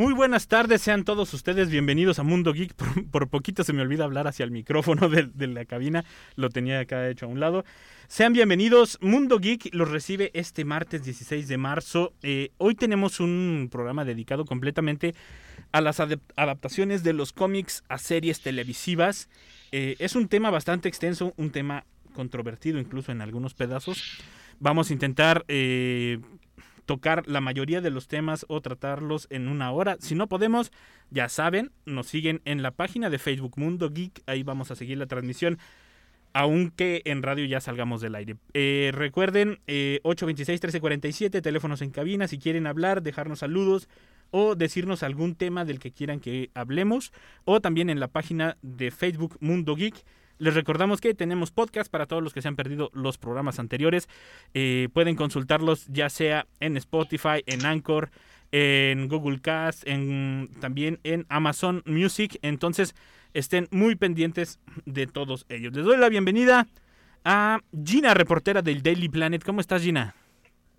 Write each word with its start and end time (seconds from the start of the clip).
Muy 0.00 0.14
buenas 0.14 0.48
tardes, 0.48 0.80
sean 0.80 1.04
todos 1.04 1.34
ustedes 1.34 1.68
bienvenidos 1.68 2.18
a 2.18 2.22
Mundo 2.22 2.54
Geek. 2.54 2.72
Por, 3.10 3.28
poquito 3.28 3.64
se 3.64 3.74
me 3.74 3.82
olvida 3.82 4.04
hablar 4.04 4.26
hacia 4.26 4.44
el 4.44 4.50
micrófono 4.50 5.10
de, 5.10 5.24
de, 5.24 5.46
la 5.46 5.66
cabina, 5.66 6.06
lo 6.36 6.48
tenía 6.48 6.80
acá 6.80 7.06
hecho 7.10 7.26
a 7.26 7.28
un 7.28 7.38
lado. 7.38 7.66
Sean 8.08 8.32
bienvenidos, 8.32 8.96
Mundo 9.02 9.38
Geek 9.38 9.74
los 9.74 9.90
recibe 9.90 10.30
este 10.32 10.64
martes 10.64 11.04
16 11.04 11.48
de 11.48 11.58
marzo. 11.58 12.14
Eh, 12.22 12.48
hoy 12.56 12.76
tenemos 12.76 13.20
un 13.20 13.68
programa 13.70 14.06
dedicado 14.06 14.46
completamente 14.46 15.14
a 15.70 15.82
las 15.82 16.00
adaptaciones 16.00 17.02
de 17.02 17.12
los 17.12 17.34
cómics 17.34 17.84
a 17.90 17.98
series 17.98 18.40
televisivas. 18.40 19.28
Eh, 19.70 19.96
es 19.98 20.14
un 20.14 20.28
tema 20.28 20.48
bastante 20.48 20.88
extenso, 20.88 21.34
un 21.36 21.50
tema 21.50 21.84
controvertido 22.14 22.78
incluso 22.78 23.12
en 23.12 23.20
algunos 23.20 23.52
pedazos. 23.52 24.02
Vamos 24.60 24.88
a 24.88 24.94
intentar 24.94 25.44
eh, 25.48 26.20
tocar 26.90 27.28
la 27.28 27.40
mayoría 27.40 27.80
de 27.80 27.90
los 27.90 28.08
temas 28.08 28.44
o 28.48 28.60
tratarlos 28.60 29.28
en 29.30 29.46
una 29.46 29.70
hora. 29.70 29.96
Si 30.00 30.16
no 30.16 30.28
podemos, 30.28 30.72
ya 31.08 31.28
saben, 31.28 31.70
nos 31.86 32.08
siguen 32.08 32.40
en 32.44 32.62
la 32.62 32.72
página 32.72 33.10
de 33.10 33.20
Facebook 33.20 33.52
Mundo 33.54 33.90
Geek. 33.90 34.24
Ahí 34.26 34.42
vamos 34.42 34.72
a 34.72 34.74
seguir 34.74 34.98
la 34.98 35.06
transmisión. 35.06 35.60
Aunque 36.32 37.02
en 37.04 37.22
radio 37.22 37.44
ya 37.44 37.60
salgamos 37.60 38.00
del 38.00 38.16
aire. 38.16 38.38
Eh, 38.54 38.90
recuerden, 38.92 39.60
eh, 39.68 40.00
826-1347, 40.02 41.40
teléfonos 41.40 41.80
en 41.80 41.92
cabina. 41.92 42.26
Si 42.26 42.38
quieren 42.40 42.66
hablar, 42.66 43.04
dejarnos 43.04 43.38
saludos 43.38 43.88
o 44.32 44.56
decirnos 44.56 45.04
algún 45.04 45.36
tema 45.36 45.64
del 45.64 45.78
que 45.78 45.92
quieran 45.92 46.18
que 46.18 46.50
hablemos. 46.54 47.12
O 47.44 47.60
también 47.60 47.88
en 47.88 48.00
la 48.00 48.08
página 48.08 48.56
de 48.62 48.90
Facebook 48.90 49.36
Mundo 49.38 49.76
Geek. 49.76 49.94
Les 50.40 50.54
recordamos 50.54 51.02
que 51.02 51.12
tenemos 51.12 51.50
podcast 51.50 51.90
para 51.90 52.06
todos 52.06 52.22
los 52.22 52.32
que 52.32 52.40
se 52.40 52.48
han 52.48 52.56
perdido 52.56 52.90
los 52.94 53.18
programas 53.18 53.58
anteriores. 53.58 54.08
Eh, 54.54 54.88
pueden 54.94 55.14
consultarlos 55.14 55.86
ya 55.88 56.08
sea 56.08 56.46
en 56.60 56.78
Spotify, 56.78 57.42
en 57.44 57.66
Anchor, 57.66 58.10
en 58.50 59.06
Google 59.08 59.42
Cast, 59.42 59.86
en, 59.86 60.48
también 60.58 60.98
en 61.04 61.26
Amazon 61.28 61.82
Music. 61.84 62.38
Entonces 62.40 62.94
estén 63.34 63.68
muy 63.70 63.96
pendientes 63.96 64.60
de 64.86 65.06
todos 65.06 65.44
ellos. 65.50 65.74
Les 65.74 65.84
doy 65.84 65.98
la 65.98 66.08
bienvenida 66.08 66.66
a 67.22 67.60
Gina, 67.84 68.14
reportera 68.14 68.62
del 68.62 68.82
Daily 68.82 69.10
Planet. 69.10 69.44
¿Cómo 69.44 69.60
estás, 69.60 69.82
Gina? 69.82 70.14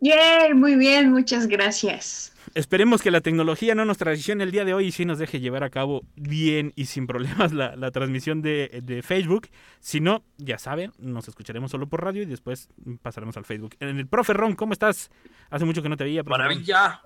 Yay, 0.02 0.56
muy 0.56 0.76
bien, 0.76 1.12
muchas 1.12 1.48
gracias. 1.48 2.34
Esperemos 2.56 3.04
que 3.04 3.12
la 3.12 3.22
tecnología 3.22 3.76
no 3.76 3.86
nos 3.86 4.00
traicione 4.00 4.44
el 4.44 4.52
día 4.52 4.66
de 4.66 4.74
hoy 4.74 4.88
y 4.88 4.92
sí 4.92 5.06
nos 5.06 5.20
deje 5.20 5.40
llevar 5.40 5.64
a 5.64 5.70
cabo 5.70 6.02
bien 6.16 6.74
y 6.76 6.88
sin 6.88 7.06
problemas 7.08 7.54
la, 7.54 7.76
la 7.76 7.92
transmisión 7.92 8.42
de, 8.42 8.82
de, 8.84 9.04
Facebook. 9.04 9.50
Si 9.80 10.00
no, 10.00 10.24
ya 10.38 10.58
saben, 10.58 10.92
nos 10.98 11.28
escucharemos 11.28 11.70
solo 11.70 11.88
por 11.88 12.04
radio 12.04 12.24
y 12.24 12.26
después 12.26 12.70
pasaremos 13.04 13.38
al 13.38 13.46
Facebook. 13.46 13.76
En 13.80 13.96
el 13.96 14.08
profe 14.08 14.34
Ron, 14.34 14.56
¿cómo 14.56 14.74
estás? 14.74 15.12
Hace 15.52 15.66
mucho 15.66 15.84
que 15.84 15.90
no 15.90 15.98
te 15.98 16.04
veía. 16.04 16.24
Profe 16.24 16.40
Maravilla. 16.40 17.02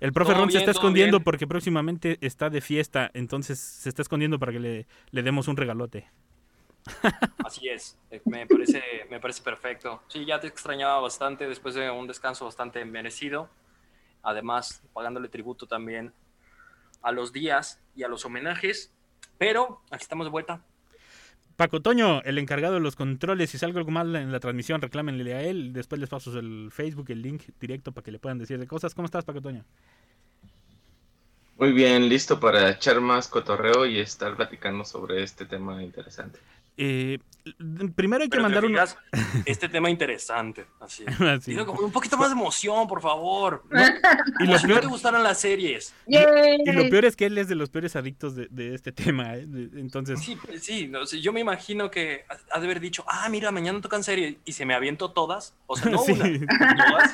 El 0.00 0.12
profe 0.12 0.32
Ron 0.32 0.48
bien, 0.48 0.52
se 0.52 0.58
está 0.58 0.70
escondiendo 0.70 1.18
bien. 1.18 1.24
porque 1.24 1.46
próximamente 1.46 2.16
está 2.22 2.48
de 2.48 2.62
fiesta, 2.62 3.10
entonces 3.12 3.58
se 3.58 3.90
está 3.90 4.00
escondiendo 4.00 4.38
para 4.38 4.52
que 4.52 4.60
le, 4.60 4.86
le 5.10 5.22
demos 5.22 5.48
un 5.48 5.56
regalote. 5.56 6.10
Así 7.44 7.68
es, 7.68 7.98
eh, 8.10 8.20
me 8.24 8.46
parece, 8.46 8.82
me 9.10 9.20
parece 9.20 9.42
perfecto. 9.42 10.02
Sí, 10.08 10.24
ya 10.24 10.40
te 10.40 10.46
extrañaba 10.46 11.00
bastante 11.00 11.48
después 11.48 11.74
de 11.74 11.90
un 11.90 12.06
descanso 12.06 12.44
bastante 12.44 12.84
merecido. 12.84 13.48
Además, 14.22 14.82
pagándole 14.92 15.28
tributo 15.28 15.66
también 15.66 16.12
a 17.02 17.12
los 17.12 17.32
días 17.32 17.80
y 17.94 18.02
a 18.02 18.08
los 18.08 18.24
homenajes. 18.24 18.92
Pero 19.38 19.82
aquí 19.90 20.02
estamos 20.02 20.26
de 20.26 20.30
vuelta. 20.30 20.60
Paco 21.56 21.80
Toño, 21.80 22.20
el 22.22 22.36
encargado 22.38 22.74
de 22.74 22.80
los 22.80 22.96
controles, 22.96 23.48
si 23.48 23.56
salgo 23.56 23.78
algo 23.78 23.90
mal 23.90 24.14
en 24.14 24.30
la 24.30 24.40
transmisión, 24.40 24.82
reclámenle 24.82 25.34
a 25.34 25.42
él. 25.42 25.72
Después 25.72 25.98
les 25.98 26.10
paso 26.10 26.38
el 26.38 26.68
Facebook, 26.70 27.06
el 27.10 27.22
link 27.22 27.44
directo 27.58 27.92
para 27.92 28.04
que 28.04 28.10
le 28.10 28.18
puedan 28.18 28.38
decir 28.38 28.58
de 28.58 28.66
cosas. 28.66 28.94
¿Cómo 28.94 29.06
estás, 29.06 29.24
Paco 29.24 29.40
Toño? 29.40 29.64
Muy 31.58 31.72
bien, 31.72 32.10
listo 32.10 32.38
para 32.38 32.70
echar 32.70 33.00
más 33.00 33.28
cotorreo 33.28 33.86
y 33.86 33.98
estar 33.98 34.36
platicando 34.36 34.84
sobre 34.84 35.22
este 35.22 35.46
tema 35.46 35.82
interesante. 35.82 36.38
Eh, 36.76 37.18
primero 37.94 38.22
hay 38.22 38.28
que 38.28 38.36
Pero 38.36 38.42
mandar 38.42 38.64
un... 38.64 38.76
Este 39.46 39.68
tema 39.68 39.90
interesante. 39.90 40.66
Así. 40.80 41.04
así. 41.20 41.52
Digo, 41.52 41.66
como 41.66 41.80
un 41.82 41.92
poquito 41.92 42.16
más 42.16 42.28
de 42.28 42.34
emoción, 42.34 42.86
por 42.86 43.00
favor. 43.00 43.64
¿No? 43.70 43.80
Y 44.40 44.46
lo 44.46 44.58
si 44.58 44.66
peor... 44.66 44.76
no 44.76 44.80
te 44.82 44.86
gustaron 44.88 45.22
las 45.22 45.40
series. 45.40 45.94
Yay. 46.06 46.58
Y 46.64 46.72
lo 46.72 46.88
peor 46.90 47.04
es 47.04 47.16
que 47.16 47.26
él 47.26 47.38
es 47.38 47.48
de 47.48 47.54
los 47.54 47.70
peores 47.70 47.96
adictos 47.96 48.34
de, 48.36 48.48
de 48.50 48.74
este 48.74 48.92
tema. 48.92 49.36
¿eh? 49.36 49.46
Entonces... 49.76 50.20
Sí, 50.20 50.38
sí 50.60 50.88
no, 50.88 51.04
yo 51.04 51.32
me 51.32 51.40
imagino 51.40 51.90
que 51.90 52.24
ha 52.50 52.58
de 52.58 52.66
haber 52.66 52.80
dicho, 52.80 53.04
ah, 53.08 53.28
mira, 53.28 53.50
mañana 53.50 53.80
tocan 53.80 54.04
series 54.04 54.36
y 54.44 54.52
se 54.52 54.66
me 54.66 54.74
aviento 54.74 55.12
todas. 55.12 55.54
O 55.66 55.76
sea, 55.76 55.90
no 55.90 55.98
sí. 55.98 56.12
una, 56.12 56.46
todas. 56.90 57.12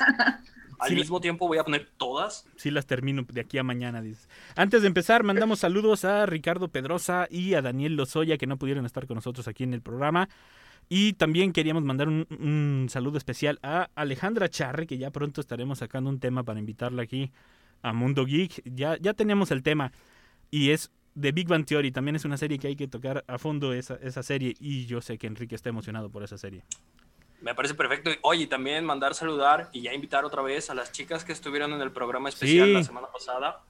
Al 0.83 0.89
sí, 0.89 0.95
mismo 0.95 1.21
tiempo 1.21 1.47
voy 1.47 1.57
a 1.57 1.63
poner 1.63 1.89
todas. 1.97 2.45
Sí, 2.57 2.69
las 2.69 2.85
termino 2.85 3.23
de 3.27 3.39
aquí 3.39 3.57
a 3.57 3.63
mañana, 3.63 4.01
dices. 4.01 4.27
Antes 4.55 4.81
de 4.81 4.87
empezar, 4.87 5.23
mandamos 5.23 5.59
saludos 5.59 6.03
a 6.03 6.25
Ricardo 6.25 6.67
Pedrosa 6.67 7.27
y 7.31 7.53
a 7.53 7.61
Daniel 7.61 7.95
Lozoya, 7.95 8.37
que 8.37 8.47
no 8.47 8.57
pudieron 8.57 8.85
estar 8.85 9.07
con 9.07 9.15
nosotros 9.15 9.47
aquí 9.47 9.63
en 9.63 9.73
el 9.73 9.81
programa. 9.81 10.27
Y 10.89 11.13
también 11.13 11.53
queríamos 11.53 11.83
mandar 11.83 12.09
un, 12.09 12.27
un, 12.29 12.87
saludo 12.89 13.17
especial 13.17 13.59
a 13.63 13.89
Alejandra 13.95 14.49
Charre, 14.49 14.85
que 14.85 14.97
ya 14.97 15.09
pronto 15.09 15.39
estaremos 15.39 15.79
sacando 15.79 16.09
un 16.09 16.19
tema 16.19 16.43
para 16.43 16.59
invitarla 16.59 17.03
aquí 17.03 17.31
a 17.81 17.93
Mundo 17.93 18.25
Geek. 18.25 18.61
Ya, 18.65 18.97
ya 18.99 19.13
tenemos 19.13 19.51
el 19.51 19.63
tema 19.63 19.93
y 20.51 20.71
es 20.71 20.91
de 21.15 21.31
Big 21.31 21.47
Bang 21.47 21.65
Theory. 21.65 21.91
También 21.91 22.17
es 22.17 22.25
una 22.25 22.37
serie 22.37 22.59
que 22.59 22.67
hay 22.67 22.75
que 22.75 22.89
tocar 22.89 23.23
a 23.27 23.37
fondo 23.37 23.71
esa, 23.71 23.95
esa 23.95 24.21
serie 24.23 24.55
y 24.59 24.85
yo 24.85 25.01
sé 25.01 25.17
que 25.17 25.27
Enrique 25.27 25.55
está 25.55 25.69
emocionado 25.69 26.09
por 26.09 26.23
esa 26.23 26.37
serie. 26.37 26.63
Me 27.43 27.53
parece 27.53 27.73
perfecto. 27.73 28.09
Oye, 28.21 28.47
también 28.47 28.85
mandar 28.85 29.13
saludar 29.13 29.69
y 29.73 29.81
ya 29.81 29.93
invitar 29.93 30.23
otra 30.23 30.41
vez 30.41 30.69
a 30.69 30.73
las 30.73 30.93
chicas 30.93 31.25
que 31.25 31.33
estuvieron 31.33 31.73
en 31.73 31.81
el 31.81 31.91
programa 31.91 32.29
especial 32.29 32.67
sí. 32.67 32.73
la 32.73 32.83
semana 32.85 33.07
pasada. 33.11 33.61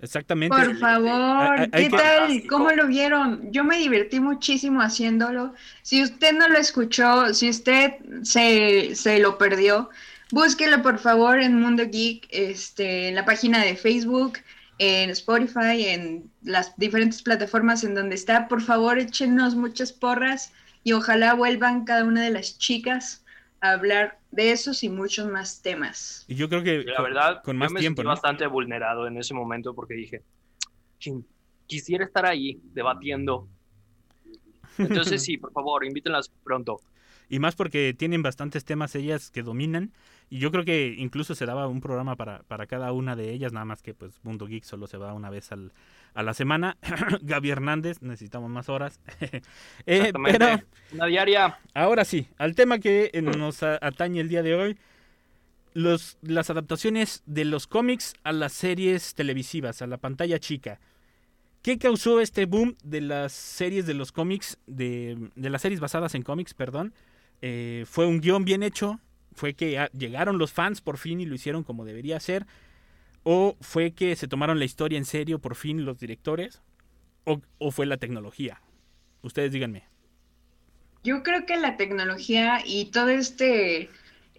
Exactamente. 0.00 0.56
Por 0.56 0.76
favor, 0.76 1.70
¿qué 1.70 1.88
tal? 1.88 2.42
¿Cómo 2.48 2.70
lo 2.72 2.88
vieron? 2.88 3.52
Yo 3.52 3.62
me 3.62 3.78
divertí 3.78 4.18
muchísimo 4.18 4.82
haciéndolo. 4.82 5.54
Si 5.82 6.02
usted 6.02 6.32
no 6.32 6.48
lo 6.48 6.58
escuchó, 6.58 7.32
si 7.32 7.50
usted 7.50 7.92
se, 8.22 8.96
se 8.96 9.20
lo 9.20 9.38
perdió, 9.38 9.88
búsquelo 10.32 10.82
por 10.82 10.98
favor 10.98 11.38
en 11.38 11.60
Mundo 11.60 11.84
Geek, 11.88 12.26
este, 12.30 13.08
en 13.08 13.14
la 13.14 13.24
página 13.24 13.62
de 13.62 13.76
Facebook, 13.76 14.38
en 14.78 15.10
Spotify, 15.10 15.86
en 15.86 16.28
las 16.42 16.76
diferentes 16.76 17.22
plataformas 17.22 17.84
en 17.84 17.94
donde 17.94 18.16
está. 18.16 18.48
Por 18.48 18.62
favor, 18.62 18.98
échenos 18.98 19.54
muchas 19.54 19.92
porras 19.92 20.52
y 20.82 20.92
ojalá 20.92 21.34
vuelvan 21.34 21.84
cada 21.84 22.04
una 22.04 22.22
de 22.22 22.30
las 22.30 22.58
chicas 22.58 23.24
a 23.60 23.72
hablar 23.72 24.18
de 24.30 24.52
esos 24.52 24.82
y 24.82 24.88
muchos 24.88 25.30
más 25.30 25.62
temas. 25.62 26.24
Y 26.28 26.34
yo 26.34 26.48
creo 26.48 26.62
que 26.62 26.82
la 26.84 27.02
verdad, 27.02 27.42
con 27.42 27.56
más 27.56 27.68
yo 27.68 27.74
me 27.74 27.80
tiempo, 27.80 28.00
sentí 28.00 28.06
¿no? 28.06 28.10
bastante 28.10 28.46
vulnerado 28.46 29.06
en 29.06 29.16
ese 29.18 29.34
momento 29.34 29.74
porque 29.74 29.94
dije, 29.94 30.22
quisiera 31.66 32.04
estar 32.04 32.26
ahí 32.26 32.60
debatiendo. 32.72 33.48
Entonces 34.78 35.22
sí, 35.22 35.36
por 35.36 35.52
favor, 35.52 35.84
invítenlas 35.84 36.30
pronto. 36.42 36.80
Y 37.32 37.38
más 37.38 37.54
porque 37.54 37.94
tienen 37.96 38.22
bastantes 38.22 38.64
temas 38.64 38.96
ellas 38.96 39.30
que 39.30 39.44
dominan. 39.44 39.92
Y 40.30 40.38
yo 40.40 40.50
creo 40.50 40.64
que 40.64 40.96
incluso 40.98 41.36
se 41.36 41.46
daba 41.46 41.68
un 41.68 41.80
programa 41.80 42.16
para, 42.16 42.42
para 42.42 42.66
cada 42.66 42.90
una 42.92 43.14
de 43.14 43.30
ellas, 43.32 43.52
nada 43.52 43.64
más 43.64 43.82
que 43.82 43.94
pues 43.94 44.18
Mundo 44.24 44.46
Geek 44.46 44.64
solo 44.64 44.88
se 44.88 44.96
va 44.96 45.14
una 45.14 45.30
vez 45.30 45.52
al, 45.52 45.72
a 46.12 46.24
la 46.24 46.34
semana. 46.34 46.76
Gaby 47.22 47.50
Hernández, 47.50 48.02
necesitamos 48.02 48.50
más 48.50 48.68
horas. 48.68 48.98
eh, 49.86 50.12
pero, 50.24 50.60
una 50.92 51.06
diaria. 51.06 51.60
Ahora 51.72 52.04
sí, 52.04 52.26
al 52.36 52.56
tema 52.56 52.80
que 52.80 53.12
nos 53.22 53.62
atañe 53.62 54.20
el 54.20 54.28
día 54.28 54.42
de 54.42 54.54
hoy. 54.56 54.78
Los, 55.72 56.18
las 56.20 56.50
adaptaciones 56.50 57.22
de 57.26 57.44
los 57.44 57.68
cómics 57.68 58.14
a 58.24 58.32
las 58.32 58.52
series 58.52 59.14
televisivas, 59.14 59.82
a 59.82 59.86
la 59.86 59.98
pantalla 59.98 60.40
chica. 60.40 60.80
¿Qué 61.62 61.78
causó 61.78 62.20
este 62.20 62.46
boom 62.46 62.76
de 62.82 63.00
las 63.00 63.30
series 63.30 63.86
de 63.86 63.94
los 63.94 64.10
cómics, 64.10 64.58
de, 64.66 65.30
de 65.36 65.48
las 65.48 65.62
series 65.62 65.78
basadas 65.78 66.16
en 66.16 66.22
cómics, 66.22 66.54
perdón? 66.54 66.92
Eh, 67.42 67.84
fue 67.86 68.06
un 68.06 68.20
guion 68.20 68.44
bien 68.44 68.62
hecho, 68.62 69.00
fue 69.32 69.54
que 69.54 69.88
llegaron 69.92 70.38
los 70.38 70.52
fans 70.52 70.80
por 70.80 70.98
fin 70.98 71.20
y 71.20 71.26
lo 71.26 71.34
hicieron 71.34 71.64
como 71.64 71.84
debería 71.84 72.20
ser, 72.20 72.46
o 73.22 73.56
fue 73.60 73.92
que 73.92 74.16
se 74.16 74.28
tomaron 74.28 74.58
la 74.58 74.64
historia 74.64 74.98
en 74.98 75.04
serio 75.04 75.38
por 75.38 75.54
fin 75.54 75.84
los 75.84 75.98
directores, 75.98 76.62
o, 77.24 77.40
o 77.58 77.70
fue 77.70 77.86
la 77.86 77.96
tecnología. 77.96 78.60
Ustedes 79.22 79.52
díganme. 79.52 79.84
Yo 81.02 81.22
creo 81.22 81.46
que 81.46 81.56
la 81.56 81.76
tecnología 81.76 82.62
y 82.64 82.86
todo 82.86 83.08
este 83.08 83.88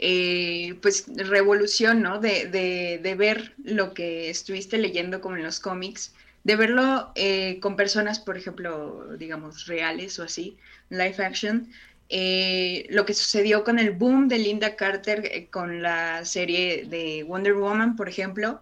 eh, 0.03 0.75
pues 0.81 1.05
revolución, 1.15 2.01
¿no? 2.01 2.19
De, 2.19 2.47
de, 2.47 2.99
de, 3.01 3.15
ver 3.15 3.53
lo 3.63 3.93
que 3.93 4.29
estuviste 4.29 4.77
leyendo 4.77 5.21
como 5.21 5.37
en 5.37 5.43
los 5.43 5.59
cómics, 5.59 6.13
de 6.43 6.55
verlo 6.55 7.11
eh, 7.15 7.59
con 7.61 7.75
personas, 7.75 8.19
por 8.19 8.35
ejemplo, 8.35 9.15
digamos, 9.17 9.67
reales 9.67 10.17
o 10.17 10.23
así, 10.23 10.57
live 10.89 11.23
action, 11.23 11.69
eh, 12.11 12.85
lo 12.89 13.05
que 13.05 13.13
sucedió 13.13 13.63
con 13.63 13.79
el 13.79 13.91
boom 13.91 14.27
de 14.27 14.37
Linda 14.37 14.75
Carter 14.75 15.25
eh, 15.25 15.47
con 15.49 15.81
la 15.81 16.25
serie 16.25 16.85
de 16.85 17.23
Wonder 17.23 17.53
Woman, 17.53 17.95
por 17.95 18.09
ejemplo, 18.09 18.61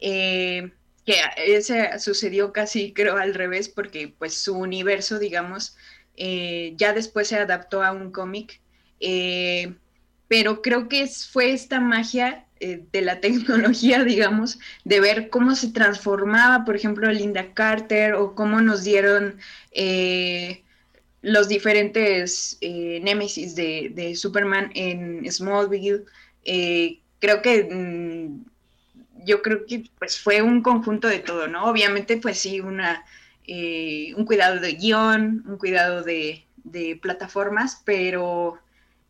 que 0.00 0.72
ese 1.36 1.98
sucedió 1.98 2.52
casi 2.52 2.92
creo 2.92 3.16
al 3.16 3.34
revés 3.34 3.68
porque 3.68 4.12
pues 4.18 4.34
su 4.34 4.56
universo, 4.56 5.18
digamos, 5.18 5.76
ya 6.16 6.92
después 6.92 7.28
se 7.28 7.36
adaptó 7.36 7.82
a 7.82 7.92
un 7.92 8.10
cómic, 8.10 8.60
pero 10.28 10.62
creo 10.62 10.88
que 10.88 11.06
fue 11.06 11.52
esta 11.52 11.80
magia 11.80 12.46
eh, 12.58 12.86
de 12.90 13.02
la 13.02 13.20
tecnología, 13.20 14.02
digamos, 14.04 14.58
de 14.84 15.00
ver 15.00 15.28
cómo 15.28 15.54
se 15.54 15.68
transformaba, 15.68 16.64
por 16.64 16.76
ejemplo, 16.76 17.10
Linda 17.12 17.52
Carter 17.52 18.14
o 18.14 18.34
cómo 18.34 18.60
nos 18.60 18.84
dieron 18.84 19.38
eh, 19.72 20.62
los 21.26 21.48
diferentes 21.48 22.56
eh, 22.60 23.00
de, 23.04 24.14
Superman 24.14 24.70
en 24.74 25.30
Smallville. 25.30 26.04
creo 27.20 27.42
que 27.42 27.64
mm, 27.70 28.44
yo 29.24 29.42
creo 29.42 29.66
que 29.66 29.84
pues 29.98 30.20
fue 30.20 30.42
un 30.42 30.62
conjunto 30.62 31.08
de 31.08 31.18
todo, 31.18 31.48
¿no? 31.48 31.64
Obviamente, 31.66 32.16
pues 32.18 32.38
sí, 32.38 32.60
una, 32.60 33.04
un 33.48 34.24
cuidado 34.24 34.60
de 34.60 34.72
guion, 34.74 35.44
un 35.46 35.58
cuidado 35.58 36.02
de, 36.02 36.46
de 36.64 36.96
plataformas, 37.00 37.82
pero 37.84 38.58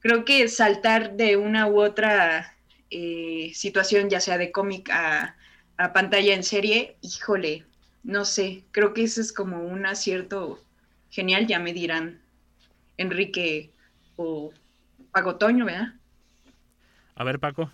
creo 0.01 0.25
que 0.25 0.49
saltar 0.49 1.17
de 1.17 1.37
una 1.37 1.67
u 1.67 1.81
otra 1.81 2.55
eh, 2.91 3.51
situación, 3.55 4.09
ya 4.09 4.21
sea 4.21 4.39
de 4.39 4.53
cómic 4.53 4.89
a, 4.91 5.37
pantalla 5.93 6.35
en 6.35 6.43
serie, 6.43 6.97
híjole, 7.03 7.65
no 8.03 8.25
sé, 8.25 8.65
creo 8.71 8.95
que 8.95 9.03
ese 9.03 9.21
es 9.21 9.33
como 9.33 9.63
un 9.67 9.85
acierto 9.85 10.63
genial, 11.17 11.47
ya 11.47 11.59
me 11.59 11.73
dirán 11.73 12.21
Enrique 12.99 13.73
o 14.17 14.53
Paco 15.13 15.37
Toño, 15.37 15.65
¿verdad? 15.65 15.95
A 17.15 17.25
ver, 17.25 17.41
Paco. 17.41 17.73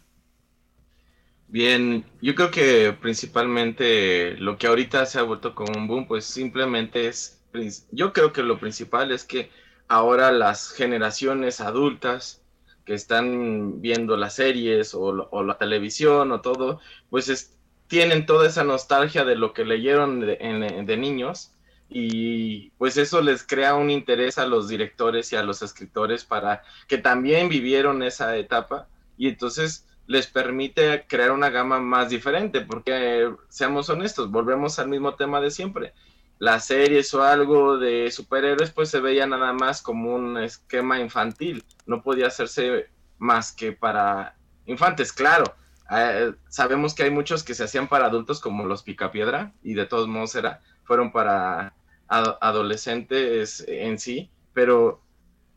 Bien, 1.49 2.05
yo 2.23 2.37
creo 2.37 2.53
que 2.53 2.97
principalmente 2.99 4.37
lo 4.39 4.57
que 4.57 4.69
ahorita 4.69 5.05
se 5.07 5.19
ha 5.19 5.23
vuelto 5.23 5.57
como 5.57 5.77
un 5.77 5.89
boom, 5.89 6.07
pues 6.07 6.25
simplemente 6.25 7.09
es, 7.09 7.43
yo 7.91 8.13
creo 8.13 8.33
que 8.33 8.45
lo 8.45 8.61
principal 8.61 9.11
es 9.11 9.25
que 9.25 9.51
ahora 9.89 10.31
las 10.31 10.71
generaciones 10.71 11.61
adultas 11.61 12.43
que 12.87 12.95
están 12.95 13.81
viendo 13.83 14.17
las 14.17 14.37
series 14.37 14.95
o, 14.95 15.43
la 15.43 15.59
televisión 15.59 16.31
o 16.31 16.41
todo, 16.41 16.81
pues 17.11 17.57
tienen 17.89 18.25
toda 18.25 18.47
esa 18.47 18.63
nostalgia 18.63 19.25
de 19.25 19.35
lo 19.35 19.53
que 19.53 19.65
leyeron 19.65 20.21
de, 20.21 20.97
niños 20.97 21.53
y 21.95 22.71
pues 22.79 22.97
eso 22.97 23.21
les 23.21 23.47
crea 23.47 23.75
un 23.75 23.91
interés 23.91 24.39
a 24.39 24.47
los 24.47 24.69
directores 24.69 25.33
y 25.33 25.37
a 25.37 25.43
los 25.43 25.63
escritores 25.63 26.25
para 26.25 26.63
que 26.89 26.99
también 26.99 27.49
vivieron 27.49 28.03
esa 28.03 28.37
etapa 28.37 28.89
y 29.17 29.29
entonces 29.29 29.87
les 30.07 30.27
permite 30.27 31.07
crear 31.07 31.31
una 31.31 31.51
gama 31.51 31.81
más 31.81 32.11
diferente 32.11 32.61
porque 32.61 33.33
seamos 33.49 33.89
honestos, 33.89 34.31
volvemos 34.31 34.79
al 34.79 34.89
mismo 34.89 35.15
tema 35.15 35.41
de 35.41 35.51
siempre. 35.51 35.93
Las 36.39 36.67
series 36.67 37.15
o 37.15 37.23
algo 37.23 37.79
de 37.79 38.11
superhéroes 38.11 38.73
pues 38.73 38.91
se 38.91 39.01
veía 39.01 39.27
nada 39.27 39.53
más 39.53 39.81
como 39.81 40.15
un 40.15 40.39
esquema 40.39 40.99
infantil 40.99 41.65
no 41.87 42.03
podía 42.03 42.27
hacerse 42.27 42.91
más 43.19 43.53
que 43.53 43.73
para 43.73 44.37
infantes, 44.67 45.13
claro. 45.13 45.55
Eh, 45.91 46.33
sabemos 46.49 46.95
que 46.95 47.05
hay 47.05 47.11
muchos 47.11 47.45
que 47.45 47.55
se 47.55 47.65
hacían 47.65 47.87
para 47.87 48.07
adultos 48.07 48.41
como 48.41 48.65
los 48.65 48.83
Picapiedra 48.83 49.53
y 49.63 49.75
de 49.75 49.87
todos 49.87 50.09
modos 50.09 50.35
era, 50.35 50.63
fueron 50.85 51.13
para 51.13 51.75
adolescentes 52.09 53.65
en 53.67 53.99
sí, 53.99 54.31
pero 54.53 55.01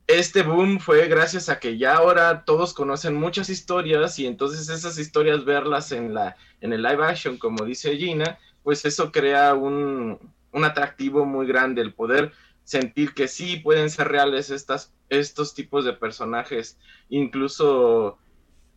este 0.08 0.44
boom 0.44 0.80
fue 0.80 1.08
gracias 1.08 1.50
a 1.50 1.60
que 1.60 1.78
ya 1.78 1.96
ahora 1.96 2.46
todos 2.46 2.74
conocen 2.74 3.16
muchas 3.16 3.50
historias 3.50 4.20
y 4.20 4.28
entonces 4.28 4.70
esas 4.70 4.98
historias 5.00 5.46
verlas 5.46 5.92
en 5.92 6.14
la 6.14 6.38
en 6.62 6.74
el 6.74 6.84
live 6.84 7.04
action 7.04 7.38
como 7.38 7.66
dice 7.66 7.98
Gina, 7.98 8.38
pues 8.64 8.86
eso 8.86 9.12
crea 9.12 9.54
un, 9.56 10.20
un 10.52 10.64
atractivo 10.64 11.26
muy 11.26 11.48
grande 11.48 11.82
el 11.82 11.94
poder 11.94 12.32
sentir 12.64 13.14
que 13.14 13.28
sí 13.28 13.58
pueden 13.58 13.90
ser 13.90 14.10
reales 14.10 14.50
estas, 14.50 14.94
estos 15.10 15.54
tipos 15.54 15.86
de 15.86 15.94
personajes, 15.94 16.78
incluso 17.10 18.18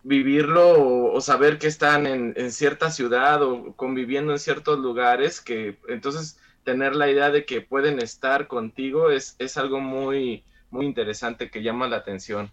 vivirlo 0.05 1.13
o, 1.13 1.21
saber 1.21 1.59
que 1.59 1.67
están 1.67 2.07
en, 2.07 2.53
cierta 2.53 2.91
ciudad 2.91 3.43
o 3.43 3.73
conviviendo 3.75 4.33
en 4.33 4.39
ciertos 4.39 4.79
lugares, 4.79 5.41
que 5.41 5.79
entonces 5.89 6.39
tener 6.69 6.95
la 6.95 7.09
idea 7.09 7.31
de 7.31 7.47
que 7.47 7.63
pueden 7.63 7.99
estar 7.99 8.47
contigo 8.47 9.11
es, 9.11 9.37
es 9.39 9.57
algo 9.57 9.81
muy, 9.81 10.45
muy 10.69 10.85
interesante 10.85 11.51
que 11.51 11.63
llama 11.63 11.89
la 11.89 11.97
atención. 11.97 12.51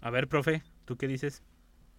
A 0.00 0.10
ver, 0.10 0.28
profe, 0.28 0.62
¿tú 0.84 0.96
qué 0.96 1.08
dices? 1.08 1.42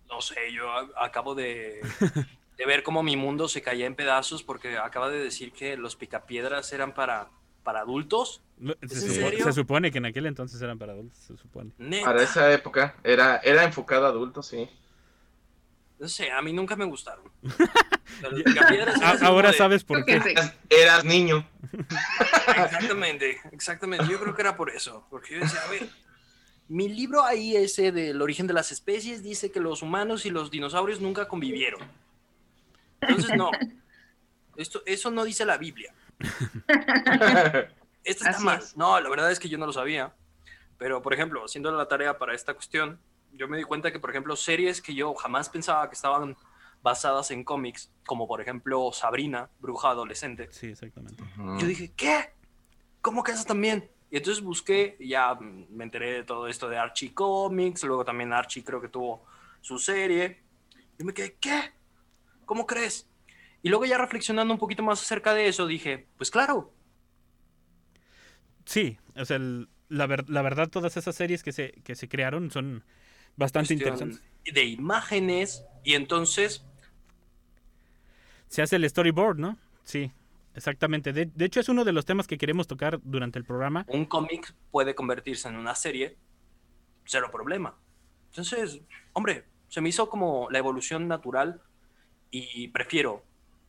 No 0.07 0.21
sé, 0.21 0.53
yo 0.53 0.71
acabo 0.95 1.35
de, 1.35 1.81
de 2.57 2.65
ver 2.65 2.81
cómo 2.81 3.03
mi 3.03 3.17
mundo 3.17 3.49
se 3.49 3.61
caía 3.61 3.87
en 3.87 3.95
pedazos 3.95 4.41
porque 4.41 4.77
acaba 4.77 5.09
de 5.09 5.19
decir 5.19 5.51
que 5.51 5.75
los 5.75 5.97
picapiedras 5.97 6.71
eran 6.71 6.93
para 6.93 7.27
para 7.61 7.81
adultos. 7.81 8.41
Se, 8.87 9.51
supone 9.51 9.91
que 9.91 9.97
en 9.97 10.05
aquel 10.05 10.25
entonces 10.25 10.61
eran 10.61 10.79
para 10.79 10.93
adultos, 10.93 11.19
se 11.19 11.35
supone. 11.37 11.73
Para 12.05 12.23
esa 12.23 12.51
época 12.53 12.95
era, 13.03 13.37
era 13.43 13.65
enfocado 13.65 14.05
a 14.05 14.09
adultos, 14.09 14.47
sí. 14.47 14.67
No 15.99 16.07
sé, 16.07 16.31
a 16.31 16.41
mí 16.41 16.53
nunca 16.53 16.75
me 16.77 16.85
gustaron. 16.85 17.25
Ahora 19.21 19.53
sabes 19.53 19.83
por 19.83 20.05
qué. 20.05 20.21
Eras, 20.69 21.05
niño. 21.05 21.47
Exactamente, 22.47 23.39
exactamente. 23.51 24.07
Yo 24.09 24.19
creo 24.19 24.35
que 24.35 24.41
era 24.41 24.55
por 24.55 24.69
eso. 24.69 25.05
Porque 25.09 25.35
yo 25.35 25.41
decía, 25.41 25.61
a 25.65 25.69
ver, 25.69 25.89
mi 26.67 26.89
libro 26.89 27.23
ahí 27.23 27.55
ese 27.55 27.91
del 27.91 28.21
origen 28.21 28.47
de 28.47 28.53
las 28.53 28.71
especies 28.71 29.23
dice 29.23 29.51
que 29.51 29.59
los 29.59 29.81
humanos 29.81 30.25
y 30.25 30.29
los 30.29 30.51
dinosaurios 30.51 31.01
nunca 31.01 31.27
convivieron. 31.27 31.81
Entonces, 33.01 33.35
no. 33.35 33.51
Esto, 34.55 34.81
eso 34.85 35.11
no 35.11 35.23
dice 35.23 35.45
la 35.45 35.57
Biblia. 35.57 35.93
Esto 38.03 38.29
está 38.29 38.39
mal. 38.39 38.61
No, 38.75 38.99
la 38.99 39.09
verdad 39.09 39.31
es 39.31 39.39
que 39.39 39.49
yo 39.49 39.57
no 39.57 39.65
lo 39.65 39.73
sabía. 39.73 40.13
Pero, 40.77 41.01
por 41.01 41.13
ejemplo, 41.13 41.43
haciendo 41.45 41.71
la 41.71 41.87
tarea 41.87 42.17
para 42.17 42.33
esta 42.33 42.53
cuestión, 42.53 42.99
yo 43.33 43.47
me 43.47 43.57
di 43.57 43.63
cuenta 43.63 43.91
que, 43.91 43.99
por 43.99 44.09
ejemplo, 44.09 44.35
series 44.35 44.81
que 44.81 44.93
yo 44.93 45.13
jamás 45.13 45.49
pensaba 45.49 45.87
que 45.89 45.95
estaban 45.95 46.35
basadas 46.81 47.31
en 47.31 47.43
cómics, 47.43 47.91
como 48.05 48.27
por 48.27 48.41
ejemplo 48.41 48.91
Sabrina, 48.91 49.49
bruja 49.59 49.89
adolescente. 49.89 50.47
Sí, 50.51 50.67
exactamente. 50.67 51.23
Yo 51.37 51.67
dije, 51.67 51.91
¿qué? 51.95 52.33
¿Cómo 53.01 53.23
que 53.23 53.31
eso 53.31 53.45
también? 53.45 53.89
Y 54.09 54.17
entonces 54.17 54.43
busqué, 54.43 54.97
ya 54.99 55.35
me 55.35 55.83
enteré 55.83 56.13
de 56.13 56.23
todo 56.23 56.47
esto 56.47 56.67
de 56.69 56.77
Archie 56.77 57.13
Comics, 57.13 57.83
luego 57.83 58.03
también 58.03 58.33
Archie 58.33 58.63
creo 58.63 58.81
que 58.81 58.89
tuvo 58.89 59.25
su 59.61 59.79
serie. 59.79 60.41
Y 60.99 61.03
me 61.03 61.13
quedé, 61.13 61.37
¿qué? 61.39 61.71
¿Cómo 62.45 62.65
crees? 62.65 63.07
Y 63.63 63.69
luego 63.69 63.85
ya 63.85 63.97
reflexionando 63.97 64.53
un 64.53 64.59
poquito 64.59 64.83
más 64.83 65.01
acerca 65.01 65.33
de 65.33 65.47
eso, 65.47 65.65
dije, 65.65 66.07
pues 66.17 66.29
claro. 66.29 66.73
Sí, 68.65 68.97
o 69.15 69.23
sea, 69.23 69.39
la, 69.87 70.07
verdad 70.07 70.69
todas 70.69 70.97
esas 70.97 71.15
series 71.15 71.43
que 71.43 71.51
se, 71.51 71.71
que 71.83 71.95
se 71.95 72.09
crearon 72.09 72.51
son 72.51 72.83
bastante 73.35 73.73
interesantes. 73.73 74.21
De 74.43 74.65
imágenes 74.65 75.63
y 75.83 75.93
entonces... 75.93 76.65
Se 78.51 78.61
hace 78.61 78.75
el 78.75 78.89
storyboard, 78.89 79.37
¿no? 79.37 79.57
Sí, 79.85 80.11
exactamente. 80.55 81.13
De, 81.13 81.45
hecho 81.45 81.61
es 81.61 81.69
uno 81.69 81.85
de 81.85 81.93
los 81.93 82.03
temas 82.03 82.27
que 82.27 82.37
queremos 82.37 82.67
tocar 82.67 82.99
durante 83.01 83.39
el 83.39 83.45
programa. 83.45 83.85
Un 83.87 84.03
cómic 84.03 84.53
puede 84.71 84.93
convertirse 84.93 85.47
en 85.47 85.55
una 85.55 85.73
serie, 85.73 86.17
cero 87.05 87.29
problema. 87.31 87.73
Entonces, 88.25 88.81
hombre, 89.13 89.45
se 89.69 89.79
me 89.79 89.87
hizo 89.87 90.09
como 90.09 90.49
la 90.51 90.57
evolución 90.57 91.07
natural 91.07 91.61
y 92.29 92.67
prefiero 92.67 93.23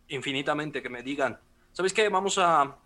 infinitamente 0.08 0.82
que 0.82 0.88
me 0.88 1.04
digan, 1.04 1.38
¿sabes 1.72 1.92
qué? 1.92 2.08
Vamos 2.08 2.38
a 2.38 2.76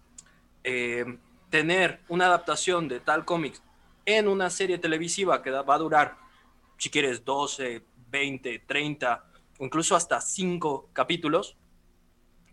eh, 0.64 1.18
tener 1.48 2.00
una 2.10 2.26
adaptación 2.26 2.88
de 2.88 3.00
tal 3.00 3.24
cómic 3.24 3.58
en 4.04 4.28
una 4.28 4.50
serie 4.50 4.76
televisiva 4.76 5.42
que 5.42 5.50
va 5.50 5.74
a 5.74 5.78
durar, 5.78 6.18
si 6.76 6.90
quieres, 6.90 7.24
12, 7.24 7.82
20, 8.10 8.58
30, 8.66 9.24
incluso 9.60 9.96
hasta 9.96 10.20
5 10.20 10.90
capítulos, 10.92 11.56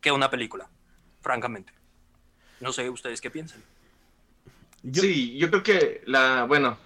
que 0.03 0.11
una 0.11 0.29
película, 0.29 0.69
francamente. 1.21 1.73
No 2.59 2.71
sé 2.73 2.89
ustedes 2.89 3.21
qué 3.21 3.31
piensan. 3.31 3.63
Sí, 4.91 5.37
yo 5.37 5.49
creo 5.49 5.63
que 5.63 6.03
la, 6.05 6.43
bueno, 6.43 6.77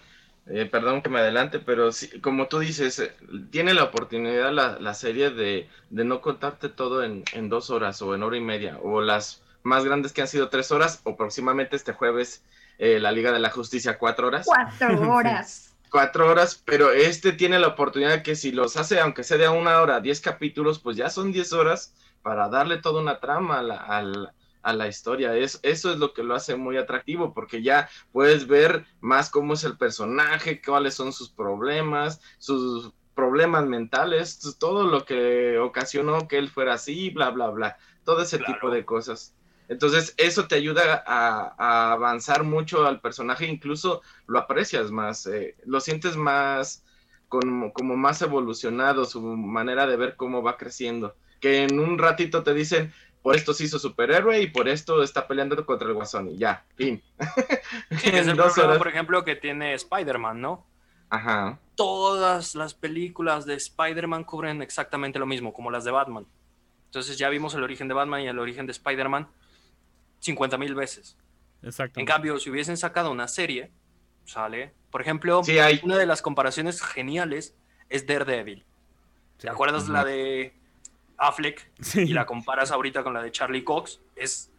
eh, 0.46 0.66
perdón 0.66 1.02
que 1.02 1.10
me 1.10 1.20
adelante, 1.20 1.60
pero 1.60 1.90
como 2.22 2.48
tú 2.48 2.60
dices, 2.60 3.00
eh, 3.00 3.12
tiene 3.50 3.74
la 3.74 3.86
oportunidad 3.86 4.52
la, 4.52 4.94
serie 4.94 5.32
de, 5.32 5.68
no 5.90 6.22
contarte 6.22 6.70
todo 6.70 7.04
en, 7.04 7.50
dos 7.50 7.72
horas 7.72 8.02
o 8.04 8.14
en 8.14 8.22
hora 8.22 8.38
y 8.38 8.42
media, 8.42 8.78
o 8.84 9.02
las 9.02 9.42
más 9.64 9.84
grandes 9.84 10.14
que 10.14 10.22
han 10.22 10.28
sido 10.28 10.50
tres 10.50 10.72
horas, 10.72 11.02
o 11.04 11.18
próximamente 11.18 11.76
este 11.76 11.94
jueves 11.94 12.44
eh, 12.78 13.00
la 13.00 13.12
Liga 13.12 13.32
de 13.32 13.40
la 13.40 13.50
Justicia 13.50 13.98
cuatro 13.98 14.28
horas. 14.28 14.46
Cuatro 14.46 15.12
horas. 15.12 15.76
cuatro 15.90 16.30
horas, 16.30 16.62
pero 16.64 16.92
este 16.92 17.32
tiene 17.32 17.58
la 17.58 17.70
oportunidad 17.70 18.22
que 18.22 18.36
si 18.36 18.52
los 18.52 18.78
hace, 18.78 19.00
aunque 19.00 19.24
sea 19.24 19.38
de 19.38 19.50
una 19.50 19.82
hora, 19.82 20.02
diez 20.02 20.22
capítulos, 20.22 20.78
pues 20.78 20.98
ya 20.98 21.10
son 21.10 21.32
diez 21.32 21.52
horas 21.52 21.96
para 22.22 22.50
darle 22.50 22.78
toda 22.78 23.02
una 23.02 23.20
trama 23.20 23.60
a 23.60 24.02
a 24.68 24.74
la 24.74 24.88
historia. 24.90 25.34
Es, 25.34 25.62
eso 25.64 25.92
es 25.94 25.98
lo 25.98 26.14
que 26.14 26.24
lo 26.24 26.36
hace 26.36 26.58
muy 26.58 26.76
atractivo, 26.76 27.34
porque 27.34 27.64
ya 27.64 27.90
puedes 28.12 28.48
ver 28.48 28.86
más 29.00 29.30
cómo 29.30 29.54
es 29.54 29.64
el 29.64 29.78
personaje, 29.78 30.62
cuáles 30.62 30.94
son 30.94 31.14
sus 31.14 31.30
problemas, 31.30 32.20
sus 32.38 32.92
problemas 33.16 33.66
mentales, 33.66 34.58
todo 34.60 34.86
lo 34.86 35.06
que 35.06 35.58
ocasionó 35.58 36.28
que 36.28 36.38
él 36.38 36.50
fuera 36.50 36.74
así, 36.74 37.10
bla, 37.12 37.30
bla, 37.30 37.50
bla, 37.50 37.78
todo 38.04 38.22
ese 38.22 38.40
tipo 38.40 38.70
de 38.70 38.84
cosas. 38.84 39.34
Entonces, 39.70 40.14
eso 40.18 40.48
te 40.48 40.56
ayuda 40.56 41.02
a, 41.08 41.94
avanzar 41.94 42.44
mucho 42.44 42.86
al 42.86 43.00
personaje, 43.00 43.48
incluso 43.48 44.02
lo 44.28 44.40
aprecias 44.40 44.92
más, 44.92 45.28
eh, 45.28 45.56
lo 45.66 45.80
sientes 45.80 46.18
más 46.18 46.84
como, 47.30 47.72
como 47.72 47.96
más 47.96 48.22
evolucionado, 48.22 49.06
su 49.06 49.22
manera 49.22 49.88
de 49.88 49.96
ver 49.96 50.18
cómo 50.18 50.44
va 50.44 50.58
creciendo. 50.58 51.16
Que 51.40 51.64
en 51.64 51.80
un 51.80 51.98
ratito 51.98 52.44
te 52.44 52.54
dicen, 52.54 52.94
por 53.22 53.36
esto 53.36 53.54
se 53.54 53.66
hizo 53.66 53.78
superhéroe 53.78 54.42
y 54.42 54.48
por 54.48 54.68
esto 54.68 55.04
está 55.04 55.28
peleando 55.28 55.66
contra 55.66 55.88
el 55.88 55.94
Guasón 55.94 56.30
y 56.30 56.38
ya, 56.38 56.66
fin. 56.76 57.04
es 57.90 58.28
el 58.28 58.36
problema, 58.36 58.78
por 58.78 58.88
ejemplo, 58.88 59.26
que 59.26 59.36
tiene 59.36 59.74
Spider-Man, 59.74 60.40
¿no? 60.40 60.66
Ajá. 61.10 61.60
Todas 61.76 62.56
las 62.56 62.74
películas 62.74 63.46
de 63.46 63.56
Spider-Man 63.56 64.24
cubren 64.24 64.62
exactamente 64.62 65.20
lo 65.20 65.26
mismo, 65.26 65.54
como 65.54 65.72
las 65.72 65.84
de 65.84 65.92
Batman. 65.92 66.26
Entonces 66.86 67.18
ya 67.18 67.30
vimos 67.30 67.54
el 67.54 67.64
origen 67.64 67.88
de 67.88 67.94
Batman 67.94 68.22
y 68.22 68.28
el 68.28 68.40
origen 68.40 68.66
de 68.66 68.72
Spider-Man 68.72 69.28
50 70.20 70.58
mil 70.58 70.74
veces. 70.74 71.18
Exacto. 71.62 72.00
En 72.00 72.06
cambio, 72.06 72.40
si 72.40 72.50
hubiesen 72.50 72.78
sacado 72.78 73.12
una 73.12 73.28
serie, 73.28 73.72
sale. 74.26 74.74
Por 74.90 75.02
ejemplo, 75.02 75.42
una 75.84 75.98
de 75.98 76.06
las 76.06 76.22
comparaciones 76.22 76.82
geniales 76.82 77.56
es 77.90 78.08
Daredevil. 78.08 78.66
¿Te 79.38 79.50
acuerdas 79.50 79.88
la 79.90 80.04
de 80.04 80.57
Affleck 81.18 81.70
y 81.96 82.14
la 82.14 82.26
comparas 82.26 82.72
ahorita 82.72 83.04
con 83.04 83.14
la 83.14 83.22
de 83.22 83.32
Charlie 83.32 83.64
Cox? 83.64 84.00
Es 84.16 84.52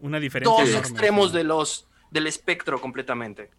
una 0.00 0.20
diferencia. 0.20 0.64
Dos 0.64 0.74
extremos 0.74 1.32
de 1.32 1.44
los, 1.44 1.88
del 2.10 2.26
espectro 2.26 2.80
completamente. 2.80 3.50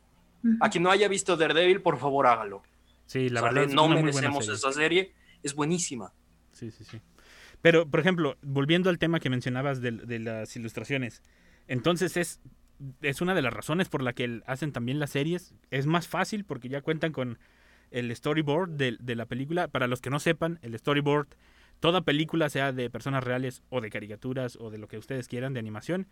A 0.59 0.69
quien 0.69 0.83
no 0.83 0.91
haya 0.91 1.07
visto 1.07 1.35
Daredevil, 1.35 1.81
por 1.81 1.97
favor 1.97 2.27
hágalo. 2.27 2.61
Sí, 3.07 3.29
la 3.29 3.41
verdad. 3.41 3.67
no 3.67 3.87
merecemos 3.87 4.47
esa 4.47 4.71
serie. 4.71 5.13
Es 5.41 5.55
buenísima. 5.55 6.13
Sí, 6.51 6.71
sí, 6.71 6.83
sí. 6.83 7.01
Pero, 7.61 7.89
por 7.89 7.99
ejemplo, 7.99 8.37
volviendo 8.43 8.91
al 8.91 8.99
tema 8.99 9.19
que 9.19 9.29
mencionabas 9.29 9.81
de, 9.81 10.19
las 10.19 10.55
ilustraciones, 10.55 11.23
entonces 11.67 12.15
es, 12.15 12.39
es 13.01 13.21
una 13.21 13.33
de 13.33 13.41
las 13.41 13.53
razones 13.53 13.89
por 13.89 14.03
la 14.03 14.13
que 14.13 14.41
hacen 14.45 14.71
también 14.71 14.99
las 14.99 15.09
series. 15.11 15.55
Es 15.71 15.87
más 15.87 16.07
fácil 16.07 16.45
porque 16.45 16.69
ya 16.69 16.81
cuentan 16.81 17.11
con 17.11 17.39
el 17.95 18.15
storyboard 18.15 18.71
de, 18.71 18.97
de 18.99 19.15
la 19.15 19.25
película. 19.25 19.67
Para 19.67 19.87
los 19.87 20.01
que 20.01 20.09
no 20.09 20.19
sepan, 20.19 20.59
el 20.61 20.77
storyboard, 20.77 21.27
toda 21.79 22.01
película, 22.01 22.49
sea 22.49 22.71
de 22.71 22.89
personas 22.89 23.23
reales 23.23 23.63
o 23.69 23.81
de 23.81 23.89
caricaturas 23.89 24.57
o 24.59 24.69
de 24.69 24.77
lo 24.77 24.87
que 24.87 24.97
ustedes 24.97 25.27
quieran, 25.27 25.53
de 25.53 25.59
animación, 25.59 26.07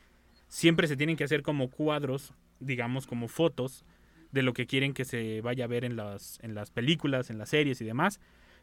siempre 0.48 0.88
se 0.88 0.98
tienen 0.98 1.18
que 1.18 1.24
hacer 1.24 1.42
como 1.42 1.70
cuadros, 1.70 2.34
digamos, 2.60 3.08
como 3.08 3.28
fotos 3.28 3.86
de 4.32 4.44
lo 4.44 4.54
que 4.54 4.66
quieren 4.66 4.94
que 4.94 5.06
se 5.06 5.42
vaya 5.42 5.66
a 5.66 5.68
ver 5.68 5.86
en 5.86 5.96
las, 5.96 6.40
en 6.42 6.56
las 6.56 6.72
películas, 6.72 7.30
en 7.30 7.38
las 7.38 7.50
series 7.50 7.80
y 7.82 7.86
demás. 7.86 8.20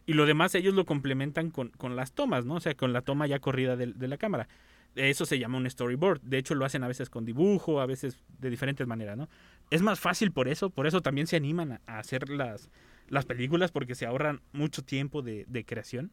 Y 0.07 0.15
lo 0.15 0.27
demás 0.27 0.55
ellos 0.55 0.75
lo 0.75 0.85
complementan 0.85 1.51
con, 1.51 1.71
las 1.95 2.13
tomas, 2.13 2.45
¿no? 2.45 2.55
O 2.55 2.61
sea, 2.61 2.75
con 2.75 2.93
la 2.93 3.03
toma 3.03 3.27
ya 3.27 3.39
corrida 3.39 3.77
de, 3.77 4.09
la 4.09 4.17
cámara. 4.17 4.49
Eso 4.97 5.27
se 5.27 5.39
llama 5.39 5.59
un 5.59 5.71
storyboard. 5.71 6.21
De 6.23 6.39
hecho, 6.39 6.55
lo 6.55 6.65
hacen 6.65 6.83
a 6.83 6.89
veces 6.89 7.11
con 7.11 7.25
dibujo, 7.25 7.81
a 7.81 7.87
veces 7.87 8.19
de 8.39 8.51
diferentes 8.51 8.87
maneras, 8.87 9.17
¿no? 9.17 9.29
Es 9.71 9.83
más 9.83 10.01
fácil 10.01 10.33
por 10.33 10.49
eso, 10.49 10.71
por 10.71 10.89
eso 10.89 11.01
también 11.01 11.29
se 11.29 11.37
animan 11.37 11.81
a, 11.87 11.99
hacer 11.99 12.29
las, 12.29 12.71
las 13.11 13.27
películas, 13.27 13.73
porque 13.73 13.95
se 13.95 14.07
ahorran 14.07 14.41
mucho 14.53 14.83
tiempo 14.83 15.21
de, 15.21 15.65
creación. 15.67 16.13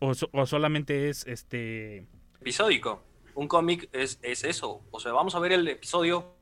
O, 0.00 0.12
o, 0.32 0.46
solamente 0.46 1.08
es 1.10 1.26
este. 1.26 2.08
Episódico. 2.40 3.04
Un 3.34 3.46
cómic 3.46 3.88
es, 3.92 4.18
es 4.22 4.42
eso. 4.42 4.82
O 4.90 4.98
sea, 4.98 5.12
vamos 5.12 5.34
a 5.34 5.38
ver 5.38 5.52
el 5.52 5.68
episodio. 5.68 6.34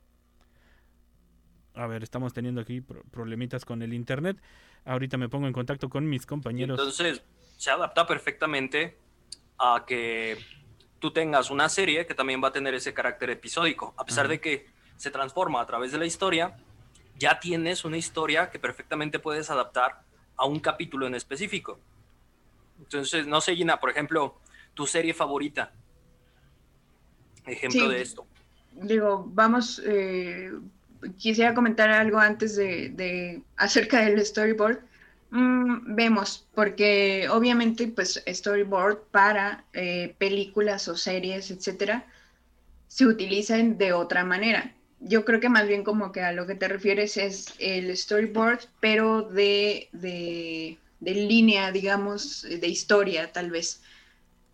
A 1.75 1.87
ver, 1.87 2.03
estamos 2.03 2.33
teniendo 2.33 2.61
aquí 2.61 2.81
problemitas 2.81 3.65
con 3.65 3.83
el 3.83 3.93
internet. 3.93 4.41
Ahorita 4.85 5.19
me 5.19 5.29
pongo 5.29 5.49
en 5.49 5.53
contacto 5.53 5.89
con 5.89 6.09
mis 6.09 6.25
compañeros. 6.25 6.79
Entonces, 6.79 7.23
se 7.57 7.71
adapta 7.71 8.07
perfectamente 8.07 8.97
a 9.59 9.85
que 9.87 10.39
tú 11.01 11.13
tengas 11.13 11.51
una 11.51 11.69
serie 11.69 12.07
que 12.07 12.15
también 12.15 12.43
va 12.43 12.49
a 12.49 12.53
tener 12.53 12.75
ese 12.75 12.95
carácter 12.95 13.31
episódico. 13.31 13.95
A 13.97 14.05
pesar 14.05 14.29
de 14.29 14.41
que 14.41 14.67
se 14.97 15.11
transforma 15.11 15.61
a 15.61 15.67
través 15.67 15.93
de 15.93 15.99
la 15.99 16.07
historia, 16.07 16.57
ya 17.19 17.41
tienes 17.41 17.85
una 17.85 17.97
historia 17.97 18.51
que 18.51 18.59
perfectamente 18.59 19.19
puedes 19.19 19.51
adaptar 19.51 20.03
a 20.37 20.47
un 20.47 20.61
capítulo 20.61 21.07
en 21.07 21.15
específico. 21.15 21.79
Entonces, 22.79 23.27
no 23.27 23.41
sé, 23.41 23.57
Gina, 23.57 23.81
por 23.81 23.91
ejemplo, 23.91 24.39
tu 24.75 24.87
serie 24.87 25.13
favorita. 25.13 25.73
Ejemplo 27.45 27.89
de 27.89 28.03
esto. 28.03 28.27
Digo, 28.73 29.25
vamos, 29.33 29.83
eh, 29.85 30.53
quisiera 31.17 31.55
comentar 31.55 31.91
algo 31.91 32.19
antes 32.19 32.57
de, 32.57 33.43
acerca 33.57 34.03
del 34.03 34.25
storyboard. 34.25 34.79
Mm, 35.31 35.95
vemos, 35.95 36.47
porque 36.55 37.29
obviamente, 37.31 37.89
pues, 37.89 38.23
storyboard 38.27 38.99
para 39.11 39.65
eh, 39.73 40.15
películas 40.19 40.87
o 40.89 40.97
series, 40.97 41.51
etcétera, 41.51 42.07
se 42.87 43.07
utilizan 43.07 43.77
de 43.77 43.93
otra 43.93 44.25
manera. 44.25 44.73
Yo 45.01 45.25
creo 45.25 45.41
que 45.41 45.49
más 45.49 45.69
bien 45.69 45.85
como 45.85 46.13
que 46.13 46.23
a 46.23 46.33
lo 46.33 46.47
que 46.47 46.55
te 46.55 46.69
refieres 46.69 47.17
es 47.17 47.55
el 47.59 47.97
storyboard, 47.97 48.61
pero 48.81 49.23
de, 49.23 49.89
de, 49.93 50.79
línea, 51.01 51.71
digamos, 51.71 52.43
de 52.43 52.67
historia, 52.69 53.33
tal 53.33 53.51
vez. 53.51 53.81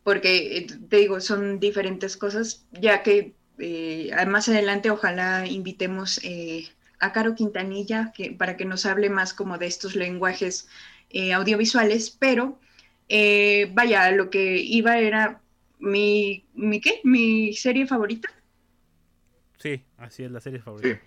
Porque, 0.02 0.58
eh, 0.58 0.66
te 0.88 0.98
digo, 0.98 1.20
son 1.20 1.60
diferentes 1.60 2.16
cosas, 2.16 2.66
ya 2.72 3.02
que 3.02 3.34
eh, 3.58 4.10
más 4.26 4.48
adelante 4.48 4.90
ojalá 4.90 5.46
invitemos 5.46 6.20
eh, 6.24 6.68
a 6.98 7.12
Caro 7.12 7.34
Quintanilla 7.34 8.12
que, 8.14 8.32
para 8.32 8.56
que 8.56 8.64
nos 8.64 8.84
hable 8.84 9.08
más 9.10 9.32
como 9.32 9.58
de 9.58 9.66
estos 9.66 9.96
lenguajes 9.96 10.68
eh, 11.10 11.32
audiovisuales, 11.32 12.10
pero 12.10 12.58
vaya, 13.72 14.10
lo 14.10 14.30
que 14.30 14.56
iba 14.58 14.98
era 14.98 15.40
mi, 15.78 16.44
mi, 16.54 16.80
¿qué? 16.80 17.00
Mi 17.04 17.52
serie 17.54 17.86
favorita. 17.86 18.33
Sí, 19.64 19.82
así 19.96 20.22
es 20.24 20.30
la 20.30 20.42
serie 20.42 20.60
favorita. 20.60 21.00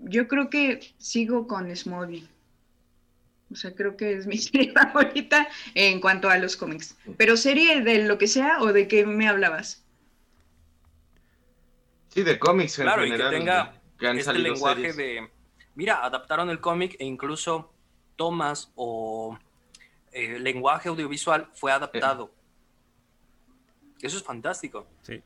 Yo 0.00 0.28
creo 0.28 0.50
que 0.50 0.94
sigo 0.98 1.46
con 1.46 1.74
Smallville. 1.74 2.28
O 3.50 3.56
sea, 3.56 3.74
creo 3.74 3.96
que 3.96 4.12
es 4.12 4.26
mi 4.26 4.36
serie 4.38 4.72
favorita 4.72 5.48
en 5.72 6.02
cuanto 6.02 6.28
a 6.28 6.36
los 6.36 6.54
cómics. 6.54 6.98
Pero 7.16 7.38
serie 7.38 7.80
de 7.80 8.04
lo 8.04 8.18
que 8.18 8.26
sea 8.26 8.60
o 8.60 8.74
de 8.74 8.88
qué 8.88 9.06
me 9.06 9.26
hablabas. 9.26 9.86
Sí, 12.08 12.22
de 12.24 12.38
cómics 12.38 12.78
en 12.78 12.84
claro, 12.84 13.06
y 13.06 13.12
que 13.12 13.16
tenga 13.16 13.80
este 14.00 14.34
lenguaje 14.34 14.92
de... 14.92 15.26
Mira, 15.76 16.04
adaptaron 16.04 16.50
el 16.50 16.60
cómic 16.60 16.94
e 16.98 17.06
incluso 17.06 17.72
tomas 18.16 18.70
o 18.74 19.38
eh, 20.12 20.38
lenguaje 20.38 20.90
audiovisual 20.90 21.48
fue 21.54 21.72
adaptado. 21.72 22.30
Eso 24.02 24.18
es 24.18 24.22
fantástico. 24.22 24.86
Sí. 25.00 25.22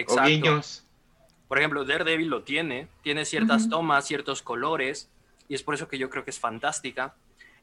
Exacto. 0.00 0.60
Por 1.48 1.58
ejemplo, 1.58 1.84
Daredevil 1.84 2.28
lo 2.28 2.42
tiene, 2.42 2.88
tiene 3.02 3.24
ciertas 3.24 3.68
tomas, 3.70 4.06
ciertos 4.06 4.42
colores, 4.42 5.10
y 5.48 5.54
es 5.54 5.62
por 5.62 5.74
eso 5.74 5.88
que 5.88 5.98
yo 5.98 6.10
creo 6.10 6.24
que 6.24 6.30
es 6.30 6.38
fantástica. 6.38 7.14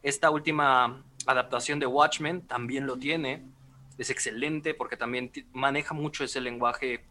Esta 0.01 0.31
última 0.31 1.03
adaptación 1.27 1.79
de 1.79 1.85
Watchmen 1.85 2.41
también 2.41 2.87
lo 2.87 2.97
tiene, 2.97 3.43
es 3.97 4.09
excelente 4.09 4.73
porque 4.73 4.97
también 4.97 5.31
maneja 5.53 5.93
mucho 5.93 6.23
ese 6.23 6.41
lenguaje 6.41 7.05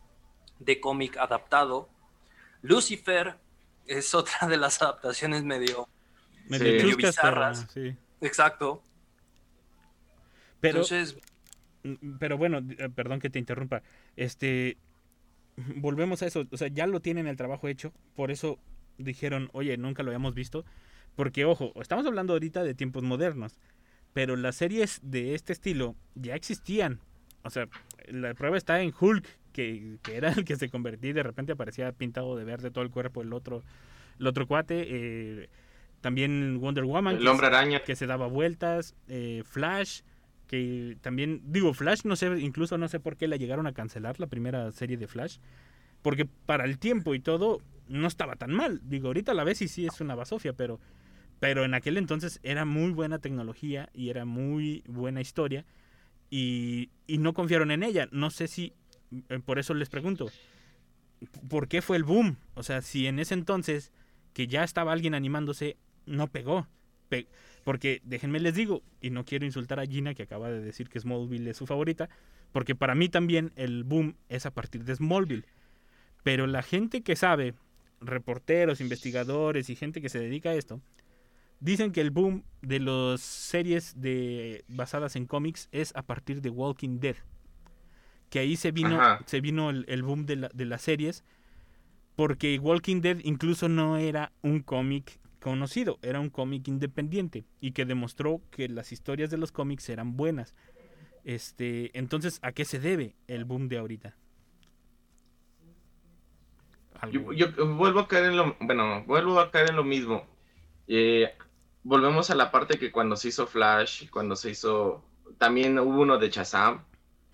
de 0.58 0.80
cómic 0.80 1.16
adaptado. 1.16 1.88
Lucifer 2.62 3.36
es 3.86 4.14
otra 4.14 4.48
de 4.48 4.56
las 4.56 4.82
adaptaciones 4.82 5.44
medio, 5.44 5.88
medio, 6.48 6.96
bizarras. 6.96 7.66
Exacto. 8.20 8.82
Pero, 10.60 10.82
mm, 11.82 12.18
pero 12.18 12.38
bueno, 12.38 12.58
eh, 12.78 12.88
perdón 12.88 13.20
que 13.20 13.30
te 13.30 13.38
interrumpa. 13.38 13.82
Este, 14.16 14.78
volvemos 15.76 16.22
a 16.22 16.26
eso. 16.26 16.46
O 16.50 16.56
sea, 16.56 16.68
ya 16.68 16.86
lo 16.86 17.00
tienen 17.00 17.26
el 17.26 17.36
trabajo 17.36 17.68
hecho. 17.68 17.92
Por 18.14 18.30
eso 18.30 18.58
dijeron, 18.98 19.50
oye, 19.52 19.76
nunca 19.76 20.02
lo 20.02 20.10
habíamos 20.10 20.34
visto. 20.34 20.64
Porque, 21.14 21.44
ojo, 21.44 21.72
estamos 21.80 22.06
hablando 22.06 22.32
ahorita 22.32 22.62
de 22.64 22.74
tiempos 22.74 23.02
modernos. 23.02 23.58
Pero 24.12 24.36
las 24.36 24.56
series 24.56 25.00
de 25.02 25.34
este 25.34 25.52
estilo 25.52 25.96
ya 26.14 26.34
existían. 26.34 27.00
O 27.42 27.50
sea, 27.50 27.68
la 28.08 28.34
prueba 28.34 28.56
está 28.56 28.80
en 28.80 28.92
Hulk, 28.98 29.26
que, 29.52 29.98
era 30.10 30.30
el 30.30 30.44
que 30.44 30.56
se 30.56 30.68
convertía 30.68 31.10
y 31.10 31.12
de 31.12 31.22
repente 31.22 31.52
aparecía 31.52 31.92
pintado 31.92 32.36
de 32.36 32.44
verde 32.44 32.70
todo 32.70 32.84
el 32.84 32.90
cuerpo 32.90 33.22
el 33.22 33.32
otro, 33.32 33.62
el 34.18 34.26
otro 34.26 34.46
cuate. 34.46 34.86
Eh, 34.88 35.48
también 36.00 36.60
Wonder 36.60 36.84
Woman. 36.84 37.16
El 37.16 37.28
hombre 37.28 37.46
araña. 37.46 37.80
Que 37.80 37.96
se 37.96 38.06
daba 38.06 38.26
vueltas. 38.26 38.94
Eh, 39.08 39.42
Flash. 39.44 40.02
También, 41.00 41.42
digo, 41.46 41.74
Flash, 41.74 42.02
no 42.04 42.16
sé, 42.16 42.26
incluso 42.40 42.78
no 42.78 42.88
sé 42.88 43.00
por 43.00 43.16
qué 43.16 43.28
la 43.28 43.36
llegaron 43.36 43.66
a 43.66 43.72
cancelar 43.72 44.20
la 44.20 44.26
primera 44.26 44.70
serie 44.72 44.96
de 44.96 45.06
Flash. 45.06 45.38
Porque 46.02 46.26
para 46.26 46.64
el 46.64 46.78
tiempo 46.78 47.14
y 47.14 47.20
todo, 47.20 47.60
no 47.88 48.06
estaba 48.08 48.36
tan 48.36 48.52
mal. 48.52 48.80
Digo, 48.84 49.08
ahorita 49.08 49.32
a 49.32 49.34
la 49.34 49.44
vez 49.44 49.62
y 49.62 49.68
sí 49.68 49.86
es 49.86 50.00
una 50.00 50.14
basofia, 50.14 50.52
pero, 50.52 50.80
pero 51.40 51.64
en 51.64 51.74
aquel 51.74 51.96
entonces 51.96 52.40
era 52.42 52.64
muy 52.64 52.92
buena 52.92 53.18
tecnología 53.18 53.88
y 53.94 54.10
era 54.10 54.24
muy 54.24 54.82
buena 54.86 55.20
historia 55.20 55.64
y, 56.30 56.90
y 57.06 57.18
no 57.18 57.34
confiaron 57.34 57.70
en 57.70 57.82
ella. 57.82 58.08
No 58.12 58.30
sé 58.30 58.48
si, 58.48 58.74
eh, 59.30 59.40
por 59.44 59.58
eso 59.58 59.74
les 59.74 59.88
pregunto, 59.88 60.28
¿por 61.48 61.68
qué 61.68 61.82
fue 61.82 61.96
el 61.96 62.04
boom? 62.04 62.36
O 62.54 62.62
sea, 62.62 62.82
si 62.82 63.06
en 63.06 63.18
ese 63.18 63.34
entonces 63.34 63.92
que 64.32 64.46
ya 64.46 64.64
estaba 64.64 64.92
alguien 64.92 65.14
animándose, 65.14 65.76
no 66.06 66.26
pegó. 66.28 66.66
Pe- 67.08 67.28
porque 67.64 68.00
déjenme 68.04 68.40
les 68.40 68.54
digo, 68.54 68.82
y 69.00 69.10
no 69.10 69.24
quiero 69.24 69.44
insultar 69.46 69.80
a 69.80 69.86
Gina 69.86 70.14
que 70.14 70.22
acaba 70.24 70.50
de 70.50 70.60
decir 70.60 70.88
que 70.88 71.00
Smallville 71.00 71.50
es 71.50 71.56
su 71.56 71.66
favorita, 71.66 72.08
porque 72.52 72.74
para 72.74 72.94
mí 72.94 73.08
también 73.08 73.52
el 73.56 73.84
boom 73.84 74.16
es 74.28 74.46
a 74.46 74.52
partir 74.52 74.84
de 74.84 74.94
Smallville. 74.94 75.46
Pero 76.22 76.46
la 76.46 76.62
gente 76.62 77.02
que 77.02 77.16
sabe, 77.16 77.54
reporteros, 78.00 78.80
investigadores 78.80 79.70
y 79.70 79.76
gente 79.76 80.00
que 80.00 80.08
se 80.08 80.18
dedica 80.20 80.50
a 80.50 80.54
esto, 80.54 80.80
dicen 81.60 81.92
que 81.92 82.00
el 82.00 82.10
boom 82.10 82.44
de 82.62 82.80
las 82.80 83.20
series 83.20 84.00
de, 84.00 84.64
basadas 84.68 85.16
en 85.16 85.26
cómics 85.26 85.68
es 85.72 85.94
a 85.96 86.02
partir 86.02 86.40
de 86.42 86.50
Walking 86.50 87.00
Dead. 87.00 87.16
Que 88.30 88.38
ahí 88.40 88.56
se 88.56 88.72
vino, 88.72 89.00
Ajá. 89.00 89.20
se 89.26 89.40
vino 89.40 89.70
el, 89.70 89.84
el 89.88 90.02
boom 90.02 90.26
de, 90.26 90.36
la- 90.36 90.50
de 90.52 90.64
las 90.64 90.82
series. 90.82 91.24
Porque 92.16 92.58
Walking 92.58 93.00
Dead 93.00 93.18
incluso 93.24 93.68
no 93.68 93.96
era 93.96 94.32
un 94.42 94.60
cómic 94.60 95.18
conocido, 95.44 95.98
era 96.00 96.20
un 96.20 96.30
cómic 96.30 96.66
independiente 96.68 97.44
y 97.60 97.72
que 97.72 97.84
demostró 97.84 98.40
que 98.50 98.66
las 98.66 98.92
historias 98.92 99.30
de 99.30 99.36
los 99.36 99.52
cómics 99.52 99.90
eran 99.90 100.16
buenas. 100.16 100.54
Este, 101.22 101.90
entonces, 101.98 102.38
¿a 102.40 102.52
qué 102.52 102.64
se 102.64 102.80
debe 102.80 103.14
el 103.28 103.44
boom 103.44 103.68
de 103.68 103.76
ahorita? 103.76 104.16
Yo, 107.12 107.30
yo 107.34 107.48
vuelvo 107.76 108.00
a 108.00 108.08
caer 108.08 108.24
en 108.24 108.36
lo, 108.38 108.56
bueno, 108.58 109.04
vuelvo 109.06 109.38
a 109.38 109.50
caer 109.50 109.68
en 109.68 109.76
lo 109.76 109.84
mismo. 109.84 110.26
Eh, 110.88 111.30
volvemos 111.82 112.30
a 112.30 112.34
la 112.34 112.50
parte 112.50 112.78
que 112.78 112.90
cuando 112.90 113.14
se 113.14 113.28
hizo 113.28 113.46
Flash, 113.46 114.08
cuando 114.08 114.36
se 114.36 114.50
hizo, 114.50 115.04
también 115.36 115.78
hubo 115.78 116.00
uno 116.00 116.16
de 116.16 116.30
Shazam. 116.30 116.84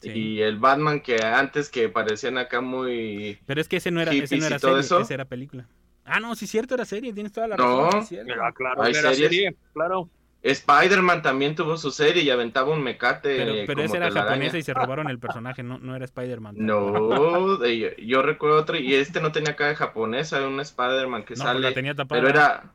Sí. 0.01 0.11
Y 0.11 0.41
el 0.41 0.59
Batman 0.59 1.01
que 1.01 1.23
antes 1.23 1.69
que 1.69 1.89
parecían 1.89 2.39
acá 2.39 2.61
muy... 2.61 3.39
Pero 3.47 3.61
es 3.61 3.69
que 3.69 3.77
ese 3.77 3.93
no 3.93 4.01
era, 4.01 4.13
ese 4.13 4.37
no 4.37 4.47
era 4.47 4.59
serie, 4.59 4.81
eso. 4.81 4.99
ese 4.99 5.15
era 5.15 5.27
película. 5.27 5.69
Ah, 6.11 6.21
no, 6.21 6.35
sí 6.35 6.45
es 6.45 6.51
cierto, 6.51 6.75
era 6.75 6.85
serie, 6.85 7.13
tienes 7.13 7.33
toda 7.33 7.49
la 7.49 7.57
No. 7.57 7.85
razón. 7.87 8.07
sí 8.07 8.17
es 8.17 8.25
cierto. 8.25 8.43
Ah, 8.45 8.53
claro, 8.53 8.83
Hay 8.83 8.93
era 8.93 9.13
series. 9.15 9.19
serie, 9.31 9.57
claro. 9.73 10.09
Spider-Man 10.43 11.21
también 11.21 11.55
tuvo 11.55 11.77
su 11.77 11.91
serie 11.91 12.23
y 12.23 12.31
aventaba 12.31 12.73
un 12.73 12.83
mecate. 12.83 13.37
Pero, 13.37 13.53
pero 13.67 13.75
como 13.75 13.85
esa 13.85 13.97
era 13.99 14.11
japonesa 14.11 14.57
y 14.57 14.63
se 14.63 14.73
robaron 14.73 15.09
el 15.11 15.19
personaje, 15.19 15.63
no, 15.63 15.79
no 15.79 15.95
era 15.95 16.05
Spider-Man. 16.07 16.55
No, 16.59 17.59
yo 17.99 18.23
recuerdo 18.23 18.57
otro 18.59 18.77
y 18.79 18.95
este 18.95 19.21
no 19.21 19.33
tenía 19.33 19.55
cara 19.55 19.71
de 19.71 19.77
japonesa, 19.77 20.39
era 20.39 20.49
un 20.49 20.59
Spider-Man 20.61 21.25
que 21.25 21.35
No, 21.35 21.39
pues 21.45 21.47
sale. 21.47 21.61
la 21.61 21.75
tenía 21.75 21.95
tapada. 21.95 22.21
Pero 22.23 22.29
era. 22.31 22.73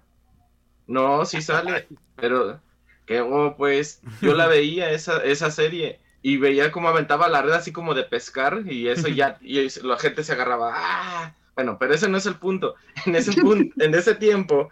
No, 0.88 1.26
sí 1.26 1.42
sale. 1.42 1.88
Pero. 2.16 2.60
Que 3.08 3.22
oh, 3.22 3.56
pues. 3.58 4.02
Yo 4.22 4.36
la 4.36 4.48
veía 4.48 4.92
esa, 4.92 5.24
esa 5.24 5.50
serie. 5.50 6.00
Y 6.22 6.38
veía 6.38 6.72
cómo 6.72 6.90
aventaba 6.90 7.28
la 7.30 7.42
red 7.42 7.52
así 7.54 7.72
como 7.72 7.94
de 7.96 8.04
pescar. 8.04 8.62
Y 8.68 8.88
eso 8.88 9.08
ya. 9.08 9.38
Y 9.42 9.60
es- 9.60 9.84
la 9.84 9.98
gente 9.98 10.24
se 10.24 10.34
agarraba. 10.34 10.72
¡Ah! 10.76 11.34
Bueno, 11.56 11.78
pero 11.80 11.94
ese 11.94 12.10
no 12.10 12.18
es 12.18 12.26
el 12.26 12.36
punto. 12.38 12.76
En 13.06 13.16
ese 13.16 13.34
punto, 13.42 13.74
en 13.84 13.94
ese 13.96 14.16
tiempo. 14.16 14.70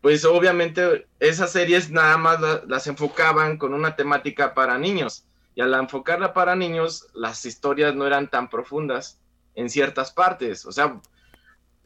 Pues 0.00 0.24
obviamente 0.24 1.06
esas 1.20 1.52
series 1.52 1.90
nada 1.90 2.16
más 2.18 2.40
la- 2.40 2.62
las 2.66 2.86
enfocaban 2.88 3.56
con 3.58 3.72
una 3.74 3.94
temática 3.96 4.52
para 4.54 4.78
niños. 4.78 5.26
Y 5.54 5.60
al 5.60 5.74
enfocarla 5.74 6.32
para 6.32 6.56
niños, 6.56 7.06
las 7.14 7.44
historias 7.44 7.94
no 7.94 8.06
eran 8.06 8.28
tan 8.28 8.48
profundas 8.50 9.20
en 9.54 9.68
ciertas 9.70 10.10
partes. 10.12 10.64
O 10.66 10.72
sea, 10.72 11.00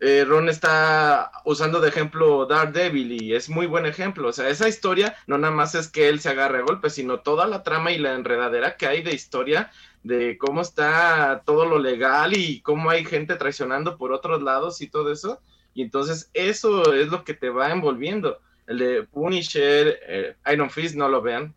eh, 0.01 0.25
Ron 0.27 0.49
está 0.49 1.31
usando 1.45 1.81
de 1.81 1.89
ejemplo 1.89 2.47
Daredevil 2.47 3.13
y 3.23 3.35
es 3.35 3.49
muy 3.49 3.67
buen 3.67 3.87
ejemplo. 3.87 4.29
O 4.29 4.33
sea, 4.33 4.49
esa 4.49 4.69
historia 4.69 5.17
no 5.27 5.39
nada 5.39 5.53
más 5.55 5.75
es 5.75 5.89
que 5.89 6.09
él 6.09 6.21
se 6.21 6.29
agarre 6.31 6.59
a 6.59 6.63
golpes, 6.63 6.95
sino 6.95 7.21
toda 7.21 7.47
la 7.47 7.63
trama 7.63 7.93
y 7.93 7.99
la 7.99 8.15
enredadera 8.15 8.77
que 8.77 8.87
hay 8.87 9.03
de 9.03 9.15
historia 9.15 9.71
de 10.07 10.39
cómo 10.39 10.61
está 10.61 11.43
todo 11.45 11.67
lo 11.67 11.79
legal 11.79 12.37
y 12.37 12.61
cómo 12.61 12.91
hay 12.91 13.05
gente 13.05 13.35
traicionando 13.35 13.97
por 13.97 14.13
otros 14.13 14.41
lados 14.41 14.81
y 14.81 14.89
todo 14.89 15.11
eso. 15.11 15.41
Y 15.75 15.83
entonces 15.83 16.31
eso 16.33 16.95
es 16.95 17.09
lo 17.09 17.25
que 17.25 17.35
te 17.35 17.51
va 17.51 17.71
envolviendo. 17.73 18.41
El 18.67 18.79
de 18.79 19.03
Punisher, 19.03 19.99
eh, 20.07 20.37
Iron 20.53 20.71
Fist, 20.71 20.95
no 20.95 21.09
lo 21.09 21.23
vean. 21.23 21.55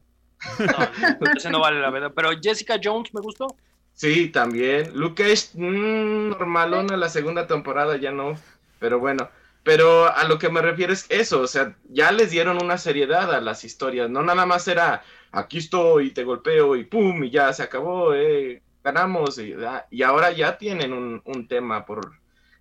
No, 0.59 1.31
ese 1.35 1.49
no 1.49 1.59
vale 1.59 1.79
la 1.79 1.89
verdad. 1.89 2.11
Pero 2.15 2.29
Jessica 2.41 2.79
Jones 2.83 3.13
me 3.13 3.21
gustó. 3.21 3.55
Sí, 3.93 4.29
también. 4.29 4.97
Luke 4.97 5.23
Cage, 5.23 5.49
mm, 5.53 6.29
normalona 6.29 6.97
la 6.97 7.09
segunda 7.09 7.45
temporada, 7.45 7.97
ya 7.97 8.11
no. 8.11 8.35
Pero 8.79 8.99
bueno. 8.99 9.29
Pero 9.63 10.11
a 10.11 10.23
lo 10.23 10.39
que 10.39 10.49
me 10.49 10.61
refiero 10.61 10.93
es 10.93 11.05
eso, 11.09 11.41
o 11.41 11.47
sea, 11.47 11.75
ya 11.89 12.11
les 12.11 12.31
dieron 12.31 12.63
una 12.63 12.77
seriedad 12.77 13.33
a 13.33 13.41
las 13.41 13.65
historias, 13.65 14.09
no 14.09 14.23
nada 14.23 14.45
más 14.45 14.67
era 14.69 15.03
aquí 15.31 15.57
estoy, 15.59 16.11
te 16.13 16.23
golpeo 16.23 16.75
y 16.75 16.85
pum, 16.85 17.23
y 17.23 17.29
ya 17.31 17.51
se 17.53 17.63
acabó, 17.63 18.13
eh, 18.13 18.61
ganamos, 18.83 19.37
y, 19.39 19.53
ah, 19.53 19.85
y 19.89 20.03
ahora 20.03 20.31
ya 20.31 20.57
tienen 20.57 20.93
un, 20.93 21.21
un 21.25 21.47
tema 21.47 21.85
por, 21.85 22.11